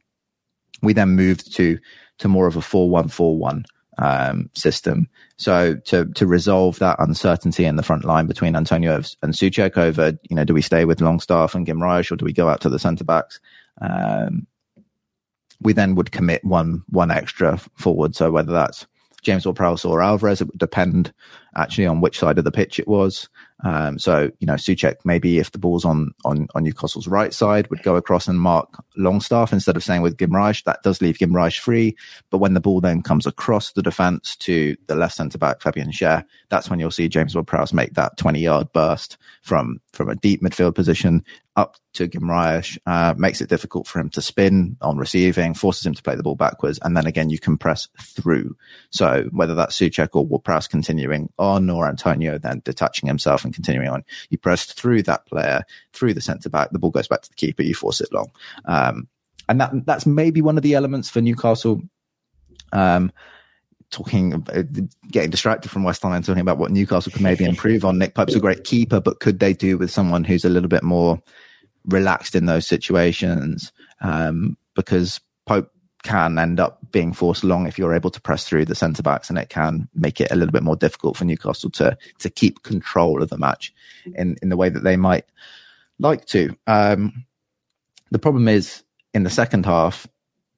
we 0.82 0.92
then 0.92 1.10
moved 1.10 1.54
to 1.54 1.78
to 2.18 2.28
more 2.28 2.46
of 2.46 2.56
a 2.56 2.60
4-1-4-1 2.60 3.64
um, 3.98 4.50
system. 4.54 5.08
So 5.36 5.76
to 5.84 6.06
to 6.06 6.26
resolve 6.26 6.78
that 6.78 6.98
uncertainty 6.98 7.64
in 7.64 7.76
the 7.76 7.82
front 7.82 8.04
line 8.04 8.26
between 8.26 8.56
Antonio 8.56 9.02
and 9.22 9.34
Soucek 9.34 9.76
over, 9.76 10.18
you 10.28 10.36
know, 10.36 10.44
do 10.44 10.54
we 10.54 10.62
stay 10.62 10.84
with 10.84 11.00
Longstaff 11.00 11.54
and 11.54 11.66
Guimaraes 11.66 12.10
or 12.10 12.16
do 12.16 12.24
we 12.24 12.32
go 12.32 12.48
out 12.48 12.60
to 12.62 12.68
the 12.68 12.78
centre 12.78 13.04
backs? 13.04 13.40
Um, 13.80 14.46
we 15.60 15.72
then 15.72 15.94
would 15.94 16.12
commit 16.12 16.44
one 16.44 16.82
one 16.88 17.10
extra 17.10 17.58
forward. 17.76 18.14
So 18.14 18.30
whether 18.30 18.52
that's 18.52 18.86
James 19.22 19.46
Ward-Prowse 19.46 19.84
or 19.84 20.02
Alvarez, 20.02 20.40
it 20.40 20.48
would 20.48 20.58
depend 20.58 21.12
actually 21.56 21.86
on 21.86 22.00
which 22.00 22.18
side 22.18 22.38
of 22.38 22.44
the 22.44 22.50
pitch 22.50 22.78
it 22.78 22.88
was. 22.88 23.28
Um, 23.64 23.98
so, 23.98 24.30
you 24.40 24.46
know, 24.46 24.54
Soucek, 24.54 24.96
maybe 25.04 25.38
if 25.38 25.52
the 25.52 25.58
ball's 25.58 25.84
on, 25.84 26.12
on, 26.24 26.48
on 26.54 26.64
Newcastle's 26.64 27.06
right 27.06 27.32
side, 27.32 27.68
would 27.70 27.82
go 27.82 27.94
across 27.94 28.26
and 28.26 28.40
mark 28.40 28.68
Longstaff 28.96 29.52
instead 29.52 29.76
of 29.76 29.84
saying 29.84 30.02
with 30.02 30.16
Guimaraes. 30.16 30.64
That 30.64 30.82
does 30.82 31.00
leave 31.00 31.18
Guimaraes 31.18 31.58
free. 31.58 31.96
But 32.30 32.38
when 32.38 32.54
the 32.54 32.60
ball 32.60 32.80
then 32.80 33.02
comes 33.02 33.26
across 33.26 33.72
the 33.72 33.82
defence 33.82 34.34
to 34.36 34.76
the 34.88 34.96
left 34.96 35.14
centre 35.14 35.38
back, 35.38 35.60
Fabian 35.60 35.92
Schär, 35.92 36.24
that's 36.48 36.68
when 36.68 36.80
you'll 36.80 36.90
see 36.90 37.08
James 37.08 37.34
Ward-Prowse 37.34 37.72
make 37.72 37.94
that 37.94 38.16
20 38.16 38.40
yard 38.40 38.72
burst 38.72 39.16
from, 39.42 39.80
from 39.92 40.08
a 40.08 40.16
deep 40.16 40.42
midfield 40.42 40.74
position 40.74 41.24
up 41.54 41.76
to 41.94 42.08
Guimaraes, 42.08 42.78
uh, 42.86 43.14
makes 43.16 43.40
it 43.40 43.48
difficult 43.48 43.86
for 43.86 44.00
him 44.00 44.10
to 44.10 44.22
spin 44.22 44.76
on 44.80 44.96
receiving, 44.96 45.54
forces 45.54 45.86
him 45.86 45.94
to 45.94 46.02
play 46.02 46.16
the 46.16 46.22
ball 46.22 46.34
backwards. 46.34 46.80
And 46.82 46.96
then 46.96 47.06
again, 47.06 47.30
you 47.30 47.38
can 47.38 47.58
press 47.58 47.88
through. 48.00 48.56
So 48.90 49.28
whether 49.30 49.54
that's 49.54 49.78
Soucek 49.78 50.08
or 50.14 50.26
Ward-Prowse 50.26 50.66
continuing 50.66 51.32
on 51.38 51.70
or 51.70 51.86
Antonio 51.86 52.38
then 52.38 52.62
detaching 52.64 53.06
himself 53.06 53.44
and 53.44 53.52
and 53.52 53.54
continuing 53.54 53.88
on. 53.88 54.04
You 54.30 54.38
press 54.38 54.64
through 54.64 55.02
that 55.04 55.26
player, 55.26 55.62
through 55.92 56.14
the 56.14 56.20
centre 56.20 56.50
back, 56.50 56.70
the 56.70 56.78
ball 56.78 56.90
goes 56.90 57.08
back 57.08 57.22
to 57.22 57.28
the 57.28 57.34
keeper, 57.34 57.62
you 57.62 57.74
force 57.74 58.00
it 58.00 58.12
long. 58.12 58.30
Um, 58.64 59.08
and 59.48 59.60
that 59.60 59.72
that's 59.84 60.06
maybe 60.06 60.40
one 60.40 60.56
of 60.56 60.62
the 60.62 60.74
elements 60.74 61.10
for 61.10 61.20
Newcastle. 61.20 61.82
Um, 62.72 63.12
talking 63.92 64.32
about 64.32 64.66
getting 65.10 65.30
distracted 65.30 65.70
from 65.70 65.84
West 65.84 66.02
Ham 66.02 66.12
and 66.12 66.24
talking 66.24 66.40
about 66.40 66.58
what 66.58 66.72
Newcastle 66.72 67.12
could 67.12 67.22
maybe 67.22 67.44
improve 67.44 67.84
on. 67.84 67.98
Nick 67.98 68.14
Pope's 68.14 68.34
a 68.34 68.40
great 68.40 68.64
keeper, 68.64 69.00
but 69.00 69.20
could 69.20 69.38
they 69.38 69.52
do 69.52 69.78
with 69.78 69.90
someone 69.90 70.24
who's 70.24 70.44
a 70.44 70.48
little 70.48 70.68
bit 70.68 70.82
more 70.82 71.22
relaxed 71.84 72.34
in 72.34 72.46
those 72.46 72.66
situations? 72.66 73.70
Um, 74.00 74.56
because 74.74 75.20
Pope 75.46 75.70
can 76.02 76.38
end 76.38 76.58
up 76.58 76.80
being 76.90 77.12
forced 77.12 77.44
long 77.44 77.66
if 77.66 77.78
you're 77.78 77.94
able 77.94 78.10
to 78.10 78.20
press 78.20 78.44
through 78.44 78.64
the 78.64 78.74
centre 78.74 79.02
backs, 79.02 79.28
and 79.28 79.38
it 79.38 79.50
can 79.50 79.88
make 79.94 80.20
it 80.20 80.32
a 80.32 80.36
little 80.36 80.52
bit 80.52 80.64
more 80.64 80.76
difficult 80.76 81.16
for 81.16 81.24
Newcastle 81.24 81.70
to 81.70 81.96
to 82.18 82.30
keep 82.30 82.62
control 82.62 83.22
of 83.22 83.28
the 83.28 83.38
match 83.38 83.72
in 84.16 84.36
in 84.42 84.48
the 84.48 84.56
way 84.56 84.68
that 84.68 84.82
they 84.82 84.96
might 84.96 85.26
like 85.98 86.24
to. 86.26 86.56
Um, 86.66 87.24
the 88.10 88.18
problem 88.18 88.48
is 88.48 88.82
in 89.14 89.22
the 89.22 89.30
second 89.30 89.66
half, 89.66 90.06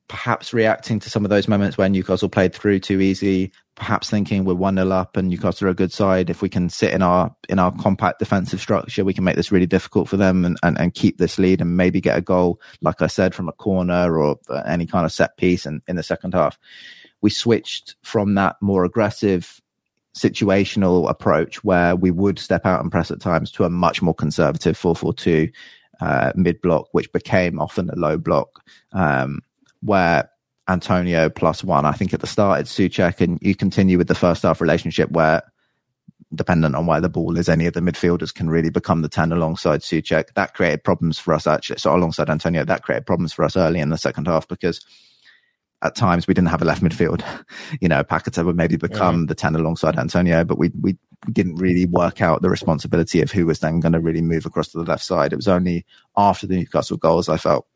perhaps 0.09 0.53
reacting 0.53 1.01
to 1.01 1.09
some 1.09 1.25
of 1.25 1.31
those 1.31 1.49
moments 1.49 1.79
where 1.79 1.89
Newcastle 1.89 2.29
played 2.29 2.55
through 2.55 2.81
too 2.81 3.01
easy, 3.01 3.51
perhaps 3.75 4.11
thinking 4.11 4.45
we're 4.45 4.55
one 4.55 4.77
0 4.77 4.91
up 4.91 5.17
and 5.17 5.29
Newcastle 5.29 5.67
are 5.67 5.71
a 5.71 5.75
good 5.75 5.93
side. 5.93 6.29
If 6.29 6.43
we 6.43 6.49
can 6.49 6.69
sit 6.69 6.93
in 6.93 7.03
our 7.03 7.35
in 7.49 7.59
our 7.59 7.73
compact 7.73 8.19
defensive 8.19 8.61
structure, 8.61 9.05
we 9.05 9.15
can 9.15 9.25
make 9.25 9.37
this 9.37 9.51
really 9.51 9.67
difficult 9.67 10.09
for 10.09 10.17
them 10.17 10.45
and, 10.45 10.59
and, 10.63 10.79
and 10.79 10.95
keep 10.95 11.19
this 11.19 11.39
lead 11.39 11.61
and 11.61 11.77
maybe 11.77 12.01
get 12.01 12.19
a 12.19 12.23
goal, 12.23 12.61
like 12.83 13.01
I 13.01 13.07
said, 13.07 13.35
from 13.35 13.49
a 13.49 13.53
corner 13.53 14.19
or 14.19 14.39
any 14.67 14.87
kind 14.87 15.07
of 15.07 15.13
set 15.13 15.37
piece 15.37 15.65
in, 15.65 15.81
in 15.89 15.97
the 15.97 16.03
second 16.03 16.35
half. 16.35 16.59
We 17.23 17.31
switched 17.31 17.97
from 18.03 18.35
that 18.35 18.57
more 18.61 18.85
aggressive 18.85 19.61
situational 20.15 21.11
approach 21.11 21.65
where 21.65 21.97
we 21.97 22.11
would 22.11 22.39
step 22.39 22.67
out 22.67 22.81
and 22.81 22.93
press 22.93 23.11
at 23.11 23.21
times 23.21 23.51
to 23.53 23.65
a 23.65 23.71
much 23.71 24.01
more 24.01 24.15
conservative 24.15 24.79
4-4-2 24.79 25.51
uh, 26.01 26.33
mid 26.37 26.61
block, 26.61 26.89
which 26.93 27.13
became 27.13 27.59
often 27.59 27.91
a 27.91 27.97
low 27.97 28.17
block. 28.17 28.63
Um, 28.93 29.41
where 29.85 30.31
Antonio 30.69 31.29
plus 31.29 31.63
one. 31.63 31.85
I 31.85 31.93
think 31.93 32.15
at 32.15 32.21
the 32.21 32.27
start 32.27 32.61
it's 32.61 32.75
Soucek, 32.75 33.21
and 33.21 33.39
you 33.43 33.55
continue 33.55 33.99
with 33.99 34.09
the 34.09 34.15
first 34.15 34.43
half 34.43 34.61
relationship 34.61 35.11
where, 35.11 35.43
dependent 36.35 36.75
on 36.75 36.87
where 36.87 37.01
the 37.01 37.09
ball 37.09 37.37
is, 37.39 37.49
any 37.49 37.67
of 37.67 37.75
the 37.75 37.81
midfielders 37.81 38.35
can 38.35 38.49
really 38.49 38.71
become 38.71 39.03
the 39.03 39.09
10 39.09 39.31
alongside 39.33 39.81
Soucek. 39.81 40.33
That 40.35 40.55
created 40.55 40.83
problems 40.83 41.19
for 41.19 41.35
us, 41.35 41.47
actually. 41.47 41.79
So, 41.79 41.95
alongside 41.95 42.31
Antonio, 42.31 42.65
that 42.65 42.83
created 42.83 43.07
problems 43.07 43.33
for 43.33 43.45
us 43.45 43.57
early 43.57 43.81
in 43.81 43.91
the 43.91 43.99
second 43.99 44.27
half 44.27 44.49
because 44.49 44.85
at 45.83 45.95
times 45.95 46.27
we 46.27 46.33
didn't 46.33 46.49
have 46.49 46.63
a 46.63 46.65
left 46.65 46.83
midfield. 46.83 47.23
you 47.81 47.89
know, 47.89 48.03
Paqueta 48.03 48.43
would 48.45 48.57
maybe 48.57 48.77
become 48.77 49.27
the 49.27 49.35
10 49.35 49.55
alongside 49.55 49.99
Antonio, 49.99 50.43
but 50.45 50.59
we, 50.59 50.71
we 50.81 50.97
didn't 51.31 51.57
really 51.57 51.85
work 51.85 52.23
out 52.23 52.41
the 52.41 52.49
responsibility 52.49 53.21
of 53.21 53.31
who 53.31 53.45
was 53.45 53.59
then 53.59 53.81
going 53.81 53.93
to 53.93 54.01
really 54.01 54.23
move 54.23 54.47
across 54.47 54.69
to 54.69 54.79
the 54.79 54.85
left 54.85 55.05
side. 55.05 55.35
It 55.35 55.37
was 55.37 55.49
only 55.49 55.85
after 56.17 56.47
the 56.47 56.57
Newcastle 56.57 56.97
goals 56.97 57.29
I 57.29 57.37
felt 57.37 57.67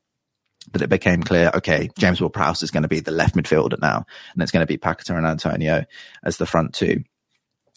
that 0.72 0.82
it 0.82 0.90
became 0.90 1.22
clear, 1.22 1.50
okay, 1.54 1.90
James 1.98 2.20
Ward 2.20 2.32
Prowse 2.32 2.62
is 2.62 2.70
going 2.70 2.82
to 2.82 2.88
be 2.88 3.00
the 3.00 3.10
left 3.10 3.34
midfielder 3.34 3.80
now, 3.80 4.04
and 4.32 4.42
it's 4.42 4.52
going 4.52 4.62
to 4.62 4.66
be 4.66 4.78
Paqueta 4.78 5.16
and 5.16 5.26
Antonio 5.26 5.84
as 6.24 6.36
the 6.36 6.46
front 6.46 6.74
two. 6.74 7.02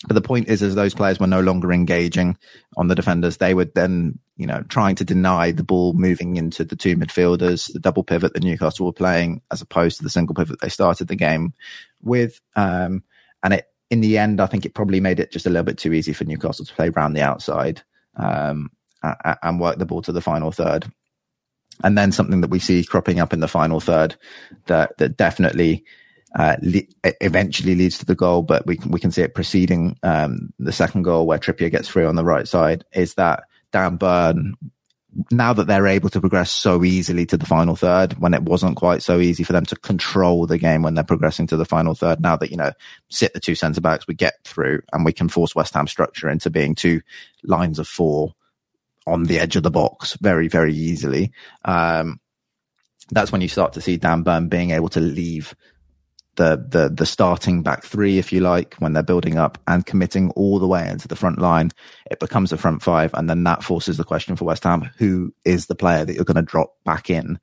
But 0.08 0.15
the 0.15 0.21
point 0.21 0.47
is, 0.47 0.63
as 0.63 0.73
those 0.73 0.95
players 0.95 1.19
were 1.19 1.27
no 1.27 1.41
longer 1.41 1.71
engaging 1.71 2.38
on 2.75 2.88
the 2.88 2.95
defenders, 2.95 3.38
they 3.38 3.54
were 3.54 3.65
then, 3.65 4.17
you 4.36 4.47
know, 4.47 4.63
trying 4.63 4.95
to 4.95 5.06
deny 5.06 5.51
the 5.51 5.63
ball 5.63 5.93
moving 5.93 6.38
into 6.38 6.63
the 6.63 6.75
two 6.75 6.95
midfielders, 6.95 7.71
the 7.71 7.80
double 7.80 8.04
pivot 8.04 8.34
that 8.34 8.43
Newcastle 8.43 8.88
were 8.88 8.93
playing, 8.93 9.41
as 9.51 9.62
opposed 9.62 9.97
to 9.97 10.04
the 10.04 10.10
single 10.10 10.34
pivot 10.34 10.60
they 10.60 10.69
started 10.69 11.08
the 11.08 11.15
game 11.15 11.54
with. 12.01 12.41
Um, 12.56 13.04
and 13.43 13.54
it, 13.54 13.65
in 13.91 14.01
the 14.01 14.17
end, 14.17 14.41
I 14.41 14.47
think 14.47 14.65
it 14.65 14.73
probably 14.73 15.01
made 15.01 15.19
it 15.19 15.32
just 15.32 15.45
a 15.45 15.49
little 15.49 15.65
bit 15.65 15.77
too 15.77 15.93
easy 15.93 16.13
for 16.13 16.23
Newcastle 16.23 16.65
to 16.65 16.73
play 16.73 16.89
around 16.89 17.13
the 17.13 17.21
outside 17.21 17.84
um, 18.15 18.71
and 19.04 19.60
work 19.60 19.77
the 19.77 19.86
ball 19.86 20.01
to 20.01 20.12
the 20.12 20.21
final 20.21 20.51
third 20.51 20.91
and 21.84 21.98
then 21.98 22.12
something 22.12 22.41
that 22.41 22.50
we 22.50 22.60
see 22.60 22.84
cropping 22.84 23.20
up 23.20 23.34
in 23.34 23.39
the 23.39 23.48
final 23.48 23.80
third 23.80 24.15
that 24.67 24.98
that 24.98 25.17
definitely 25.17 25.84
uh, 26.36 26.56
le- 26.62 27.13
eventually 27.20 27.76
leads 27.76 27.98
to 27.98 28.06
the 28.06 28.15
goal, 28.15 28.41
but 28.41 28.65
we 28.65 28.78
can, 28.78 28.91
we 28.91 29.00
can 29.00 29.12
see 29.12 29.22
it 29.22 29.36
preceding 29.36 29.98
um, 30.04 30.54
the 30.60 30.72
second 30.72 31.04
goal 31.04 31.28
where 31.28 31.39
Trippier 31.39 31.72
gets 31.72 31.88
free 31.88 32.06
on 32.06 32.15
the 32.15 32.24
right 32.24 32.48
side. 32.48 32.86
Is 32.94 33.15
that 33.15 33.44
Dan 33.72 33.98
Burn? 33.98 34.56
Now 35.30 35.52
that 35.52 35.67
they're 35.67 35.88
able 35.88 36.10
to 36.10 36.22
progress 36.22 36.50
so 36.50 36.86
easily 36.86 37.26
to 37.26 37.36
the 37.36 37.46
final 37.46 37.76
third, 37.76 38.13
when 38.13 38.34
it 38.34 38.44
wasn't 38.44 38.78
quite 38.78 39.04
so 39.04 39.20
easy 39.20 39.44
for 39.44 39.52
them 39.52 39.65
to 39.65 39.76
control 39.76 40.48
the 40.48 40.58
game 40.58 40.84
when 40.84 40.94
they're 40.94 41.04
progressing 41.04 41.48
to 41.48 41.58
the 41.58 41.65
final 41.65 41.96
third, 41.96 42.22
now 42.22 42.38
that 42.38 42.50
you 42.50 42.56
know 42.56 42.72
sit 43.10 43.34
the 43.34 43.41
two 43.41 43.56
centre 43.56 43.82
backs, 43.82 44.08
we 44.08 44.13
get 44.13 44.36
through 44.46 44.82
and 44.94 45.04
we 45.04 45.12
can 45.12 45.28
force 45.28 45.54
West 45.54 45.74
Ham 45.74 45.86
structure 45.88 46.30
into 46.30 46.50
being 46.50 46.76
two 46.76 47.02
lines 47.44 47.78
of 47.78 47.89
four 47.89 48.34
on 49.12 49.24
the 49.24 49.39
edge 49.39 49.56
of 49.56 49.63
the 49.63 49.71
box 49.71 50.17
very, 50.21 50.47
very 50.47 50.74
easily. 50.74 51.32
Um, 51.65 52.19
that's 53.12 53.32
when 53.32 53.41
you 53.41 53.47
start 53.47 53.74
to 53.74 53.82
see 53.82 53.97
Dan 53.97 54.24
Burn 54.24 54.47
being 54.47 54.71
able 54.71 54.89
to 54.89 55.00
leave 55.00 55.54
the, 56.38 56.65
the, 56.65 56.89
the 56.89 57.06
starting 57.06 57.62
back 57.62 57.84
three, 57.84 58.17
if 58.17 58.32
you 58.32 58.39
like, 58.39 58.76
when 58.76 58.93
they're 58.93 59.04
building 59.04 59.38
up 59.38 59.58
and 59.67 59.86
committing 59.86 60.32
all 60.32 60.60
the 60.60 60.67
way 60.67 60.89
into 60.89 61.08
the 61.08 61.15
front 61.15 61.39
line. 61.39 61.71
It 62.10 62.19
becomes 62.19 62.54
a 62.54 62.58
front 62.58 62.82
five. 62.82 63.13
And 63.13 63.30
then 63.30 63.43
that 63.43 63.63
forces 63.63 63.97
the 63.97 64.06
question 64.06 64.38
for 64.38 64.45
West 64.45 64.63
Ham, 64.63 64.89
who 64.97 65.34
is 65.43 65.65
the 65.65 65.76
player 65.76 66.06
that 66.06 66.15
you're 66.15 66.24
going 66.24 66.36
to 66.36 66.41
drop 66.41 66.76
back 66.86 67.10
in 67.10 67.38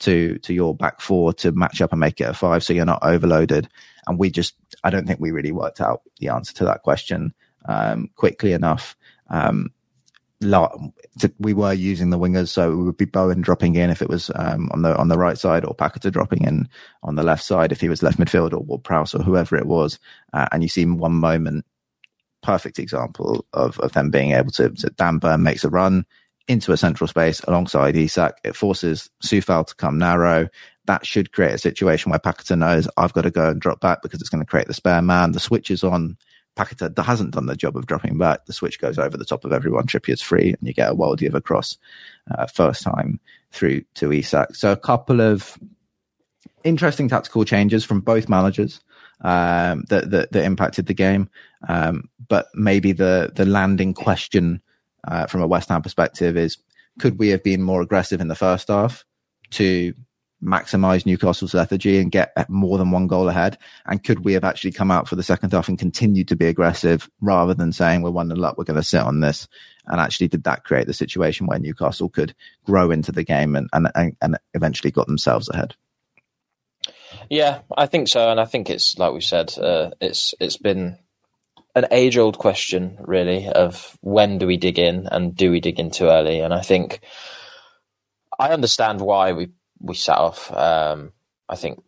to, 0.00 0.38
to 0.40 0.52
your 0.52 0.76
back 0.76 1.00
four 1.00 1.32
to 1.34 1.52
match 1.52 1.80
up 1.80 1.92
and 1.92 2.00
make 2.00 2.20
it 2.20 2.28
a 2.28 2.34
five. 2.34 2.62
So 2.62 2.74
you're 2.74 2.84
not 2.84 3.02
overloaded. 3.02 3.68
And 4.06 4.18
we 4.18 4.30
just, 4.30 4.54
I 4.82 4.90
don't 4.90 5.06
think 5.06 5.20
we 5.20 5.30
really 5.30 5.52
worked 5.52 5.80
out 5.80 6.02
the 6.18 6.28
answer 6.28 6.52
to 6.54 6.66
that 6.66 6.82
question, 6.82 7.32
um, 7.64 8.10
quickly 8.14 8.52
enough. 8.52 8.94
Um, 9.30 9.70
we 11.38 11.54
were 11.54 11.72
using 11.72 12.10
the 12.10 12.18
wingers, 12.18 12.48
so 12.48 12.72
it 12.72 12.76
would 12.76 12.96
be 12.96 13.04
Bowen 13.04 13.40
dropping 13.40 13.76
in 13.76 13.90
if 13.90 14.02
it 14.02 14.08
was 14.08 14.30
um, 14.34 14.68
on 14.72 14.82
the 14.82 14.96
on 14.96 15.08
the 15.08 15.18
right 15.18 15.38
side, 15.38 15.64
or 15.64 15.74
Paqueta 15.74 16.12
dropping 16.12 16.44
in 16.44 16.68
on 17.02 17.16
the 17.16 17.22
left 17.22 17.44
side 17.44 17.72
if 17.72 17.80
he 17.80 17.88
was 17.88 18.02
left 18.02 18.18
midfield, 18.18 18.52
or, 18.52 18.64
or 18.68 18.78
Prowse 18.78 19.14
or 19.14 19.22
whoever 19.22 19.56
it 19.56 19.66
was. 19.66 19.98
Uh, 20.32 20.46
and 20.52 20.62
you 20.62 20.68
see 20.68 20.84
one 20.84 21.14
moment, 21.14 21.64
perfect 22.42 22.78
example 22.78 23.44
of 23.52 23.78
of 23.80 23.92
them 23.92 24.10
being 24.10 24.32
able 24.32 24.50
to. 24.52 24.70
to 24.70 24.90
Dan 24.90 25.18
Burn 25.18 25.42
makes 25.42 25.64
a 25.64 25.70
run 25.70 26.04
into 26.46 26.72
a 26.72 26.76
central 26.76 27.08
space 27.08 27.40
alongside 27.40 27.96
Isak. 27.96 28.38
It 28.44 28.54
forces 28.54 29.08
Coufal 29.22 29.66
to 29.66 29.74
come 29.74 29.98
narrow. 29.98 30.48
That 30.86 31.06
should 31.06 31.32
create 31.32 31.54
a 31.54 31.58
situation 31.58 32.10
where 32.10 32.18
Paqueta 32.18 32.58
knows 32.58 32.88
I've 32.96 33.14
got 33.14 33.22
to 33.22 33.30
go 33.30 33.50
and 33.50 33.60
drop 33.60 33.80
back 33.80 34.02
because 34.02 34.20
it's 34.20 34.28
going 34.28 34.44
to 34.44 34.50
create 34.50 34.66
the 34.66 34.74
spare 34.74 35.00
man. 35.00 35.32
The 35.32 35.40
switch 35.40 35.70
is 35.70 35.82
on 35.82 36.18
Paqueta 36.56 37.04
hasn't 37.04 37.32
done 37.32 37.46
the 37.46 37.56
job 37.56 37.76
of 37.76 37.86
dropping 37.86 38.16
back. 38.18 38.46
The 38.46 38.52
switch 38.52 38.78
goes 38.78 38.98
over 38.98 39.16
the 39.16 39.24
top 39.24 39.44
of 39.44 39.52
everyone. 39.52 39.86
Trippier's 39.86 40.22
free, 40.22 40.50
and 40.50 40.58
you 40.62 40.72
get 40.72 40.90
a 40.90 40.94
wild 40.94 41.22
of 41.22 41.34
across 41.34 41.76
uh, 42.30 42.46
first 42.46 42.82
time 42.82 43.20
through 43.50 43.82
to 43.94 44.12
Isak. 44.12 44.54
So 44.54 44.70
a 44.72 44.76
couple 44.76 45.20
of 45.20 45.58
interesting 46.62 47.08
tactical 47.08 47.44
changes 47.44 47.84
from 47.84 48.00
both 48.00 48.28
managers 48.28 48.80
um, 49.20 49.84
that, 49.88 50.10
that, 50.10 50.32
that 50.32 50.44
impacted 50.44 50.86
the 50.86 50.94
game. 50.94 51.28
Um, 51.68 52.08
but 52.28 52.46
maybe 52.54 52.92
the 52.92 53.32
the 53.34 53.44
landing 53.44 53.94
question 53.94 54.60
uh, 55.06 55.26
from 55.26 55.42
a 55.42 55.46
West 55.46 55.68
Ham 55.68 55.82
perspective 55.82 56.36
is: 56.36 56.58
Could 56.98 57.18
we 57.18 57.28
have 57.28 57.42
been 57.42 57.62
more 57.62 57.82
aggressive 57.82 58.20
in 58.20 58.28
the 58.28 58.34
first 58.34 58.68
half 58.68 59.04
to 59.50 59.94
maximize 60.44 61.06
Newcastle's 61.06 61.54
lethargy 61.54 61.98
and 61.98 62.10
get 62.10 62.32
more 62.48 62.78
than 62.78 62.90
one 62.90 63.06
goal 63.06 63.28
ahead? 63.28 63.58
And 63.86 64.02
could 64.02 64.24
we 64.24 64.32
have 64.34 64.44
actually 64.44 64.72
come 64.72 64.90
out 64.90 65.08
for 65.08 65.16
the 65.16 65.22
second 65.22 65.52
half 65.52 65.68
and 65.68 65.78
continued 65.78 66.28
to 66.28 66.36
be 66.36 66.46
aggressive 66.46 67.08
rather 67.20 67.54
than 67.54 67.72
saying 67.72 68.02
we're 68.02 68.10
one 68.10 68.28
nil 68.28 68.44
up, 68.44 68.58
we're 68.58 68.64
going 68.64 68.76
to 68.76 68.82
sit 68.82 69.00
on 69.00 69.20
this? 69.20 69.48
And 69.86 70.00
actually, 70.00 70.28
did 70.28 70.44
that 70.44 70.64
create 70.64 70.86
the 70.86 70.94
situation 70.94 71.46
where 71.46 71.58
Newcastle 71.58 72.08
could 72.08 72.34
grow 72.64 72.90
into 72.90 73.12
the 73.12 73.24
game 73.24 73.56
and 73.56 73.68
and 73.72 74.16
and, 74.22 74.38
eventually 74.54 74.90
got 74.90 75.06
themselves 75.06 75.48
ahead? 75.48 75.74
Yeah, 77.30 77.60
I 77.76 77.86
think 77.86 78.08
so, 78.08 78.30
and 78.30 78.40
I 78.40 78.44
think 78.44 78.70
it's 78.70 78.98
like 78.98 79.12
we 79.12 79.20
said, 79.20 79.56
uh, 79.58 79.90
it's 80.00 80.34
it's 80.40 80.56
been 80.56 80.98
an 81.74 81.86
age 81.90 82.16
old 82.16 82.38
question, 82.38 82.96
really, 83.00 83.48
of 83.48 83.98
when 84.00 84.38
do 84.38 84.46
we 84.46 84.56
dig 84.56 84.78
in 84.78 85.06
and 85.06 85.34
do 85.34 85.50
we 85.50 85.60
dig 85.60 85.80
in 85.80 85.90
too 85.90 86.06
early? 86.06 86.40
And 86.40 86.54
I 86.54 86.60
think 86.60 87.00
I 88.38 88.50
understand 88.50 89.00
why 89.00 89.32
we 89.32 89.48
we 89.84 89.94
sat 89.94 90.18
off. 90.18 90.50
Um, 90.52 91.12
I 91.48 91.56
think 91.56 91.82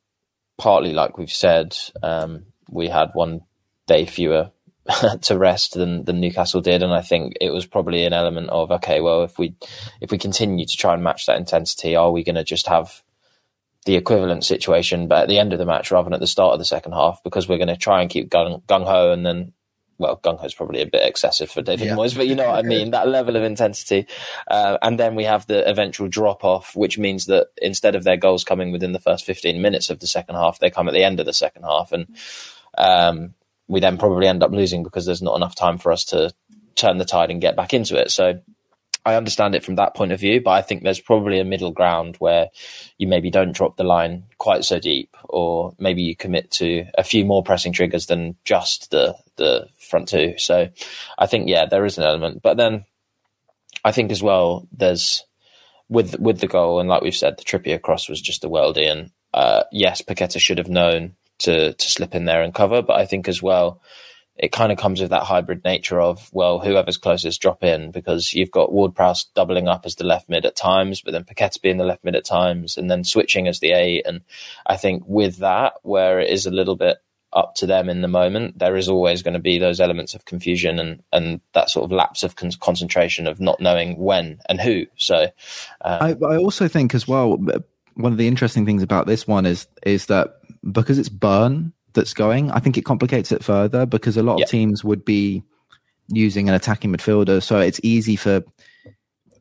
partly, 0.58 0.92
like 0.92 1.18
we've 1.18 1.32
said, 1.32 1.76
um, 2.02 2.46
we 2.68 2.88
had 2.88 3.10
one 3.14 3.40
day 3.86 4.04
fewer 4.06 4.50
to 5.22 5.38
rest 5.38 5.74
than 5.74 6.04
than 6.04 6.20
Newcastle 6.20 6.60
did, 6.60 6.82
and 6.82 6.92
I 6.92 7.02
think 7.02 7.34
it 7.40 7.50
was 7.50 7.66
probably 7.66 8.04
an 8.04 8.12
element 8.12 8.50
of 8.50 8.70
okay, 8.70 9.00
well, 9.00 9.22
if 9.22 9.38
we 9.38 9.56
if 10.00 10.10
we 10.10 10.18
continue 10.18 10.66
to 10.66 10.76
try 10.76 10.94
and 10.94 11.02
match 11.02 11.26
that 11.26 11.38
intensity, 11.38 11.96
are 11.96 12.12
we 12.12 12.24
going 12.24 12.36
to 12.36 12.44
just 12.44 12.66
have 12.66 13.02
the 13.86 13.96
equivalent 13.96 14.44
situation, 14.44 15.08
but 15.08 15.22
at 15.22 15.28
the 15.28 15.38
end 15.38 15.52
of 15.52 15.58
the 15.60 15.64
match 15.64 15.90
rather 15.90 16.04
than 16.04 16.14
at 16.14 16.20
the 16.20 16.26
start 16.26 16.52
of 16.52 16.58
the 16.58 16.64
second 16.64 16.92
half, 16.92 17.22
because 17.22 17.48
we're 17.48 17.56
going 17.56 17.68
to 17.68 17.76
try 17.76 18.02
and 18.02 18.10
keep 18.10 18.28
gung 18.28 18.62
ho 18.68 19.12
and 19.12 19.24
then 19.24 19.52
well, 19.98 20.18
gung 20.22 20.38
ho 20.38 20.46
is 20.46 20.54
probably 20.54 20.82
a 20.82 20.86
bit 20.86 21.06
excessive 21.06 21.50
for 21.50 21.62
David 21.62 21.88
yeah. 21.88 21.94
Moyes, 21.94 22.16
but 22.16 22.26
you 22.26 22.34
know 22.34 22.48
what 22.48 22.58
I 22.58 22.62
mean, 22.62 22.90
that 22.90 23.08
level 23.08 23.36
of 23.36 23.42
intensity. 23.42 24.06
Uh, 24.48 24.78
and 24.82 24.98
then 24.98 25.14
we 25.14 25.24
have 25.24 25.46
the 25.46 25.66
eventual 25.68 26.08
drop 26.08 26.44
off, 26.44 26.76
which 26.76 26.98
means 26.98 27.26
that 27.26 27.48
instead 27.60 27.94
of 27.94 28.04
their 28.04 28.16
goals 28.16 28.44
coming 28.44 28.72
within 28.72 28.92
the 28.92 28.98
first 28.98 29.24
15 29.24 29.60
minutes 29.60 29.90
of 29.90 30.00
the 30.00 30.06
second 30.06 30.34
half, 30.34 30.58
they 30.58 30.70
come 30.70 30.88
at 30.88 30.94
the 30.94 31.04
end 31.04 31.20
of 31.20 31.26
the 31.26 31.32
second 31.32 31.62
half. 31.62 31.92
And 31.92 32.16
um, 32.76 33.34
we 33.68 33.80
then 33.80 33.98
probably 33.98 34.26
end 34.26 34.42
up 34.42 34.50
losing 34.50 34.82
because 34.82 35.06
there's 35.06 35.22
not 35.22 35.36
enough 35.36 35.54
time 35.54 35.78
for 35.78 35.92
us 35.92 36.04
to 36.06 36.32
turn 36.74 36.98
the 36.98 37.04
tide 37.04 37.30
and 37.30 37.40
get 37.40 37.56
back 37.56 37.72
into 37.72 38.00
it. 38.00 38.10
So 38.10 38.40
I 39.06 39.14
understand 39.14 39.54
it 39.54 39.64
from 39.64 39.76
that 39.76 39.94
point 39.94 40.10
of 40.10 40.18
view, 40.18 40.40
but 40.40 40.50
I 40.50 40.62
think 40.62 40.82
there's 40.82 40.98
probably 40.98 41.38
a 41.38 41.44
middle 41.44 41.70
ground 41.70 42.16
where 42.18 42.48
you 42.98 43.06
maybe 43.06 43.30
don't 43.30 43.54
drop 43.54 43.76
the 43.76 43.84
line 43.84 44.24
quite 44.38 44.64
so 44.64 44.80
deep, 44.80 45.16
or 45.28 45.72
maybe 45.78 46.02
you 46.02 46.16
commit 46.16 46.50
to 46.52 46.86
a 46.98 47.04
few 47.04 47.24
more 47.24 47.44
pressing 47.44 47.72
triggers 47.72 48.06
than 48.06 48.34
just 48.44 48.90
the 48.90 49.14
the 49.36 49.68
front 49.78 50.08
two. 50.08 50.34
So 50.38 50.68
I 51.16 51.26
think 51.26 51.48
yeah, 51.48 51.66
there 51.66 51.84
is 51.84 51.98
an 51.98 52.04
element, 52.04 52.42
but 52.42 52.56
then 52.56 52.84
I 53.84 53.92
think 53.92 54.10
as 54.10 54.24
well 54.24 54.66
there's 54.72 55.24
with 55.88 56.18
with 56.18 56.40
the 56.40 56.48
goal 56.48 56.80
and 56.80 56.88
like 56.88 57.02
we've 57.02 57.14
said, 57.14 57.38
the 57.38 57.44
Trippier 57.44 57.80
cross 57.80 58.08
was 58.08 58.20
just 58.20 58.42
a 58.44 58.48
worldie, 58.48 58.90
and 58.90 59.12
uh, 59.32 59.62
yes, 59.70 60.02
Paqueta 60.02 60.40
should 60.40 60.58
have 60.58 60.68
known 60.68 61.14
to 61.38 61.74
to 61.74 61.90
slip 61.90 62.16
in 62.16 62.24
there 62.24 62.42
and 62.42 62.52
cover, 62.52 62.82
but 62.82 62.96
I 62.96 63.06
think 63.06 63.28
as 63.28 63.40
well 63.40 63.80
it 64.38 64.52
kind 64.52 64.70
of 64.70 64.78
comes 64.78 65.00
with 65.00 65.10
that 65.10 65.22
hybrid 65.22 65.64
nature 65.64 66.00
of 66.00 66.28
well, 66.32 66.58
whoever's 66.58 66.98
closest 66.98 67.40
drop 67.40 67.64
in 67.64 67.90
because 67.90 68.34
you've 68.34 68.50
got 68.50 68.72
Ward 68.72 68.94
Prowse 68.94 69.24
doubling 69.34 69.68
up 69.68 69.86
as 69.86 69.96
the 69.96 70.04
left 70.04 70.28
mid 70.28 70.44
at 70.44 70.56
times, 70.56 71.00
but 71.00 71.12
then 71.12 71.24
Paqueta 71.24 71.60
being 71.60 71.78
the 71.78 71.84
left 71.84 72.04
mid 72.04 72.16
at 72.16 72.24
times, 72.24 72.76
and 72.76 72.90
then 72.90 73.04
switching 73.04 73.48
as 73.48 73.60
the 73.60 73.72
eight. 73.72 74.06
And 74.06 74.20
I 74.66 74.76
think 74.76 75.04
with 75.06 75.38
that, 75.38 75.74
where 75.82 76.20
it 76.20 76.30
is 76.30 76.44
a 76.46 76.50
little 76.50 76.76
bit 76.76 76.98
up 77.32 77.54
to 77.54 77.66
them 77.66 77.88
in 77.88 78.02
the 78.02 78.08
moment, 78.08 78.58
there 78.58 78.76
is 78.76 78.88
always 78.88 79.22
going 79.22 79.34
to 79.34 79.40
be 79.40 79.58
those 79.58 79.80
elements 79.80 80.14
of 80.14 80.24
confusion 80.26 80.78
and 80.78 81.02
and 81.12 81.40
that 81.54 81.70
sort 81.70 81.84
of 81.84 81.92
lapse 81.92 82.22
of 82.22 82.36
con- 82.36 82.52
concentration 82.60 83.26
of 83.26 83.40
not 83.40 83.60
knowing 83.60 83.96
when 83.96 84.38
and 84.48 84.60
who. 84.60 84.86
So, 84.96 85.24
um, 85.82 86.02
I, 86.02 86.16
I 86.24 86.36
also 86.36 86.68
think 86.68 86.94
as 86.94 87.08
well. 87.08 87.38
One 87.94 88.12
of 88.12 88.18
the 88.18 88.28
interesting 88.28 88.66
things 88.66 88.82
about 88.82 89.06
this 89.06 89.26
one 89.26 89.46
is 89.46 89.66
is 89.84 90.06
that 90.06 90.40
because 90.70 90.98
it's 90.98 91.08
Burn, 91.08 91.72
that's 91.96 92.14
going. 92.14 92.52
I 92.52 92.60
think 92.60 92.78
it 92.78 92.84
complicates 92.84 93.32
it 93.32 93.42
further 93.42 93.84
because 93.84 94.16
a 94.16 94.22
lot 94.22 94.40
of 94.40 94.48
teams 94.48 94.84
would 94.84 95.04
be 95.04 95.42
using 96.08 96.48
an 96.48 96.54
attacking 96.54 96.92
midfielder, 96.92 97.42
so 97.42 97.58
it's 97.58 97.80
easy 97.82 98.14
for 98.14 98.44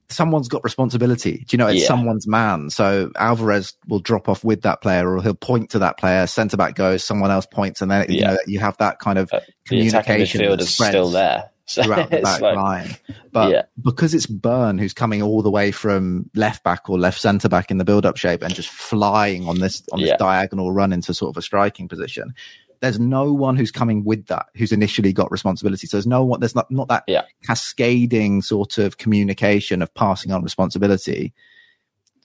someone's 0.10 0.48
got 0.48 0.64
responsibility. 0.64 1.46
Do 1.48 1.54
you 1.56 1.58
know 1.60 1.68
it's 1.68 1.82
yeah. 1.82 1.88
someone's 1.88 2.28
man? 2.28 2.72
So 2.72 3.12
Alvarez 3.18 3.74
will 3.88 4.00
drop 4.00 4.28
off 4.28 4.44
with 4.44 4.64
that 4.64 4.82
player, 4.82 5.08
or 5.08 5.22
he'll 5.22 5.36
point 5.36 5.70
to 5.72 5.80
that 5.80 6.00
player. 6.00 6.26
Centre 6.26 6.58
back 6.58 6.74
goes, 6.74 7.04
someone 7.04 7.30
else 7.30 7.46
points, 7.46 7.82
and 7.82 7.92
then 7.92 8.06
yeah. 8.10 8.16
you 8.16 8.22
know 8.22 8.38
you 8.48 8.60
have 8.60 8.78
that 8.78 8.98
kind 8.98 9.20
of 9.20 9.32
uh, 9.32 9.42
communication. 9.68 9.92
The 9.92 10.00
attacking 10.00 10.60
is 10.60 10.74
still 10.74 11.10
there 11.12 11.52
throughout 11.84 12.10
the 12.12 12.22
back 12.22 12.42
like, 12.42 12.56
line. 12.56 12.96
But 13.32 13.52
yeah. 13.52 13.62
because 13.82 14.14
it's 14.14 14.28
Burn 14.28 14.78
who's 14.78 14.94
coming 14.94 15.22
all 15.22 15.42
the 15.42 15.50
way 15.50 15.72
from 15.72 16.30
left 16.36 16.64
back 16.64 16.90
or 16.90 17.00
left 17.00 17.20
centre 17.20 17.50
back 17.50 17.72
in 17.72 17.78
the 17.78 17.86
build 17.86 18.06
up 18.06 18.18
shape 18.18 18.44
and 18.44 18.54
just 18.54 18.70
flying 18.70 19.48
on 19.48 19.60
this 19.60 19.84
on 19.92 20.00
this 20.00 20.10
yeah. 20.10 20.18
diagonal 20.18 20.72
run 20.72 20.94
into 20.94 21.14
sort 21.14 21.36
of 21.36 21.38
a 21.38 21.42
striking 21.42 21.88
position. 21.88 22.34
There's 22.82 23.00
no 23.00 23.34
one 23.34 23.56
who's 23.56 23.72
coming 23.72 24.04
with 24.04 24.28
that 24.28 24.48
who's 24.56 24.72
initially 24.72 25.12
got 25.12 25.32
responsibility. 25.32 25.88
So 25.88 25.98
there's 25.98 26.06
no 26.06 26.24
one. 26.24 26.40
There's 26.40 26.56
not 26.56 26.70
not 26.70 26.88
that 26.90 27.04
yeah. 27.08 27.24
cascading 27.44 28.44
sort 28.44 28.78
of 28.78 28.98
communication 28.98 29.82
of 29.82 29.94
passing 29.94 30.32
on 30.32 30.44
responsibility. 30.44 31.34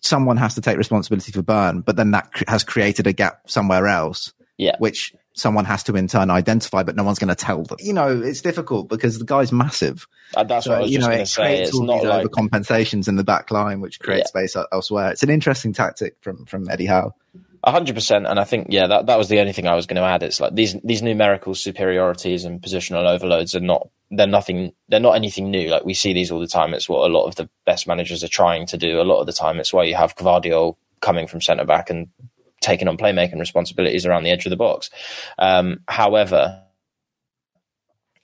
Someone 0.03 0.37
has 0.37 0.55
to 0.55 0.61
take 0.61 0.77
responsibility 0.77 1.33
for 1.33 1.43
Burn, 1.43 1.81
but 1.81 1.97
then 1.97 2.11
that 2.11 2.31
has 2.47 2.65
created 2.65 3.07
a 3.07 3.13
gap 3.13 3.49
somewhere 3.49 3.87
else. 3.87 4.33
Yeah. 4.59 4.77
Which 4.79 5.15
someone 5.41 5.65
has 5.65 5.83
to 5.85 5.97
in 5.97 6.07
turn 6.07 6.31
identify, 6.31 6.83
but 6.83 6.95
no 6.97 7.03
one's 7.03 7.19
going 7.19 7.29
to 7.29 7.35
tell 7.35 7.63
them. 7.63 7.79
You 7.81 7.93
know, 7.93 8.21
it's 8.21 8.41
difficult 8.41 8.89
because 8.89 9.19
the 9.19 9.25
guy's 9.25 9.53
massive. 9.53 10.07
Uh, 10.37 10.45
that's 10.45 10.67
so, 10.67 10.73
what 10.73 10.79
I 10.79 10.83
was 10.83 10.91
you 10.91 10.99
know, 10.99 11.07
going 11.07 11.19
to 11.19 11.27
say. 11.27 11.63
It's 11.63 11.79
not 11.79 12.05
like 12.05 12.27
overcompensations 12.27 13.09
in 13.09 13.17
the 13.17 13.25
back 13.25 13.51
line, 13.51 13.81
which 13.81 13.99
creates 14.01 14.31
yeah. 14.35 14.43
space 14.43 14.57
elsewhere. 14.73 15.11
It's 15.11 15.23
an 15.23 15.31
interesting 15.31 15.73
tactic 15.73 16.17
from 16.21 16.45
from 16.47 16.69
Eddie 16.71 16.87
Howe. 16.87 17.15
hundred 17.65 17.95
percent, 17.95 18.27
and 18.27 18.39
I 18.39 18.45
think 18.45 18.69
yeah, 18.71 18.87
that 18.87 19.07
that 19.07 19.19
was 19.19 19.29
the 19.29 19.41
only 19.41 19.53
thing 19.53 19.67
I 19.67 19.75
was 19.75 19.87
going 19.87 20.01
to 20.01 20.07
add. 20.09 20.23
It's 20.23 20.41
like 20.41 20.55
these 20.55 20.77
these 20.85 21.03
numerical 21.03 21.55
superiorities 21.55 22.45
and 22.45 22.61
positional 22.61 23.09
overloads 23.09 23.55
are 23.55 23.61
not 23.61 23.89
they're 24.11 24.27
nothing 24.27 24.73
they're 24.89 25.01
not 25.01 25.17
anything 25.17 25.51
new. 25.51 25.69
Like 25.71 25.85
we 25.85 25.95
see 25.95 26.13
these 26.13 26.31
all 26.31 26.41
the 26.41 26.47
time. 26.47 26.75
It's 26.75 26.89
what 26.89 27.09
a 27.09 27.13
lot 27.13 27.27
of 27.27 27.37
the 27.37 27.49
best 27.65 27.87
managers 27.87 28.23
are 28.23 28.29
trying 28.29 28.67
to 28.67 28.77
do 28.77 29.01
a 29.01 29.05
lot 29.05 29.21
of 29.21 29.27
the 29.27 29.33
time. 29.33 29.59
It's 29.59 29.73
why 29.73 29.85
you 29.85 29.95
have 29.95 30.17
Gvardiol 30.17 30.77
coming 31.01 31.27
from 31.27 31.41
centre 31.41 31.65
back 31.65 31.91
and 31.91 32.09
taking 32.61 32.89
on 32.89 32.97
playmaking 32.97 33.39
responsibilities 33.39 34.07
around 34.07 34.25
the 34.25 34.31
edge 34.31 34.47
of 34.47 34.51
the 34.51 34.57
box. 34.57 34.91
Um, 35.39 35.81
however, 35.89 36.63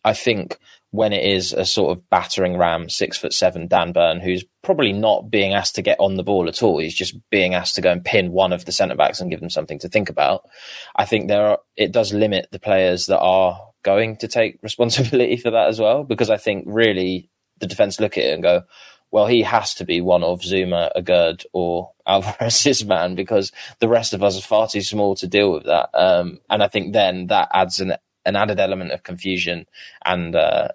I 0.05 0.12
think 0.12 0.59
when 0.93 1.12
it 1.12 1.24
is 1.24 1.53
a 1.53 1.64
sort 1.64 1.97
of 1.97 2.09
battering 2.11 2.57
ram, 2.57 2.89
six 2.89 3.18
foot 3.18 3.32
seven 3.32 3.66
Dan 3.66 3.93
Burn, 3.93 4.20
who's 4.20 4.45
probably 4.62 4.93
not 4.93 5.30
being 5.30 5.53
asked 5.53 5.74
to 5.74 5.82
get 5.82 5.99
on 6.01 6.16
the 6.16 6.22
ball 6.22 6.49
at 6.49 6.62
all, 6.62 6.78
he's 6.78 6.95
just 6.95 7.16
being 7.30 7.55
asked 7.55 7.74
to 7.74 7.80
go 7.80 7.91
and 7.91 8.05
pin 8.05 8.32
one 8.32 8.53
of 8.53 8.64
the 8.64 8.72
centre 8.72 8.95
backs 8.95 9.20
and 9.20 9.30
give 9.30 9.41
them 9.41 9.51
something 9.51 9.78
to 9.80 9.89
think 9.89 10.09
about. 10.09 10.49
I 10.95 11.05
think 11.05 11.28
there 11.28 11.47
are, 11.47 11.59
it 11.76 11.93
does 11.93 12.12
limit 12.12 12.49
the 12.53 12.61
players 12.61 13.07
that 13.07 13.18
are 13.18 13.61
going 13.82 14.16
to 14.18 14.28
take 14.28 14.59
responsibility 14.62 15.37
for 15.37 15.51
that 15.51 15.68
as 15.68 15.80
well, 15.80 16.05
because 16.05 16.30
I 16.30 16.37
think 16.37 16.64
really 16.66 17.30
the 17.59 17.66
defence 17.66 18.01
look 18.01 18.16
at 18.16 18.24
it 18.24 18.34
and 18.34 18.43
go, 18.43 18.62
well, 19.11 19.26
he 19.26 19.42
has 19.42 19.74
to 19.74 19.84
be 19.84 20.00
one 20.00 20.22
of 20.22 20.40
Zouma, 20.40 20.90
Aguerd, 20.96 21.44
or 21.52 21.92
Alvarez's 22.07 22.84
man 22.84 23.14
because 23.14 23.52
the 23.80 23.88
rest 23.88 24.12
of 24.12 24.22
us 24.22 24.38
are 24.38 24.42
far 24.42 24.68
too 24.68 24.82
small 24.82 25.14
to 25.16 25.26
deal 25.26 25.52
with 25.52 25.64
that. 25.64 25.90
Um, 25.94 26.40
and 26.50 26.62
I 26.62 26.68
think 26.68 26.92
then 26.92 27.28
that 27.28 27.48
adds 27.52 27.80
an, 27.80 27.94
an 28.24 28.36
added 28.36 28.61
element 28.61 28.92
of 28.92 29.02
confusion 29.02 29.66
and 30.04 30.36
uh, 30.36 30.68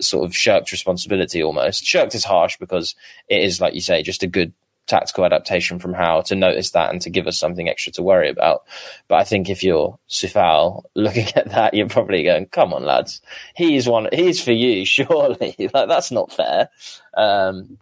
sort 0.00 0.24
of 0.24 0.36
shirked 0.36 0.72
responsibility 0.72 1.42
almost. 1.42 1.84
Shirked 1.84 2.14
is 2.14 2.24
harsh 2.24 2.56
because 2.58 2.94
it 3.28 3.42
is, 3.42 3.60
like 3.60 3.74
you 3.74 3.80
say, 3.80 4.02
just 4.02 4.22
a 4.22 4.28
good 4.28 4.52
tactical 4.86 5.24
adaptation 5.24 5.78
from 5.78 5.94
Howe 5.94 6.22
to 6.22 6.34
notice 6.34 6.70
that 6.70 6.90
and 6.90 7.00
to 7.02 7.10
give 7.10 7.26
us 7.26 7.38
something 7.38 7.68
extra 7.68 7.92
to 7.92 8.02
worry 8.02 8.28
about. 8.28 8.64
But 9.08 9.16
I 9.16 9.24
think 9.24 9.48
if 9.48 9.62
you're 9.62 9.98
Coufal 10.08 10.84
looking 10.94 11.28
at 11.36 11.50
that, 11.50 11.74
you're 11.74 11.88
probably 11.88 12.22
going, 12.22 12.46
"Come 12.46 12.72
on, 12.72 12.84
lads, 12.84 13.20
he's 13.56 13.88
one. 13.88 14.08
He's 14.12 14.42
for 14.42 14.52
you, 14.52 14.84
surely. 14.86 15.54
like 15.74 15.88
that's 15.88 16.10
not 16.10 16.32
fair." 16.32 16.68
Um, 17.16 17.78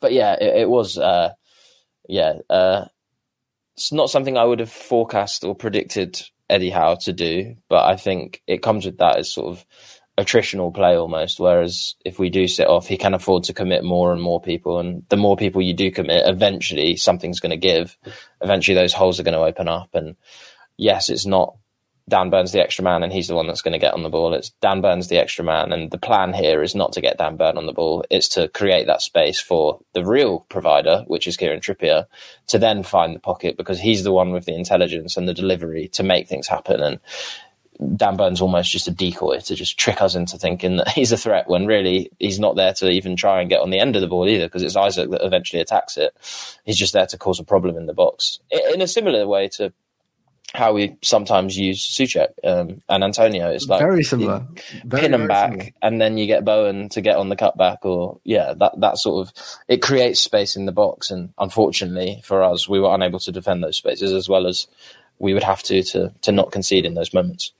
but 0.00 0.12
yeah, 0.12 0.34
it, 0.34 0.62
it 0.62 0.68
was. 0.68 0.98
Uh, 0.98 1.32
yeah, 2.08 2.34
uh, 2.48 2.86
it's 3.76 3.92
not 3.92 4.10
something 4.10 4.36
I 4.36 4.44
would 4.44 4.60
have 4.60 4.70
forecast 4.70 5.44
or 5.44 5.54
predicted 5.54 6.22
Eddie 6.48 6.70
Howe 6.70 6.94
to 7.02 7.12
do, 7.12 7.56
but 7.68 7.84
I 7.84 7.96
think 7.96 8.42
it 8.46 8.62
comes 8.62 8.86
with 8.86 8.98
that 8.98 9.18
as 9.18 9.30
sort 9.30 9.48
of 9.48 9.64
attritional 10.18 10.74
play 10.74 10.96
almost. 10.96 11.38
Whereas 11.38 11.94
if 12.04 12.18
we 12.18 12.30
do 12.30 12.48
sit 12.48 12.66
off, 12.66 12.86
he 12.86 12.96
can 12.96 13.14
afford 13.14 13.44
to 13.44 13.54
commit 13.54 13.84
more 13.84 14.12
and 14.12 14.22
more 14.22 14.40
people, 14.40 14.78
and 14.78 15.04
the 15.08 15.16
more 15.16 15.36
people 15.36 15.62
you 15.62 15.74
do 15.74 15.90
commit, 15.90 16.28
eventually 16.28 16.96
something's 16.96 17.40
going 17.40 17.50
to 17.50 17.56
give. 17.56 17.96
Eventually, 18.40 18.74
those 18.74 18.92
holes 18.92 19.20
are 19.20 19.24
going 19.24 19.34
to 19.34 19.40
open 19.40 19.68
up, 19.68 19.94
and 19.94 20.16
yes, 20.76 21.08
it's 21.08 21.26
not 21.26 21.56
Dan 22.08 22.30
Burn's 22.30 22.52
the 22.52 22.62
extra 22.62 22.84
man 22.84 23.02
and 23.02 23.12
he's 23.12 23.26
the 23.26 23.34
one 23.34 23.48
that's 23.48 23.62
going 23.62 23.72
to 23.72 23.80
get 23.80 23.92
on 23.92 24.04
the 24.04 24.08
ball. 24.08 24.32
It's 24.32 24.50
Dan 24.60 24.80
Burn's 24.80 25.08
the 25.08 25.18
extra 25.18 25.44
man. 25.44 25.72
And 25.72 25.90
the 25.90 25.98
plan 25.98 26.32
here 26.32 26.62
is 26.62 26.74
not 26.74 26.92
to 26.92 27.00
get 27.00 27.18
Dan 27.18 27.36
Burn 27.36 27.58
on 27.58 27.66
the 27.66 27.72
ball. 27.72 28.04
It's 28.10 28.28
to 28.30 28.46
create 28.48 28.86
that 28.86 29.02
space 29.02 29.40
for 29.40 29.80
the 29.92 30.04
real 30.04 30.46
provider, 30.48 31.02
which 31.08 31.26
is 31.26 31.36
Kieran 31.36 31.60
Trippier, 31.60 32.06
to 32.46 32.58
then 32.60 32.84
find 32.84 33.14
the 33.14 33.20
pocket 33.20 33.56
because 33.56 33.80
he's 33.80 34.04
the 34.04 34.12
one 34.12 34.30
with 34.30 34.44
the 34.44 34.54
intelligence 34.54 35.16
and 35.16 35.28
the 35.28 35.34
delivery 35.34 35.88
to 35.94 36.04
make 36.04 36.28
things 36.28 36.46
happen. 36.46 36.80
And 36.80 37.00
Dan 37.96 38.16
Burn's 38.16 38.40
almost 38.40 38.70
just 38.70 38.88
a 38.88 38.90
decoy 38.90 39.40
to 39.40 39.54
just 39.54 39.78
trick 39.78 40.00
us 40.00 40.14
into 40.14 40.38
thinking 40.38 40.76
that 40.76 40.88
he's 40.88 41.12
a 41.12 41.16
threat 41.16 41.48
when 41.48 41.66
really 41.66 42.10
he's 42.18 42.38
not 42.38 42.56
there 42.56 42.72
to 42.74 42.90
even 42.90 43.16
try 43.16 43.40
and 43.40 43.50
get 43.50 43.60
on 43.60 43.70
the 43.70 43.78
end 43.78 43.96
of 43.96 44.02
the 44.02 44.08
ball 44.08 44.28
either 44.28 44.46
because 44.46 44.62
it's 44.62 44.76
Isak 44.76 45.10
that 45.10 45.24
eventually 45.24 45.60
attacks 45.60 45.96
it. 45.96 46.16
He's 46.64 46.78
just 46.78 46.92
there 46.92 47.06
to 47.06 47.18
cause 47.18 47.40
a 47.40 47.44
problem 47.44 47.76
in 47.76 47.86
the 47.86 47.94
box. 47.94 48.40
In 48.50 48.80
a 48.80 48.88
similar 48.88 49.26
way 49.26 49.48
to 49.50 49.72
how 50.54 50.72
we 50.72 50.96
sometimes 51.02 51.56
use 51.58 51.86
Soucek 51.86 52.28
um, 52.44 52.82
and 52.88 53.04
Antonio. 53.04 53.50
It's 53.50 53.68
like 53.68 53.80
very 53.80 54.02
similar. 54.02 54.46
Very, 54.84 55.02
pin 55.02 55.12
them 55.12 55.26
back, 55.26 55.50
similar. 55.50 55.70
and 55.82 56.00
then 56.00 56.18
you 56.18 56.26
get 56.26 56.44
Bowen 56.44 56.88
to 56.90 57.00
get 57.00 57.16
on 57.16 57.28
the 57.28 57.36
cutback, 57.36 57.78
or 57.82 58.20
yeah, 58.24 58.54
that 58.54 58.80
that 58.80 58.98
sort 58.98 59.26
of 59.26 59.34
it 59.68 59.82
creates 59.82 60.20
space 60.20 60.56
in 60.56 60.66
the 60.66 60.72
box. 60.72 61.10
And 61.10 61.32
unfortunately 61.38 62.20
for 62.24 62.42
us, 62.42 62.68
we 62.68 62.80
were 62.80 62.94
unable 62.94 63.18
to 63.20 63.32
defend 63.32 63.62
those 63.62 63.76
spaces 63.76 64.12
as 64.12 64.28
well 64.28 64.46
as 64.46 64.66
we 65.18 65.34
would 65.34 65.44
have 65.44 65.62
to 65.64 65.82
to 65.82 66.12
to 66.22 66.32
not 66.32 66.52
concede 66.52 66.86
in 66.86 66.94
those 66.94 67.14
moments. 67.14 67.52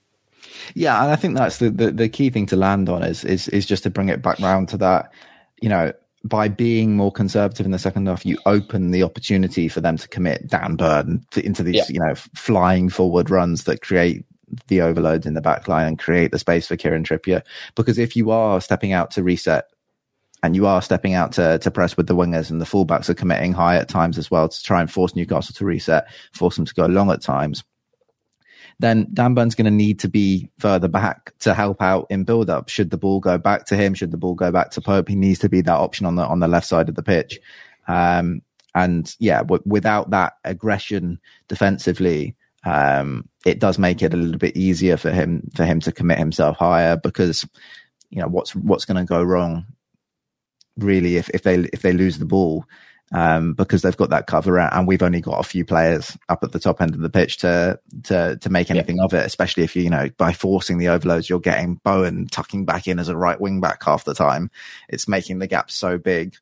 Yeah, 0.74 1.02
and 1.02 1.10
I 1.10 1.16
think 1.16 1.36
that's 1.36 1.58
the, 1.58 1.70
the, 1.70 1.90
the 1.90 2.08
key 2.08 2.30
thing 2.30 2.46
to 2.46 2.56
land 2.56 2.88
on 2.88 3.02
is 3.02 3.24
is 3.24 3.48
is 3.48 3.66
just 3.66 3.82
to 3.84 3.90
bring 3.90 4.08
it 4.08 4.22
back 4.22 4.38
round 4.40 4.68
to 4.70 4.76
that, 4.78 5.12
you 5.60 5.68
know, 5.68 5.92
by 6.24 6.48
being 6.48 6.96
more 6.96 7.12
conservative 7.12 7.66
in 7.66 7.72
the 7.72 7.78
second 7.78 8.06
half, 8.06 8.26
you 8.26 8.38
open 8.46 8.90
the 8.90 9.02
opportunity 9.02 9.68
for 9.68 9.80
them 9.80 9.96
to 9.96 10.08
commit 10.08 10.48
Dan 10.48 10.76
Burn 10.76 11.24
to, 11.30 11.44
into 11.44 11.62
these, 11.62 11.76
yeah. 11.76 11.84
you 11.88 12.00
know, 12.00 12.14
flying 12.34 12.88
forward 12.88 13.30
runs 13.30 13.64
that 13.64 13.82
create 13.82 14.24
the 14.68 14.80
overloads 14.80 15.26
in 15.26 15.34
the 15.34 15.40
back 15.40 15.68
line 15.68 15.86
and 15.86 15.98
create 15.98 16.30
the 16.30 16.38
space 16.38 16.66
for 16.66 16.76
Kieran 16.76 17.04
Trippier. 17.04 17.42
Because 17.74 17.98
if 17.98 18.16
you 18.16 18.30
are 18.30 18.60
stepping 18.60 18.92
out 18.92 19.10
to 19.12 19.22
reset 19.22 19.66
and 20.42 20.54
you 20.54 20.66
are 20.66 20.82
stepping 20.82 21.14
out 21.14 21.32
to, 21.32 21.58
to 21.58 21.70
press 21.70 21.96
with 21.96 22.06
the 22.06 22.14
wingers 22.14 22.50
and 22.50 22.60
the 22.60 22.66
fullbacks 22.66 23.08
are 23.08 23.14
committing 23.14 23.52
high 23.52 23.76
at 23.76 23.88
times 23.88 24.18
as 24.18 24.30
well 24.30 24.48
to 24.48 24.62
try 24.62 24.80
and 24.80 24.90
force 24.90 25.16
Newcastle 25.16 25.54
to 25.54 25.64
reset, 25.64 26.06
force 26.32 26.56
them 26.56 26.64
to 26.64 26.74
go 26.74 26.86
long 26.86 27.10
at 27.10 27.22
times, 27.22 27.64
then 28.78 29.06
Dan 29.12 29.34
Burn's 29.34 29.54
going 29.54 29.66
to 29.66 29.70
need 29.70 29.98
to 30.00 30.08
be 30.08 30.50
further 30.58 30.88
back 30.88 31.32
to 31.40 31.54
help 31.54 31.80
out 31.80 32.06
in 32.10 32.24
build 32.24 32.50
up. 32.50 32.68
Should 32.68 32.90
the 32.90 32.98
ball 32.98 33.20
go 33.20 33.38
back 33.38 33.64
to 33.66 33.76
him? 33.76 33.94
Should 33.94 34.10
the 34.10 34.18
ball 34.18 34.34
go 34.34 34.52
back 34.52 34.70
to 34.72 34.80
Pope? 34.80 35.08
He 35.08 35.16
needs 35.16 35.38
to 35.40 35.48
be 35.48 35.62
that 35.62 35.72
option 35.72 36.04
on 36.04 36.16
the, 36.16 36.26
on 36.26 36.40
the 36.40 36.48
left 36.48 36.66
side 36.66 36.88
of 36.88 36.94
the 36.94 37.02
pitch. 37.02 37.40
Um, 37.88 38.42
and 38.74 39.14
yeah, 39.18 39.38
w- 39.38 39.62
without 39.64 40.10
that 40.10 40.34
aggression 40.44 41.18
defensively, 41.48 42.36
um, 42.64 43.26
it 43.46 43.60
does 43.60 43.78
make 43.78 44.02
it 44.02 44.12
a 44.12 44.16
little 44.16 44.38
bit 44.38 44.56
easier 44.56 44.98
for 44.98 45.10
him, 45.10 45.48
for 45.54 45.64
him 45.64 45.80
to 45.80 45.92
commit 45.92 46.18
himself 46.18 46.58
higher 46.58 46.96
because, 46.96 47.48
you 48.10 48.20
know, 48.20 48.28
what's, 48.28 48.54
what's 48.54 48.84
going 48.84 48.98
to 48.98 49.04
go 49.04 49.22
wrong 49.22 49.64
really 50.76 51.16
if, 51.16 51.30
if 51.30 51.42
they, 51.42 51.60
if 51.72 51.80
they 51.80 51.92
lose 51.92 52.18
the 52.18 52.26
ball 52.26 52.66
um, 53.12 53.54
because 53.54 53.82
they've 53.82 53.96
got 53.96 54.10
that 54.10 54.26
cover 54.26 54.58
and 54.58 54.86
we've 54.86 55.02
only 55.02 55.20
got 55.20 55.38
a 55.38 55.48
few 55.48 55.64
players 55.64 56.16
up 56.28 56.42
at 56.42 56.52
the 56.52 56.58
top 56.58 56.80
end 56.80 56.94
of 56.94 57.00
the 57.00 57.10
pitch 57.10 57.38
to 57.38 57.78
to 58.04 58.36
to 58.36 58.50
make 58.50 58.70
anything 58.70 58.96
yeah. 58.96 59.04
of 59.04 59.14
it. 59.14 59.24
Especially 59.24 59.62
if 59.62 59.76
you 59.76 59.82
you 59.82 59.90
know 59.90 60.08
by 60.18 60.32
forcing 60.32 60.78
the 60.78 60.88
overloads, 60.88 61.28
you're 61.28 61.40
getting 61.40 61.76
Bowen 61.76 62.26
tucking 62.26 62.64
back 62.64 62.86
in 62.88 62.98
as 62.98 63.08
a 63.08 63.16
right 63.16 63.40
wing 63.40 63.60
back 63.60 63.82
half 63.84 64.04
the 64.04 64.14
time. 64.14 64.50
It's 64.88 65.08
making 65.08 65.38
the 65.38 65.46
gap 65.46 65.70
so 65.70 65.98
big. 65.98 66.36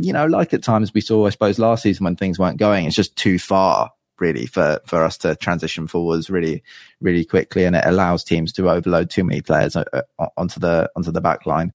You 0.00 0.12
know, 0.12 0.26
like 0.26 0.54
at 0.54 0.62
times 0.62 0.94
we 0.94 1.00
saw, 1.00 1.26
I 1.26 1.30
suppose, 1.30 1.58
last 1.58 1.82
season 1.82 2.04
when 2.04 2.16
things 2.16 2.38
weren't 2.38 2.58
going, 2.58 2.86
it's 2.86 2.96
just 2.96 3.16
too 3.16 3.38
far 3.38 3.90
really 4.20 4.46
for 4.46 4.80
for 4.86 5.02
us 5.02 5.18
to 5.18 5.34
transition 5.36 5.86
forwards 5.88 6.30
really 6.30 6.62
really 7.00 7.24
quickly 7.24 7.64
and 7.64 7.74
it 7.74 7.84
allows 7.84 8.22
teams 8.22 8.52
to 8.52 8.70
overload 8.70 9.10
too 9.10 9.24
many 9.24 9.40
players 9.40 9.74
uh, 9.74 9.84
uh, 9.92 10.26
onto 10.36 10.60
the 10.60 10.88
onto 10.94 11.10
the 11.10 11.20
back 11.20 11.46
line 11.46 11.72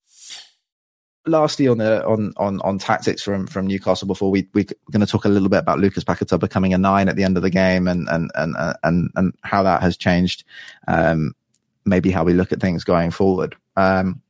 lastly 1.29 1.67
on 1.67 1.77
the 1.77 2.05
on 2.05 2.33
on 2.37 2.59
on 2.61 2.77
tactics 2.77 3.21
from 3.21 3.47
from 3.47 3.67
Newcastle 3.67 4.07
before 4.07 4.31
we 4.31 4.47
we're 4.53 4.65
going 4.91 5.01
to 5.01 5.07
talk 5.07 5.25
a 5.25 5.29
little 5.29 5.49
bit 5.49 5.59
about 5.59 5.79
Lucas 5.79 6.03
Paquetá 6.03 6.39
becoming 6.39 6.73
a 6.73 6.77
nine 6.77 7.07
at 7.09 7.15
the 7.15 7.23
end 7.23 7.37
of 7.37 7.43
the 7.43 7.49
game 7.49 7.87
and 7.87 8.07
and 8.09 8.31
and 8.35 8.55
and 8.83 9.09
and 9.15 9.33
how 9.43 9.63
that 9.63 9.81
has 9.81 9.95
changed 9.97 10.43
um, 10.87 11.33
maybe 11.85 12.11
how 12.11 12.23
we 12.23 12.33
look 12.33 12.51
at 12.51 12.59
things 12.59 12.83
going 12.83 13.11
forward. 13.11 13.55
Um, 13.75 14.21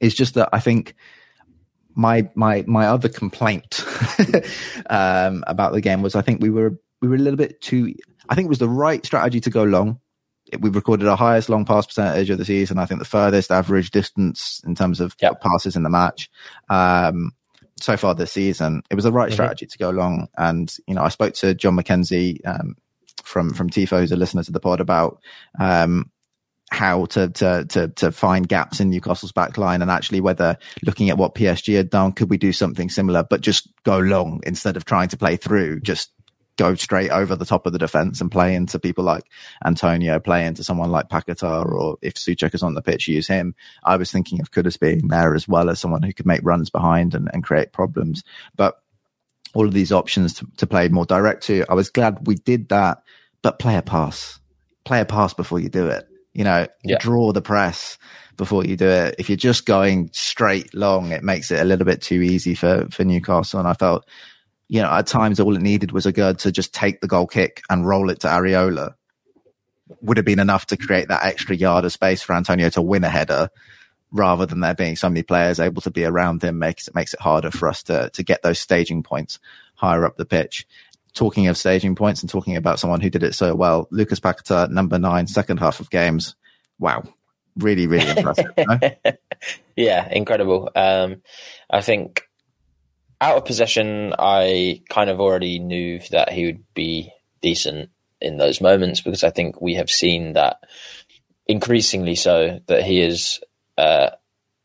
is 0.00 0.14
just 0.14 0.34
that 0.34 0.48
I 0.52 0.60
think 0.60 0.94
my 1.94 2.28
my 2.34 2.64
my 2.66 2.86
other 2.86 3.08
complaint 3.08 3.84
um, 4.90 5.44
about 5.46 5.72
the 5.72 5.80
game 5.80 6.02
was 6.02 6.14
I 6.14 6.22
think 6.22 6.40
we 6.40 6.50
were 6.50 6.78
we 7.00 7.08
were 7.08 7.16
a 7.16 7.18
little 7.18 7.36
bit 7.36 7.60
too 7.60 7.94
I 8.28 8.34
think 8.34 8.46
it 8.46 8.48
was 8.48 8.58
the 8.58 8.68
right 8.68 9.04
strategy 9.04 9.40
to 9.40 9.50
go 9.50 9.64
long 9.64 10.00
we've 10.58 10.74
recorded 10.74 11.06
our 11.06 11.16
highest 11.16 11.48
long 11.48 11.64
pass 11.64 11.86
percentage 11.86 12.30
of 12.30 12.38
the 12.38 12.44
season. 12.44 12.78
I 12.78 12.86
think 12.86 13.00
the 13.00 13.06
furthest 13.06 13.50
average 13.50 13.90
distance 13.90 14.60
in 14.66 14.74
terms 14.74 15.00
of 15.00 15.14
yep. 15.20 15.40
passes 15.40 15.76
in 15.76 15.82
the 15.82 15.90
match. 15.90 16.30
Um, 16.68 17.32
so 17.80 17.96
far 17.96 18.14
this 18.14 18.32
season, 18.32 18.82
it 18.90 18.94
was 18.94 19.04
the 19.04 19.12
right 19.12 19.28
mm-hmm. 19.28 19.34
strategy 19.34 19.66
to 19.66 19.78
go 19.78 19.90
long. 19.90 20.28
And, 20.36 20.74
you 20.86 20.94
know, 20.94 21.02
I 21.02 21.08
spoke 21.08 21.34
to 21.34 21.54
John 21.54 21.76
McKenzie, 21.76 22.46
um, 22.46 22.76
from, 23.24 23.52
from 23.52 23.70
TIFO, 23.70 24.00
who's 24.00 24.12
a 24.12 24.16
listener 24.16 24.42
to 24.42 24.52
the 24.52 24.60
pod 24.60 24.80
about, 24.80 25.20
um, 25.58 26.10
how 26.70 27.04
to, 27.06 27.28
to, 27.28 27.64
to, 27.68 27.88
to 27.88 28.12
find 28.12 28.48
gaps 28.48 28.80
in 28.80 28.90
Newcastle's 28.90 29.32
back 29.32 29.58
line 29.58 29.82
and 29.82 29.90
actually 29.90 30.20
whether 30.20 30.56
looking 30.84 31.10
at 31.10 31.18
what 31.18 31.34
PSG 31.34 31.76
had 31.76 31.90
done, 31.90 32.12
could 32.12 32.30
we 32.30 32.38
do 32.38 32.52
something 32.52 32.88
similar, 32.88 33.24
but 33.28 33.40
just 33.40 33.68
go 33.82 33.98
long 33.98 34.40
instead 34.46 34.76
of 34.76 34.84
trying 34.84 35.08
to 35.08 35.16
play 35.16 35.36
through, 35.36 35.80
just 35.80 36.12
go 36.60 36.74
straight 36.74 37.10
over 37.10 37.34
the 37.34 37.46
top 37.46 37.64
of 37.64 37.72
the 37.72 37.78
defense 37.78 38.20
and 38.20 38.30
play 38.30 38.54
into 38.54 38.78
people 38.78 39.02
like 39.02 39.24
Antonio, 39.64 40.20
play 40.20 40.44
into 40.44 40.62
someone 40.62 40.90
like 40.90 41.08
Paquetá, 41.08 41.64
or 41.64 41.96
if 42.02 42.14
Soucek 42.14 42.54
is 42.54 42.62
on 42.62 42.74
the 42.74 42.82
pitch, 42.82 43.08
use 43.08 43.26
him. 43.26 43.54
I 43.82 43.96
was 43.96 44.12
thinking 44.12 44.42
of 44.42 44.50
Kudus 44.50 44.78
being 44.78 45.08
there 45.08 45.34
as 45.34 45.48
well 45.48 45.70
as 45.70 45.80
someone 45.80 46.02
who 46.02 46.12
could 46.12 46.26
make 46.26 46.42
runs 46.42 46.68
behind 46.68 47.14
and, 47.14 47.30
and 47.32 47.42
create 47.42 47.72
problems. 47.72 48.22
But 48.56 48.78
all 49.54 49.66
of 49.66 49.72
these 49.72 49.90
options 49.90 50.34
to, 50.34 50.46
to 50.58 50.66
play 50.66 50.88
more 50.88 51.06
direct 51.06 51.44
to, 51.44 51.64
I 51.70 51.72
was 51.72 51.88
glad 51.88 52.26
we 52.26 52.34
did 52.34 52.68
that, 52.68 53.02
but 53.40 53.58
play 53.58 53.76
a 53.76 53.82
pass, 53.82 54.38
play 54.84 55.00
a 55.00 55.06
pass 55.06 55.32
before 55.32 55.60
you 55.60 55.70
do 55.70 55.88
it. 55.88 56.06
You 56.34 56.44
know, 56.44 56.66
yeah. 56.84 56.98
draw 57.00 57.32
the 57.32 57.42
press 57.42 57.96
before 58.36 58.66
you 58.66 58.76
do 58.76 58.86
it. 58.86 59.14
If 59.18 59.30
you're 59.30 59.36
just 59.36 59.64
going 59.64 60.10
straight 60.12 60.74
long, 60.74 61.10
it 61.10 61.24
makes 61.24 61.50
it 61.50 61.60
a 61.60 61.64
little 61.64 61.86
bit 61.86 62.02
too 62.02 62.20
easy 62.20 62.54
for, 62.54 62.86
for 62.90 63.02
Newcastle. 63.02 63.60
And 63.60 63.68
I 63.68 63.72
felt 63.72 64.06
you 64.70 64.80
know, 64.80 64.88
at 64.88 65.08
times 65.08 65.40
all 65.40 65.56
it 65.56 65.62
needed 65.62 65.90
was 65.90 66.06
Aguerd 66.06 66.38
to 66.38 66.52
just 66.52 66.72
take 66.72 67.00
the 67.00 67.08
goal 67.08 67.26
kick 67.26 67.60
and 67.68 67.84
roll 67.84 68.08
it 68.08 68.20
to 68.20 68.28
Areola. 68.28 68.94
Would 70.00 70.16
have 70.16 70.24
been 70.24 70.38
enough 70.38 70.66
to 70.66 70.76
create 70.76 71.08
that 71.08 71.24
extra 71.24 71.56
yard 71.56 71.84
of 71.84 71.92
space 71.92 72.22
for 72.22 72.36
Antonio 72.36 72.70
to 72.70 72.80
win 72.80 73.02
a 73.02 73.08
header, 73.08 73.50
rather 74.12 74.46
than 74.46 74.60
there 74.60 74.76
being 74.76 74.94
so 74.94 75.08
many 75.08 75.24
players 75.24 75.58
able 75.58 75.82
to 75.82 75.90
be 75.90 76.04
around 76.04 76.44
him 76.44 76.60
makes 76.60 76.86
it 76.86 76.94
makes 76.94 77.12
it 77.12 77.20
harder 77.20 77.50
for 77.50 77.68
us 77.68 77.82
to 77.82 78.10
to 78.10 78.22
get 78.22 78.42
those 78.42 78.60
staging 78.60 79.02
points 79.02 79.40
higher 79.74 80.06
up 80.06 80.16
the 80.16 80.24
pitch. 80.24 80.68
Talking 81.14 81.48
of 81.48 81.56
staging 81.56 81.96
points 81.96 82.22
and 82.22 82.30
talking 82.30 82.54
about 82.54 82.78
someone 82.78 83.00
who 83.00 83.10
did 83.10 83.24
it 83.24 83.34
so 83.34 83.56
well, 83.56 83.88
Lucas 83.90 84.20
Paquetá, 84.20 84.70
number 84.70 85.00
nine, 85.00 85.26
second 85.26 85.56
half 85.56 85.80
of 85.80 85.90
games. 85.90 86.36
Wow, 86.78 87.02
really, 87.56 87.88
really 87.88 88.08
impressive. 88.08 88.52
yeah, 89.76 90.08
incredible. 90.12 90.70
Um, 90.76 91.22
I 91.68 91.80
think 91.80 92.29
out 93.20 93.36
of 93.36 93.44
possession, 93.44 94.14
I 94.18 94.82
kind 94.88 95.10
of 95.10 95.20
already 95.20 95.58
knew 95.58 96.00
that 96.10 96.32
he 96.32 96.46
would 96.46 96.64
be 96.74 97.12
decent 97.40 97.90
in 98.20 98.36
those 98.36 98.60
moments 98.60 99.00
because 99.00 99.24
I 99.24 99.30
think 99.30 99.60
we 99.60 99.74
have 99.74 99.90
seen 99.90 100.34
that 100.34 100.58
increasingly 101.46 102.14
so 102.14 102.60
that 102.66 102.82
he 102.82 103.00
is 103.02 103.40
uh, 103.76 104.10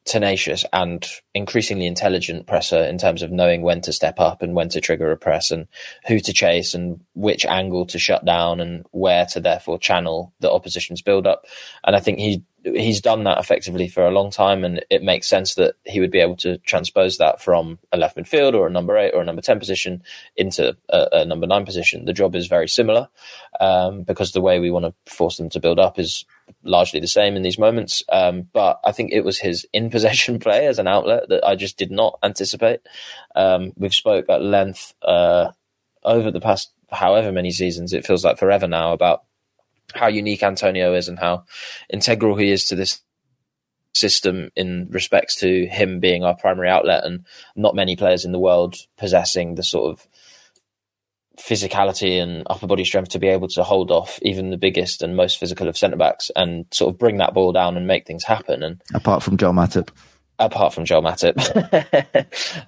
tenacious 0.05 0.63
and 0.71 1.07
increasingly 1.33 1.87
intelligent 1.87 2.45
presser 2.45 2.83
in 2.83 2.97
terms 2.97 3.23
of 3.23 3.31
knowing 3.31 3.63
when 3.63 3.81
to 3.81 3.91
step 3.91 4.19
up 4.19 4.43
and 4.43 4.53
when 4.53 4.69
to 4.69 4.79
trigger 4.79 5.11
a 5.11 5.17
press 5.17 5.49
and 5.49 5.67
who 6.07 6.19
to 6.19 6.31
chase 6.31 6.75
and 6.75 6.99
which 7.15 7.43
angle 7.45 7.87
to 7.87 7.97
shut 7.97 8.23
down 8.23 8.59
and 8.59 8.85
where 8.91 9.25
to 9.25 9.39
therefore 9.39 9.79
channel 9.79 10.31
the 10.41 10.51
opposition's 10.51 11.01
build 11.01 11.25
up. 11.25 11.45
And 11.83 11.95
I 11.95 11.99
think 11.99 12.19
he 12.19 12.43
he's 12.63 13.01
done 13.01 13.23
that 13.23 13.37
effectively 13.37 13.87
for 13.87 14.05
a 14.05 14.11
long 14.11 14.31
time, 14.31 14.63
and 14.63 14.83
it 14.89 15.03
makes 15.03 15.27
sense 15.27 15.55
that 15.55 15.75
he 15.85 15.99
would 15.99 16.11
be 16.11 16.19
able 16.19 16.35
to 16.37 16.57
transpose 16.59 17.17
that 17.17 17.41
from 17.41 17.77
a 17.91 17.97
left 17.97 18.17
midfield 18.17 18.53
or 18.53 18.67
a 18.67 18.71
number 18.71 18.97
eight 18.97 19.11
or 19.13 19.21
a 19.21 19.25
number 19.25 19.41
ten 19.41 19.59
position 19.59 20.03
into 20.35 20.75
a, 20.89 21.07
a 21.11 21.25
number 21.25 21.47
nine 21.47 21.65
position. 21.65 22.05
The 22.05 22.13
job 22.13 22.35
is 22.35 22.47
very 22.47 22.67
similar 22.67 23.07
um, 23.59 24.03
because 24.03 24.31
the 24.31 24.41
way 24.41 24.59
we 24.59 24.71
want 24.71 24.85
to 24.85 25.13
force 25.13 25.37
them 25.37 25.49
to 25.49 25.59
build 25.59 25.79
up 25.79 25.99
is 25.99 26.25
largely 26.63 26.99
the 26.99 27.07
same 27.07 27.35
in 27.35 27.43
these 27.43 27.59
moments. 27.59 28.03
Um, 28.09 28.47
but 28.53 28.79
I 28.83 28.91
think 28.91 29.11
it 29.11 29.23
was 29.23 29.37
his 29.37 29.65
in 29.73 29.89
possession 29.89 30.39
play 30.45 30.67
as 30.67 30.79
an 30.79 30.87
outlet 30.87 31.29
that 31.29 31.45
I 31.45 31.55
just 31.55 31.77
did 31.77 31.91
not 31.91 32.19
anticipate. 32.23 32.81
Um, 33.35 33.73
we've 33.77 33.93
spoke 33.93 34.25
at 34.29 34.41
length 34.41 34.93
uh, 35.01 35.51
over 36.03 36.31
the 36.31 36.41
past 36.41 36.71
however 36.91 37.31
many 37.31 37.51
seasons. 37.51 37.93
It 37.93 38.05
feels 38.05 38.23
like 38.23 38.37
forever 38.37 38.67
now 38.67 38.93
about 38.93 39.23
how 39.93 40.07
unique 40.07 40.43
Antonio 40.43 40.93
is 40.93 41.07
and 41.07 41.19
how 41.19 41.45
integral 41.89 42.35
he 42.35 42.51
is 42.51 42.65
to 42.67 42.75
this 42.75 43.01
system 43.93 44.51
in 44.55 44.87
respects 44.89 45.35
to 45.37 45.67
him 45.67 45.99
being 45.99 46.23
our 46.23 46.35
primary 46.35 46.69
outlet 46.69 47.05
and 47.05 47.25
not 47.55 47.75
many 47.75 47.95
players 47.95 48.25
in 48.25 48.33
the 48.33 48.39
world 48.39 48.75
possessing 48.97 49.55
the 49.55 49.63
sort 49.63 49.89
of 49.89 50.05
physicality 51.37 52.21
and 52.21 52.43
upper 52.47 52.67
body 52.67 52.85
strength 52.85 53.09
to 53.09 53.19
be 53.19 53.27
able 53.27 53.47
to 53.49 53.63
hold 53.63 53.91
off 53.91 54.19
even 54.21 54.49
the 54.49 54.57
biggest 54.57 55.01
and 55.01 55.15
most 55.15 55.37
physical 55.37 55.67
of 55.67 55.77
centre 55.77 55.97
backs 55.97 56.31
and 56.35 56.65
sort 56.71 56.93
of 56.93 56.97
bring 56.97 57.17
that 57.17 57.33
ball 57.33 57.51
down 57.51 57.77
and 57.77 57.87
make 57.87 58.05
things 58.05 58.23
happen. 58.23 58.63
And 58.63 58.81
apart 58.93 59.23
from 59.23 59.37
Joel 59.37 59.53
Matip, 59.53 59.89
apart 60.39 60.73
from 60.73 60.85
Joel 60.85 61.01
Matip, 61.01 61.35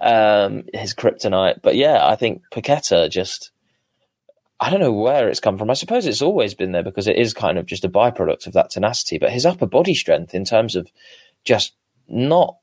um, 0.00 0.64
his 0.74 0.94
kryptonite. 0.94 1.62
But 1.62 1.76
yeah, 1.76 2.06
I 2.06 2.16
think 2.16 2.42
Paquetá 2.52 3.10
just 3.10 3.50
I 4.60 4.70
don't 4.70 4.80
know 4.80 4.92
where 4.92 5.28
it's 5.28 5.40
come 5.40 5.56
from. 5.56 5.70
I 5.70 5.74
suppose 5.74 6.04
it's 6.06 6.22
always 6.22 6.54
been 6.54 6.72
there 6.72 6.82
because 6.82 7.06
it 7.06 7.16
is 7.16 7.32
kind 7.32 7.58
of 7.58 7.66
just 7.66 7.84
a 7.84 7.88
byproduct 7.88 8.46
of 8.46 8.54
that 8.54 8.70
tenacity. 8.70 9.18
But 9.18 9.30
his 9.30 9.46
upper 9.46 9.66
body 9.66 9.94
strength, 9.94 10.34
in 10.34 10.44
terms 10.44 10.74
of 10.74 10.90
just 11.44 11.74
not 12.08 12.56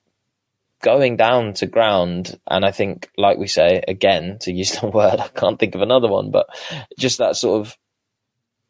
going 0.81 1.17
down 1.17 1.53
to 1.55 1.67
ground, 1.67 2.39
and 2.47 2.65
I 2.65 2.71
think, 2.71 3.09
like 3.17 3.37
we 3.37 3.47
say 3.47 3.83
again, 3.87 4.37
to 4.41 4.51
use 4.51 4.79
the 4.79 4.87
word, 4.93 5.19
I 5.19 5.27
can't 5.27 5.59
think 5.59 5.75
of 5.75 5.81
another 5.81 6.07
one, 6.07 6.31
but 6.31 6.47
just 6.97 7.17
that 7.19 7.35
sort 7.35 7.61
of 7.61 7.77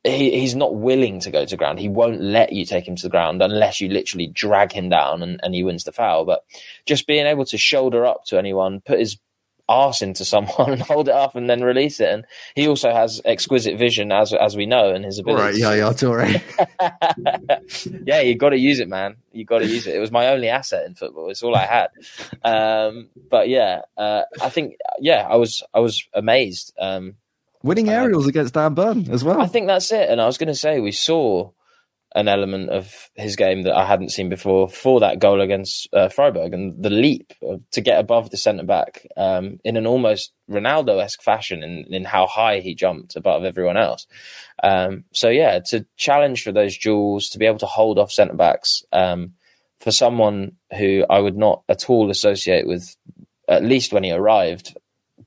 he, 0.06 0.39
he's 0.39 0.56
not 0.56 0.76
willing 0.76 1.20
to 1.22 1.32
go 1.32 1.45
to 1.45 1.58
ground. 1.58 1.80
He 1.80 1.89
won't 1.89 2.22
let 2.22 2.53
you 2.53 2.64
take 2.66 2.88
him 2.88 2.95
to 2.95 3.03
the 3.03 3.10
ground 3.10 3.41
unless 3.41 3.82
you 3.82 3.89
literally 3.89 4.28
drag 4.28 4.72
him 4.72 4.89
down 4.89 5.24
and, 5.24 5.39
and 5.41 5.56
he 5.56 5.64
wins 5.64 5.84
the 5.84 5.91
foul. 5.91 6.26
But 6.26 6.43
just 6.86 7.08
being 7.08 7.26
able 7.26 7.45
to 7.45 7.58
shoulder 7.58 8.06
up 8.06 8.24
to 8.26 8.38
anyone, 8.38 8.82
put 8.82 8.99
his 8.99 9.18
arse 9.68 10.01
into 10.01 10.26
someone 10.26 10.72
and 10.74 10.82
hold 10.82 11.07
it 11.07 11.16
up 11.16 11.36
and 11.36 11.49
then 11.49 11.63
release 11.63 11.99
it. 11.99 12.09
And 12.09 12.26
he 12.55 12.68
also 12.68 12.91
has 12.91 13.22
exquisite 13.26 13.78
vision, 13.78 14.11
as 14.11 14.34
as 14.34 14.55
we 14.55 14.66
know, 14.66 14.93
and 14.93 15.05
his 15.05 15.20
ability. 15.20 15.43
Right, 15.43 15.55
yeah, 15.55 15.74
yeah, 15.74 15.93
Toure. 15.93 16.41
yeah, 18.05 18.22
you 18.22 18.36
got 18.36 18.49
to 18.49 18.57
use 18.57 18.80
it, 18.80 18.89
man. 18.89 19.18
You 19.32 19.45
got 19.45 19.59
to 19.59 19.68
use 19.68 19.88
it. 19.88 19.95
It 19.95 19.99
was 19.99 20.11
my 20.11 20.28
only 20.28 20.49
asset 20.49 20.86
in 20.86 20.95
football. 20.95 21.30
It's 21.30 21.43
all 21.43 21.55
I 21.55 21.66
had. 21.66 21.88
Um, 22.43 23.09
but 23.30 23.49
yeah, 23.49 23.82
uh, 23.97 24.24
I 24.41 24.49
think 24.49 24.78
yeah, 24.99 25.28
I 25.30 25.36
was 25.36 25.63
I 25.74 25.80
was 25.80 26.03
amazed. 26.13 26.74
Um, 26.80 27.16
Winning 27.63 27.89
aerials 27.89 28.26
uh, 28.26 28.30
against 28.30 28.53
Dan 28.53 28.76
Burn 28.76 29.09
as 29.09 29.24
well. 29.24 29.41
I 29.41 29.47
think 29.47 29.66
that's 29.68 29.91
it. 29.91 30.09
And 30.09 30.22
I 30.22 30.28
was 30.28 30.38
going 30.38 30.47
to 30.47 30.55
say 30.55 30.80
we 30.80 30.91
saw 30.91 31.49
an 32.16 32.30
element 32.30 32.70
of 32.70 33.09
his 33.16 33.36
game 33.36 33.63
that 33.63 33.76
I 33.76 33.86
hadn't 33.86 34.11
seen 34.11 34.30
before 34.30 34.70
for 34.70 35.01
that 35.01 35.20
goal 35.20 35.41
against 35.41 35.89
uh, 35.93 36.07
Freiburg 36.07 36.53
and 36.53 36.82
the 36.82 36.89
leap 36.89 37.34
to 37.72 37.82
get 37.82 37.99
above 37.99 38.30
the 38.30 38.38
centre 38.38 38.63
back 38.63 39.05
um, 39.18 39.59
in 39.66 39.76
an 39.76 39.86
almost 39.86 40.32
Ronaldo 40.49 41.03
esque 41.03 41.22
fashion 41.22 41.61
in, 41.61 41.93
in 41.93 42.05
how 42.05 42.26
high 42.26 42.61
he 42.61 42.74
jumped 42.74 43.18
above 43.18 43.43
everyone 43.43 43.76
else. 43.76 44.07
Um, 44.63 45.03
so, 45.11 45.28
yeah, 45.28 45.59
to 45.68 45.86
challenge 45.97 46.43
for 46.43 46.53
those 46.53 46.78
duels, 46.78 47.28
to 47.30 47.38
be 47.38 47.45
able 47.45 47.59
to 47.59 47.66
hold 47.66 47.99
off 47.99 48.13
centre 48.13 48.34
backs 48.34 48.84
um, 48.93 49.34
for 49.82 49.91
someone 49.91 50.53
who 50.78 51.03
I 51.09 51.20
would 51.20 51.36
not 51.36 51.63
at 51.68 51.89
all 51.89 52.09
associate 52.09 52.66
with, 52.66 52.95
at 53.49 53.66
least 53.66 53.91
when 53.91 54.05
he 54.05 54.13
arrived, 54.13 54.78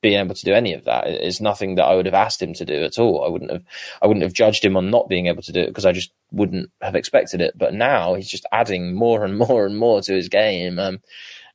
being 0.01 0.19
able 0.19 0.35
to 0.35 0.45
do 0.45 0.53
any 0.53 0.73
of 0.73 0.85
that. 0.85 1.07
It's 1.07 1.41
nothing 1.41 1.75
that 1.77 1.85
I 1.85 1.95
would 1.95 2.07
have 2.07 2.15
asked 2.15 2.43
him 2.43 2.55
to 2.55 2.65
do 2.65 2.85
at 2.85 2.99
all. 2.99 3.25
I 3.25 3.29
wouldn't 3.29 3.51
have 3.51 3.63
I 4.03 4.07
wouldn't 4.07 4.25
have 4.25 4.33
judged 4.33 4.65
him 4.65 4.77
on 4.77 4.91
not 4.91 5.09
being 5.09 5.27
able 5.27 5.43
to 5.43 5.53
do 5.53 5.61
it 5.61 5.69
because 5.69 5.87
I 5.87 5.93
just 5.93 6.13
wouldn't 6.33 6.71
have 6.81 6.95
expected 6.95 7.41
it. 7.41 7.57
But 7.57 7.75
now 7.75 8.15
he's 8.15 8.29
just 8.29 8.47
adding 8.53 8.95
more 8.95 9.25
and 9.25 9.39
more 9.49 9.67
and 9.67 9.79
more 9.79 10.01
to 10.03 10.15
his 10.15 10.29
game. 10.29 10.79
Um, 10.79 11.01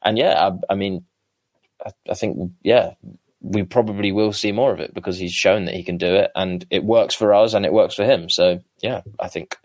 and 0.03 0.17
yeah, 0.17 0.49
I, 0.49 0.73
I 0.73 0.75
mean, 0.75 1.05
I, 1.85 1.91
I, 2.09 2.13
think 2.13 2.51
yeah, 2.61 2.93
we 3.41 3.63
probably 3.63 4.11
will 4.11 4.33
see 4.33 4.51
more 4.51 4.73
of 4.73 4.79
it 4.79 4.93
because 4.93 5.17
he's 5.17 5.33
shown 5.33 5.65
that 5.65 5.75
he 5.75 5.83
can 5.83 5.97
do 5.97 6.13
it, 6.15 6.31
and 6.35 6.65
it 6.69 6.83
works 6.83 7.13
for 7.13 7.33
us 7.33 7.53
and 7.53 7.65
it 7.65 7.73
works 7.73 7.95
for 7.95 8.03
him. 8.03 8.29
So 8.29 8.59
yeah, 8.81 9.01
I 9.19 9.27
think 9.27 9.57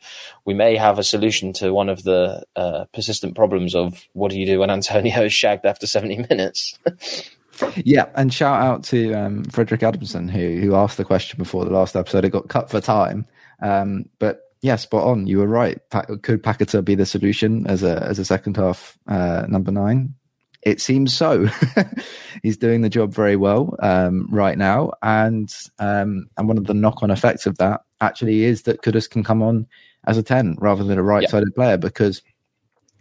we 0.45 0.55
may 0.55 0.77
have 0.77 0.99
a 0.99 1.05
solution 1.05 1.53
to 1.55 1.73
one 1.73 1.89
of 1.89 2.03
the 2.03 2.45
uh, 2.57 2.85
persistent 2.93 3.35
problems 3.35 3.75
of 3.75 4.05
what 4.13 4.31
do 4.31 4.39
you 4.39 4.47
do 4.47 4.61
when 4.61 4.71
Antonio 4.79 5.25
is 5.25 5.33
shagged 5.33 5.65
after 5.65 5.87
seventy 5.87 6.19
minutes. 6.29 6.79
Yeah, 7.77 8.07
and 8.15 8.33
shout 8.33 8.61
out 8.61 8.85
to 8.85 9.13
um, 9.15 9.45
Frederick 9.45 9.83
Adamson 9.83 10.29
who 10.29 10.61
who 10.61 10.75
asked 10.75 10.97
the 10.97 11.05
question 11.05 11.39
before 11.39 11.65
the 11.65 11.73
last 11.73 11.97
episode. 11.97 12.25
It 12.25 12.31
got 12.31 12.49
cut 12.49 12.71
for 12.71 12.81
time, 12.81 13.27
um, 13.63 14.09
but 14.19 14.43
yeah, 14.61 14.77
spot 14.77 15.05
on. 15.05 15.27
You 15.27 15.39
were 15.39 15.47
right. 15.47 15.79
Could 16.23 16.43
Paquetá 16.43 16.85
be 16.85 16.95
the 16.95 17.07
solution 17.07 17.67
as 17.67 17.83
a 17.83 18.03
as 18.03 18.19
a 18.19 18.25
second 18.25 18.57
half 18.57 18.99
uh, 19.07 19.47
number 19.49 19.71
nine? 19.71 20.15
It 20.63 20.81
seems 20.81 21.17
so. 21.17 21.47
He's 22.43 22.57
doing 22.57 22.81
the 22.81 22.89
job 22.89 23.15
very 23.15 23.37
well 23.37 23.77
um, 23.81 24.29
right 24.31 24.59
now, 24.59 24.93
and 25.03 25.55
um, 25.79 26.29
and 26.37 26.49
one 26.49 26.59
of 26.59 26.67
the 26.67 26.75
knock 26.75 27.03
on 27.03 27.11
effects 27.11 27.47
of 27.47 27.59
that 27.59 27.83
actually 28.01 28.45
is 28.45 28.63
that 28.63 28.83
Kudus 28.83 29.09
can 29.09 29.23
come 29.23 29.43
on 29.43 29.67
as 30.07 30.19
a 30.19 30.23
ten 30.23 30.57
rather 30.59 30.85
than 30.85 30.99
a 30.99 31.03
right 31.03 31.29
sided 31.29 31.55
player 31.55 31.77
because 31.77 32.23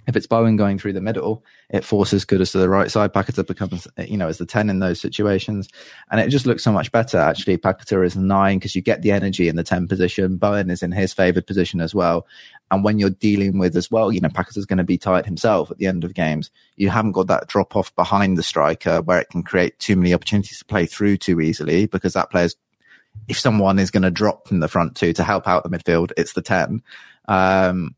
if 0.08 0.16
it's 0.16 0.28
Bowen 0.28 0.55
going 0.55 0.80
through 0.80 0.93
the 0.93 1.01
middle, 1.01 1.43
it 1.70 1.84
forces 1.84 2.24
Kudus 2.24 2.53
to 2.53 2.59
the 2.59 2.70
right 2.70 2.89
side. 2.89 3.11
Paquetá 3.11 3.45
becomes, 3.45 3.88
you 3.97 4.18
know, 4.18 4.30
as 4.30 4.38
the 4.38 4.45
10 4.45 4.70
in 4.70 4.80
those 4.80 5.01
situations. 5.01 5.68
And 6.09 6.22
it 6.22 6.30
just 6.30 6.45
looks 6.45 6.63
so 6.63 6.72
much 6.72 6.93
better, 6.93 7.18
actually. 7.18 7.57
Paquetá 7.57 8.05
is 8.05 8.15
nine 8.15 8.57
because 8.57 8.74
you 8.74 8.82
get 8.82 9.01
the 9.01 9.11
energy 9.11 9.49
in 9.49 9.57
the 9.57 9.63
10 9.63 9.88
position. 9.88 10.38
Bowen 10.38 10.70
is 10.70 10.82
in 10.82 10.93
his 10.93 11.13
favored 11.13 11.45
position 11.45 11.82
as 11.82 11.93
well. 11.93 12.26
And 12.72 12.86
when 12.86 12.99
you're 12.99 13.09
dealing 13.09 13.57
with 13.59 13.76
as 13.76 13.91
well, 13.91 14.13
you 14.13 14.22
know, 14.22 14.30
is 14.55 14.65
going 14.65 14.78
to 14.78 14.84
be 14.86 14.97
tight 14.97 15.26
himself 15.26 15.70
at 15.70 15.78
the 15.78 15.88
end 15.88 16.05
of 16.05 16.13
games. 16.13 16.51
You 16.78 16.89
haven't 16.89 17.11
got 17.11 17.28
that 17.28 17.47
drop 17.47 17.76
off 17.76 17.93
behind 17.95 18.38
the 18.38 18.43
striker 18.43 19.01
where 19.01 19.20
it 19.20 19.30
can 19.30 19.43
create 19.43 19.78
too 19.80 19.97
many 19.97 20.13
opportunities 20.13 20.59
to 20.59 20.65
play 20.65 20.86
through 20.86 21.18
too 21.18 21.41
easily 21.41 21.86
because 21.86 22.13
that 22.13 22.30
player's, 22.30 22.55
if 23.28 23.38
someone 23.38 23.78
is 23.78 23.91
going 23.91 24.03
to 24.03 24.11
drop 24.11 24.47
from 24.47 24.61
the 24.61 24.68
front 24.70 24.95
two 24.95 25.11
to 25.13 25.24
help 25.24 25.49
out 25.49 25.63
the 25.63 25.70
midfield, 25.70 26.11
it's 26.15 26.34
the 26.34 26.41
10. 26.41 26.82
Um, 27.28 27.95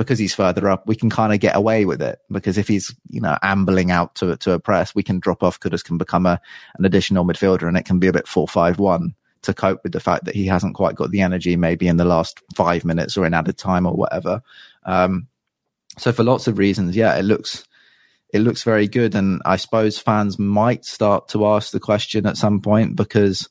because 0.00 0.18
he's 0.18 0.34
further 0.34 0.66
up, 0.66 0.86
we 0.86 0.96
can 0.96 1.10
kind 1.10 1.30
of 1.30 1.40
get 1.40 1.54
away 1.54 1.84
with 1.84 2.00
it. 2.00 2.20
Because 2.32 2.56
if 2.56 2.66
he's, 2.66 2.94
you 3.10 3.20
know, 3.20 3.36
ambling 3.42 3.90
out 3.90 4.14
to 4.14 4.34
to 4.38 4.52
a 4.52 4.58
press, 4.58 4.94
we 4.94 5.02
can 5.02 5.20
drop 5.20 5.42
off. 5.42 5.60
Kudus 5.60 5.84
can 5.84 5.98
become 5.98 6.24
a 6.24 6.40
an 6.78 6.86
additional 6.86 7.26
midfielder, 7.26 7.68
and 7.68 7.76
it 7.76 7.84
can 7.84 7.98
be 7.98 8.06
a 8.06 8.12
bit 8.12 8.26
four 8.26 8.48
five 8.48 8.78
one 8.78 9.14
to 9.42 9.52
cope 9.52 9.82
with 9.82 9.92
the 9.92 10.00
fact 10.00 10.24
that 10.24 10.34
he 10.34 10.46
hasn't 10.46 10.74
quite 10.74 10.94
got 10.94 11.10
the 11.10 11.20
energy, 11.20 11.54
maybe 11.54 11.86
in 11.86 11.98
the 11.98 12.06
last 12.06 12.40
five 12.54 12.82
minutes 12.82 13.18
or 13.18 13.26
in 13.26 13.34
added 13.34 13.58
time 13.58 13.86
or 13.86 13.92
whatever. 13.92 14.42
Um, 14.84 15.28
so 15.98 16.12
for 16.12 16.24
lots 16.24 16.46
of 16.46 16.56
reasons, 16.56 16.96
yeah, 16.96 17.14
it 17.16 17.24
looks 17.24 17.66
it 18.32 18.40
looks 18.40 18.62
very 18.62 18.88
good, 18.88 19.14
and 19.14 19.42
I 19.44 19.56
suppose 19.56 19.98
fans 19.98 20.38
might 20.38 20.86
start 20.86 21.28
to 21.28 21.44
ask 21.44 21.72
the 21.72 21.80
question 21.80 22.24
at 22.24 22.38
some 22.38 22.62
point 22.62 22.96
because 22.96 23.50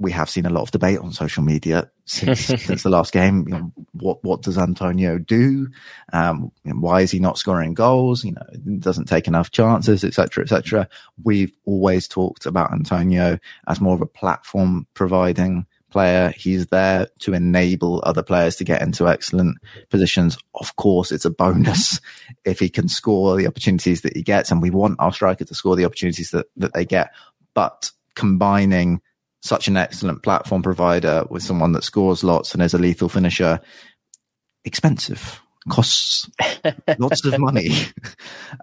we 0.00 0.10
have 0.12 0.30
seen 0.30 0.46
a 0.46 0.50
lot 0.50 0.62
of 0.62 0.70
debate 0.70 0.98
on 0.98 1.12
social 1.12 1.42
media 1.42 1.90
since 2.06 2.40
since 2.46 2.82
the 2.82 2.88
last 2.88 3.12
game. 3.12 3.46
You 3.46 3.54
know, 3.54 3.72
what 3.92 4.24
what 4.24 4.42
does 4.42 4.58
Antonio 4.58 5.18
do? 5.18 5.68
Um, 6.12 6.50
why 6.64 7.02
is 7.02 7.10
he 7.10 7.20
not 7.20 7.38
scoring 7.38 7.74
goals? 7.74 8.24
You 8.24 8.32
know, 8.32 8.78
doesn't 8.78 9.06
take 9.06 9.28
enough 9.28 9.50
chances, 9.50 10.02
etc., 10.02 10.44
etc. 10.44 10.88
We've 11.22 11.52
always 11.66 12.08
talked 12.08 12.46
about 12.46 12.72
Antonio 12.72 13.38
as 13.68 13.80
more 13.80 13.94
of 13.94 14.00
a 14.00 14.06
platform 14.06 14.86
providing 14.94 15.66
player. 15.90 16.32
He's 16.36 16.66
there 16.68 17.08
to 17.20 17.34
enable 17.34 18.02
other 18.04 18.22
players 18.22 18.56
to 18.56 18.64
get 18.64 18.80
into 18.80 19.06
excellent 19.06 19.58
positions. 19.90 20.38
Of 20.54 20.76
course, 20.76 21.12
it's 21.12 21.26
a 21.26 21.30
bonus 21.30 22.00
if 22.44 22.58
he 22.58 22.70
can 22.70 22.88
score 22.88 23.36
the 23.36 23.46
opportunities 23.46 24.00
that 24.00 24.16
he 24.16 24.22
gets, 24.22 24.50
and 24.50 24.62
we 24.62 24.70
want 24.70 24.98
our 24.98 25.12
striker 25.12 25.44
to 25.44 25.54
score 25.54 25.76
the 25.76 25.84
opportunities 25.84 26.30
that 26.30 26.46
that 26.56 26.72
they 26.72 26.86
get. 26.86 27.12
But 27.52 27.90
combining 28.14 29.02
such 29.40 29.68
an 29.68 29.76
excellent 29.76 30.22
platform 30.22 30.62
provider 30.62 31.24
with 31.30 31.42
someone 31.42 31.72
that 31.72 31.84
scores 31.84 32.22
lots 32.22 32.52
and 32.52 32.62
is 32.62 32.74
a 32.74 32.78
lethal 32.78 33.08
finisher, 33.08 33.60
expensive 34.64 35.40
costs 35.68 36.30
lots 36.98 37.24
of 37.24 37.38
money. 37.38 37.70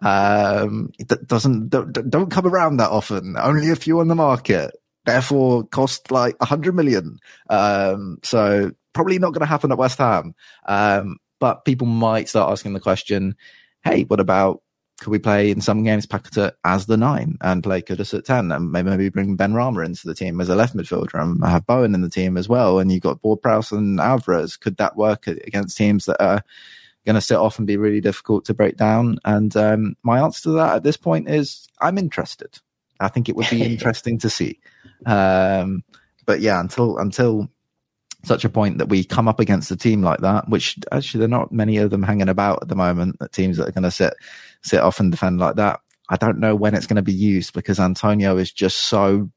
um, 0.01 0.89
it 0.97 1.27
doesn't 1.27 1.69
don't, 1.69 2.09
don't 2.09 2.31
come 2.31 2.47
around 2.47 2.77
that 2.77 2.89
often. 2.89 3.35
Only 3.37 3.69
a 3.69 3.75
few 3.75 3.99
on 3.99 4.07
the 4.07 4.15
market. 4.15 4.71
Therefore, 5.05 5.63
cost 5.63 6.11
like 6.11 6.35
a 6.41 6.45
hundred 6.45 6.75
million. 6.75 7.19
Um, 7.49 8.19
so 8.23 8.71
probably 8.93 9.19
not 9.19 9.33
going 9.33 9.41
to 9.41 9.45
happen 9.45 9.71
at 9.71 9.77
West 9.77 9.99
Ham. 9.99 10.35
Um, 10.67 11.17
but 11.39 11.65
people 11.65 11.87
might 11.87 12.29
start 12.29 12.51
asking 12.51 12.73
the 12.73 12.79
question, 12.79 13.35
"Hey, 13.83 14.03
what 14.03 14.19
about 14.19 14.61
could 14.99 15.11
we 15.11 15.19
play 15.19 15.51
in 15.51 15.61
some 15.61 15.83
games 15.83 16.07
Paquetá 16.07 16.53
as 16.63 16.87
the 16.87 16.97
nine 16.97 17.37
and 17.41 17.61
play 17.61 17.81
Kudus 17.81 18.17
at 18.17 18.25
10 18.25 18.51
and 18.51 18.71
maybe, 18.71 19.09
bring 19.09 19.37
Benrahma 19.37 19.85
into 19.85 20.07
the 20.07 20.15
team 20.15 20.41
as 20.41 20.49
a 20.49 20.55
left 20.55 20.75
midfielder 20.75 21.21
and 21.21 21.43
have 21.45 21.67
Bowen 21.67 21.93
in 21.93 22.01
the 22.01 22.09
team 22.09 22.35
as 22.35 22.49
well. 22.49 22.79
And 22.79 22.91
you've 22.91 23.03
got 23.03 23.23
Ward-Prowse 23.23 23.71
and 23.71 23.99
Alvarez. 23.99 24.57
Could 24.57 24.77
that 24.77 24.97
work 24.97 25.27
against 25.27 25.77
teams 25.77 26.05
that 26.05 26.21
are 26.21 26.41
going 27.05 27.13
to 27.13 27.21
sit 27.21 27.37
off 27.37 27.59
and 27.59 27.67
be 27.67 27.77
really 27.77 28.01
difficult 28.01 28.45
to 28.45 28.55
break 28.55 28.75
down? 28.75 29.19
And 29.23 29.55
um, 29.55 29.95
my 30.01 30.19
answer 30.19 30.43
to 30.43 30.51
that 30.51 30.77
at 30.77 30.83
this 30.83 30.97
point 30.97 31.29
is 31.29 31.67
I'm 31.79 31.99
interested. 31.99 32.59
I 32.99 33.09
think 33.09 33.29
it 33.29 33.35
would 33.35 33.49
be 33.51 33.63
interesting 33.73 34.17
to 34.19 34.31
see. 34.31 34.59
Um, 35.05 35.83
but 36.25 36.41
yeah, 36.41 36.59
until, 36.59 36.97
until 36.97 37.49
such 38.23 38.45
a 38.45 38.49
point 38.49 38.79
that 38.79 38.89
we 38.89 39.03
come 39.03 39.27
up 39.27 39.39
against 39.39 39.71
a 39.71 39.75
team 39.75 40.01
like 40.01 40.19
that, 40.19 40.49
which 40.49 40.77
actually 40.91 41.19
there 41.19 41.27
are 41.27 41.39
not 41.39 41.51
many 41.51 41.77
of 41.77 41.89
them 41.89 42.03
hanging 42.03 42.29
about 42.29 42.59
at 42.61 42.67
the 42.67 42.75
moment, 42.75 43.17
that 43.19 43.31
teams 43.31 43.57
that 43.57 43.67
are 43.67 43.71
going 43.71 43.83
to 43.83 43.91
sit 43.91 44.13
sit 44.63 44.79
off 44.79 44.99
and 44.99 45.11
defend 45.11 45.39
like 45.39 45.55
that. 45.55 45.79
I 46.09 46.15
don't 46.15 46.39
know 46.39 46.55
when 46.55 46.73
it's 46.73 46.87
going 46.87 46.95
to 46.95 47.01
be 47.01 47.13
used 47.13 47.53
because 47.53 47.79
Antonio 47.79 48.37
is 48.37 48.51
just 48.51 48.77
so 48.77 49.29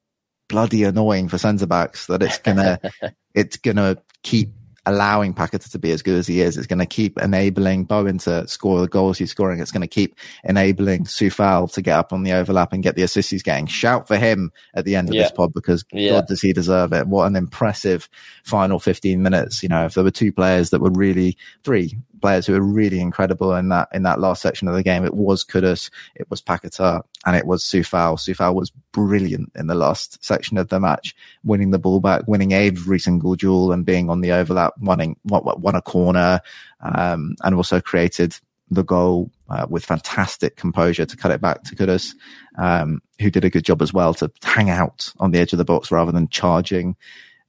bloody 0.49 0.85
annoying 0.85 1.28
for 1.28 1.39
centre 1.39 1.66
backs 1.66 2.07
that 2.07 2.22
it's 2.22 2.39
gonna 2.39 2.78
it's 3.35 3.57
gonna 3.57 3.97
keep 4.22 4.53
allowing 4.87 5.35
Paquetá 5.35 5.70
to 5.70 5.78
be 5.78 5.93
as 5.93 6.03
good 6.03 6.18
as 6.18 6.26
he 6.26 6.41
is. 6.41 6.57
It's 6.57 6.66
going 6.66 6.78
to 6.78 6.87
keep 6.87 7.18
enabling 7.18 7.85
Bowen 7.85 8.18
to 8.18 8.47
score 8.49 8.81
the 8.81 8.89
goals 8.89 9.18
he's 9.18 9.31
scoring. 9.31 9.61
It's 9.61 9.70
going 9.70 9.83
to 9.83 9.89
keep 9.89 10.16
enabling 10.45 11.05
Coufal 11.05 11.72
to 11.72 11.83
get 11.83 11.99
up 11.99 12.12
on 12.12 12.22
the 12.22 12.33
overlap 12.33 12.72
and 12.72 12.83
get 12.83 12.97
the 12.97 13.03
assists 13.03 13.31
he's 13.31 13.43
getting. 13.43 13.66
Shout 13.66 14.09
for 14.09 14.16
him 14.16 14.53
at 14.74 14.85
the 14.85 14.97
end 14.97 15.09
of 15.09 15.14
yeah. 15.14 15.22
this 15.22 15.33
pod 15.33 15.53
because 15.53 15.85
yeah. 15.93 16.12
God 16.12 16.26
does 16.26 16.41
he 16.41 16.53
deserve 16.53 16.93
it. 16.93 17.07
What 17.07 17.26
an 17.26 17.37
impressive 17.37 18.09
final 18.45 18.78
15 18.78 19.22
minutes. 19.22 19.62
You 19.62 19.68
know, 19.68 19.85
if 19.85 19.95
there 19.95 20.05
were 20.05 20.11
two 20.11 20.33
players 20.33 20.70
that 20.70 20.81
were 20.81 20.91
really, 20.91 21.37
three 21.64 21.97
players 22.21 22.47
who 22.47 22.53
were 22.53 22.61
really 22.61 23.01
incredible 23.01 23.55
in 23.55 23.68
that, 23.71 23.89
in 23.93 24.03
that 24.05 24.21
last 24.21 24.43
section 24.43 24.68
of 24.68 24.75
the 24.75 24.83
game, 24.83 25.05
it 25.05 25.14
was 25.14 25.45
Kudus, 25.45 25.91
it 26.14 26.29
was 26.31 26.43
Paquetá, 26.43 27.03
and 27.27 27.37
it 27.37 27.47
was 27.47 27.64
Coufal. 27.64 28.14
Coufal 28.14 28.55
was 28.55 28.71
brilliant 28.93 29.53
in 29.55 29.66
the 29.66 29.75
last 29.75 30.23
section 30.25 30.59
of 30.59 30.68
the 30.68 30.81
match, 30.81 31.14
winning 31.45 31.71
the 31.71 31.79
ball 31.79 32.01
back, 32.01 32.27
winning 32.27 32.53
every 32.53 32.99
single 32.99 33.35
duel 33.35 33.73
and 33.73 33.87
being 33.87 34.11
on 34.11 34.21
the 34.21 34.33
overlap, 34.33 34.75
winning, 34.81 35.16
won 35.25 35.75
a 35.75 35.83
corner, 35.83 36.41
um, 36.81 37.35
and 37.43 37.55
also 37.55 37.81
created 37.81 38.37
the 38.71 38.85
goal 38.85 39.31
uh, 39.49 39.66
with 39.68 39.85
fantastic 39.85 40.57
composure 40.57 41.05
to 41.05 41.16
cut 41.16 41.33
it 41.33 41.41
back 41.41 41.64
to 41.64 41.75
Kudus, 41.75 42.14
um, 42.57 43.03
who 43.21 43.31
did 43.31 43.45
a 43.45 43.51
good 43.51 43.64
job 43.64 43.83
as 43.83 43.93
well 43.93 44.14
to 44.14 44.31
hang 44.43 44.71
out 44.71 45.12
on 45.18 45.33
the 45.33 45.39
edge 45.41 45.53
of 45.53 45.59
the 45.59 45.64
box 45.64 45.91
rather 45.91 46.12
than 46.12 46.29
charging 46.29 46.97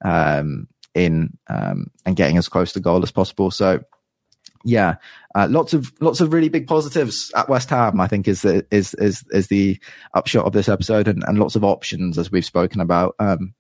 um, 0.04 0.68
in 0.96 1.38
um, 1.48 1.92
and 2.06 2.16
getting 2.16 2.38
as 2.38 2.50
close 2.50 2.74
to 2.74 2.80
goal 2.80 3.04
as 3.04 3.12
possible. 3.12 3.52
So 3.52 3.84
yeah, 4.64 4.96
uh, 5.36 5.48
lots 5.50 5.74
of 5.74 5.92
lots 6.02 6.22
of 6.22 6.34
really 6.34 6.50
big 6.50 6.68
positives 6.68 7.32
at 7.36 7.50
West 7.50 7.70
Ham. 7.70 8.00
I 8.00 8.08
think 8.08 8.28
is 8.28 8.42
the 8.42 8.66
is 8.72 8.94
is 8.96 9.24
is 9.32 9.48
the 9.48 9.80
upshot 10.14 10.46
of 10.46 10.54
this 10.54 10.70
episode, 10.70 11.08
and, 11.08 11.24
and 11.28 11.40
lots 11.40 11.56
of 11.56 11.64
options 11.64 12.18
as 12.18 12.32
we've 12.32 12.46
spoken 12.46 12.82
about. 12.82 13.16
Um, 13.20 13.54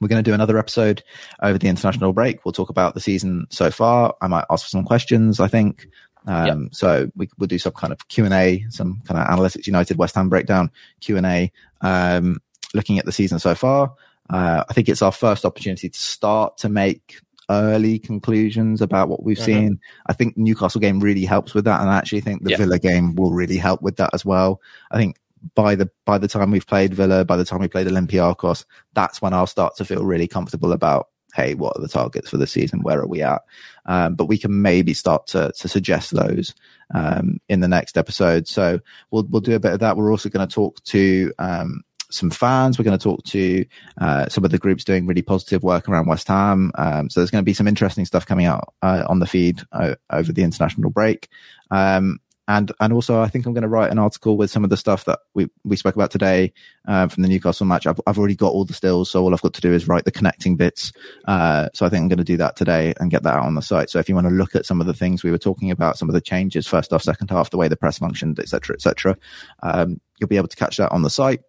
we're 0.00 0.08
going 0.08 0.22
to 0.22 0.28
do 0.28 0.34
another 0.34 0.58
episode 0.58 1.02
over 1.42 1.56
the 1.56 1.68
international 1.68 2.12
break. 2.12 2.44
We'll 2.44 2.52
talk 2.52 2.68
about 2.68 2.94
the 2.94 3.00
season 3.00 3.46
so 3.50 3.70
far. 3.70 4.14
I 4.20 4.26
might 4.26 4.44
ask 4.50 4.64
for 4.64 4.70
some 4.70 4.84
questions. 4.84 5.40
I 5.40 5.48
think. 5.48 5.86
Um, 6.26 6.46
yep. 6.46 6.74
so 6.74 7.10
we, 7.16 7.28
will 7.36 7.46
do 7.46 7.58
some 7.58 7.74
kind 7.74 7.92
of 7.92 8.08
Q 8.08 8.24
and 8.24 8.32
A, 8.32 8.64
some 8.70 9.02
kind 9.04 9.20
of 9.20 9.26
Analytics 9.26 9.66
United 9.66 9.98
West 9.98 10.14
Ham 10.14 10.30
breakdown 10.30 10.70
Q 11.00 11.18
and 11.18 11.26
A, 11.26 11.52
um, 11.82 12.40
looking 12.72 12.98
at 12.98 13.04
the 13.04 13.12
season 13.12 13.38
so 13.38 13.54
far. 13.54 13.94
Uh, 14.30 14.64
I 14.68 14.72
think 14.72 14.88
it's 14.88 15.02
our 15.02 15.12
first 15.12 15.44
opportunity 15.44 15.90
to 15.90 16.00
start 16.00 16.56
to 16.58 16.70
make 16.70 17.20
early 17.50 17.98
conclusions 17.98 18.80
about 18.80 19.08
what 19.08 19.22
we've 19.22 19.36
mm-hmm. 19.36 19.44
seen. 19.44 19.80
I 20.06 20.12
think 20.12 20.36
Newcastle 20.36 20.80
game 20.80 21.00
really 21.00 21.24
helps 21.24 21.54
with 21.54 21.64
that, 21.64 21.80
and 21.80 21.90
I 21.90 21.96
actually 21.96 22.20
think 22.20 22.42
the 22.42 22.50
yeah. 22.50 22.56
Villa 22.58 22.78
game 22.78 23.14
will 23.14 23.32
really 23.32 23.56
help 23.56 23.82
with 23.82 23.96
that 23.96 24.10
as 24.12 24.24
well. 24.24 24.60
I 24.90 24.96
think 24.96 25.18
by 25.54 25.74
the 25.74 25.90
by 26.04 26.18
the 26.18 26.28
time 26.28 26.50
we've 26.50 26.66
played 26.66 26.94
Villa, 26.94 27.24
by 27.24 27.36
the 27.36 27.44
time 27.44 27.60
we 27.60 27.68
played 27.68 27.86
Olympiacos, 27.86 28.64
that's 28.94 29.20
when 29.20 29.34
I'll 29.34 29.46
start 29.46 29.76
to 29.76 29.84
feel 29.84 30.04
really 30.04 30.28
comfortable 30.28 30.72
about 30.72 31.08
hey, 31.34 31.54
what 31.54 31.76
are 31.76 31.82
the 31.82 31.88
targets 31.88 32.30
for 32.30 32.36
the 32.36 32.46
season? 32.46 32.82
Where 32.82 33.00
are 33.00 33.08
we 33.08 33.20
at? 33.20 33.42
Um, 33.86 34.14
but 34.14 34.26
we 34.26 34.38
can 34.38 34.62
maybe 34.62 34.94
start 34.94 35.26
to 35.28 35.52
to 35.58 35.68
suggest 35.68 36.12
those 36.12 36.54
um, 36.94 37.40
in 37.48 37.60
the 37.60 37.68
next 37.68 37.98
episode. 37.98 38.48
So 38.48 38.80
we'll 39.10 39.26
we'll 39.28 39.40
do 39.40 39.54
a 39.54 39.60
bit 39.60 39.72
of 39.72 39.80
that. 39.80 39.96
We're 39.96 40.10
also 40.10 40.28
going 40.28 40.46
to 40.46 40.54
talk 40.54 40.82
to 40.84 41.32
um, 41.38 41.82
some 42.10 42.30
fans. 42.30 42.78
We're 42.78 42.84
going 42.84 42.98
to 42.98 43.02
talk 43.02 43.22
to 43.24 43.64
uh, 44.00 44.28
some 44.28 44.44
of 44.44 44.50
the 44.50 44.58
groups 44.58 44.84
doing 44.84 45.06
really 45.06 45.22
positive 45.22 45.62
work 45.62 45.88
around 45.88 46.06
West 46.06 46.28
Ham. 46.28 46.72
Um, 46.76 47.10
so 47.10 47.20
there's 47.20 47.30
going 47.30 47.42
to 47.42 47.46
be 47.46 47.54
some 47.54 47.68
interesting 47.68 48.04
stuff 48.04 48.26
coming 48.26 48.46
out 48.46 48.74
uh, 48.82 49.04
on 49.08 49.18
the 49.18 49.26
feed 49.26 49.60
uh, 49.72 49.94
over 50.10 50.32
the 50.32 50.42
international 50.42 50.90
break. 50.90 51.28
Um, 51.70 52.20
and 52.46 52.72
and 52.78 52.92
also, 52.92 53.20
I 53.20 53.28
think 53.28 53.46
I'm 53.46 53.54
going 53.54 53.62
to 53.62 53.68
write 53.68 53.90
an 53.90 53.98
article 53.98 54.36
with 54.36 54.50
some 54.50 54.64
of 54.64 54.70
the 54.70 54.76
stuff 54.76 55.06
that 55.06 55.20
we 55.32 55.48
we 55.64 55.76
spoke 55.76 55.94
about 55.94 56.10
today 56.10 56.52
uh, 56.86 57.08
from 57.08 57.22
the 57.22 57.28
Newcastle 57.28 57.64
match. 57.64 57.86
I've 57.86 58.00
I've 58.06 58.18
already 58.18 58.34
got 58.34 58.52
all 58.52 58.66
the 58.66 58.74
stills, 58.74 59.10
so 59.10 59.22
all 59.22 59.32
I've 59.32 59.40
got 59.40 59.54
to 59.54 59.60
do 59.62 59.72
is 59.72 59.88
write 59.88 60.04
the 60.04 60.12
connecting 60.12 60.56
bits. 60.56 60.92
Uh, 61.26 61.70
so 61.72 61.86
I 61.86 61.88
think 61.88 62.02
I'm 62.02 62.08
going 62.08 62.18
to 62.18 62.24
do 62.24 62.36
that 62.36 62.56
today 62.56 62.92
and 63.00 63.10
get 63.10 63.22
that 63.22 63.34
out 63.34 63.46
on 63.46 63.54
the 63.54 63.62
site. 63.62 63.88
So 63.88 63.98
if 63.98 64.10
you 64.10 64.14
want 64.14 64.26
to 64.26 64.34
look 64.34 64.54
at 64.54 64.66
some 64.66 64.80
of 64.82 64.86
the 64.86 64.92
things 64.92 65.22
we 65.22 65.30
were 65.30 65.38
talking 65.38 65.70
about, 65.70 65.96
some 65.96 66.10
of 66.10 66.14
the 66.14 66.20
changes, 66.20 66.66
first 66.66 66.90
half, 66.90 67.02
second 67.02 67.30
half, 67.30 67.48
the 67.48 67.56
way 67.56 67.68
the 67.68 67.76
press 67.76 67.98
functioned, 67.98 68.38
etc., 68.38 68.74
etc., 68.74 69.16
um, 69.62 69.98
you'll 70.18 70.28
be 70.28 70.36
able 70.36 70.48
to 70.48 70.56
catch 70.56 70.76
that 70.76 70.92
on 70.92 71.02
the 71.02 71.10
site 71.10 71.40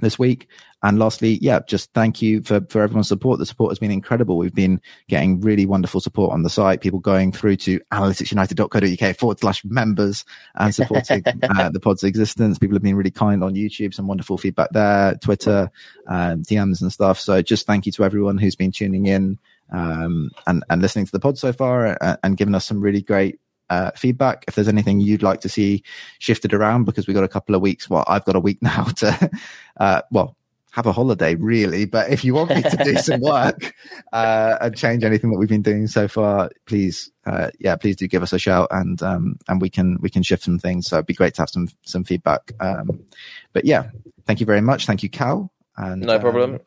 this 0.00 0.18
week. 0.18 0.48
And 0.82 0.98
lastly, 0.98 1.38
yeah, 1.42 1.58
just 1.66 1.92
thank 1.92 2.22
you 2.22 2.40
for, 2.42 2.60
for 2.68 2.82
everyone's 2.82 3.08
support. 3.08 3.40
The 3.40 3.46
support 3.46 3.72
has 3.72 3.80
been 3.80 3.90
incredible. 3.90 4.38
We've 4.38 4.54
been 4.54 4.80
getting 5.08 5.40
really 5.40 5.66
wonderful 5.66 6.00
support 6.00 6.32
on 6.32 6.42
the 6.42 6.50
site, 6.50 6.80
people 6.80 7.00
going 7.00 7.32
through 7.32 7.56
to 7.56 7.80
analyticsunited.co.uk 7.92 9.16
forward 9.16 9.40
slash 9.40 9.64
members 9.64 10.24
and 10.54 10.72
supporting 10.72 11.24
uh, 11.42 11.70
the 11.70 11.80
pod's 11.80 12.04
existence. 12.04 12.58
People 12.58 12.76
have 12.76 12.82
been 12.82 12.94
really 12.94 13.10
kind 13.10 13.42
on 13.42 13.54
YouTube, 13.54 13.92
some 13.92 14.06
wonderful 14.06 14.38
feedback 14.38 14.70
there, 14.70 15.16
Twitter, 15.16 15.68
um, 16.06 16.42
DMs 16.42 16.80
and 16.80 16.92
stuff. 16.92 17.18
So 17.18 17.42
just 17.42 17.66
thank 17.66 17.84
you 17.84 17.92
to 17.92 18.04
everyone 18.04 18.38
who's 18.38 18.56
been 18.56 18.72
tuning 18.72 19.06
in 19.06 19.38
um, 19.72 20.30
and, 20.46 20.62
and 20.70 20.80
listening 20.80 21.06
to 21.06 21.12
the 21.12 21.20
pod 21.20 21.38
so 21.38 21.52
far 21.52 21.86
and, 21.86 21.98
uh, 22.00 22.16
and 22.22 22.36
giving 22.36 22.54
us 22.54 22.64
some 22.64 22.80
really 22.80 23.02
great 23.02 23.40
uh, 23.70 23.90
feedback. 23.96 24.44
If 24.48 24.54
there's 24.54 24.68
anything 24.68 25.00
you'd 25.00 25.22
like 25.22 25.40
to 25.42 25.48
see 25.48 25.82
shifted 26.18 26.54
around, 26.54 26.84
because 26.84 27.06
we've 27.06 27.14
got 27.14 27.24
a 27.24 27.28
couple 27.28 27.54
of 27.54 27.60
weeks. 27.60 27.88
Well, 27.88 28.04
I've 28.06 28.24
got 28.24 28.36
a 28.36 28.40
week 28.40 28.58
now 28.62 28.84
to, 28.84 29.30
uh, 29.78 30.02
well, 30.10 30.36
have 30.78 30.86
a 30.86 30.92
holiday 30.92 31.34
really. 31.34 31.86
But 31.86 32.10
if 32.10 32.24
you 32.24 32.34
want 32.34 32.50
me 32.50 32.62
to 32.62 32.76
do 32.84 32.96
some 32.96 33.20
work 33.22 33.74
uh, 34.12 34.58
and 34.60 34.76
change 34.76 35.02
anything 35.02 35.30
that 35.30 35.38
we've 35.38 35.48
been 35.48 35.62
doing 35.62 35.86
so 35.86 36.08
far, 36.08 36.50
please, 36.66 37.10
uh, 37.26 37.50
yeah, 37.58 37.76
please 37.76 37.96
do 37.96 38.06
give 38.06 38.22
us 38.22 38.32
a 38.32 38.38
shout 38.38 38.68
and 38.70 39.02
um, 39.02 39.38
and 39.48 39.60
we 39.60 39.70
can 39.70 39.98
we 40.00 40.10
can 40.10 40.22
shift 40.22 40.44
some 40.44 40.58
things. 40.58 40.86
So 40.86 40.96
it'd 40.96 41.06
be 41.06 41.14
great 41.14 41.34
to 41.34 41.42
have 41.42 41.50
some 41.50 41.68
some 41.84 42.04
feedback. 42.04 42.52
Um, 42.60 43.04
but 43.52 43.64
yeah, 43.64 43.90
thank 44.26 44.40
you 44.40 44.46
very 44.46 44.60
much. 44.60 44.86
Thank 44.86 45.02
you, 45.02 45.10
Cal. 45.10 45.52
And 45.76 46.02
no 46.02 46.18
problem. 46.18 46.54
Um, 46.54 46.60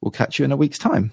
we'll 0.00 0.10
catch 0.10 0.38
you 0.38 0.44
in 0.44 0.52
a 0.52 0.56
week's 0.56 0.78
time. 0.78 1.12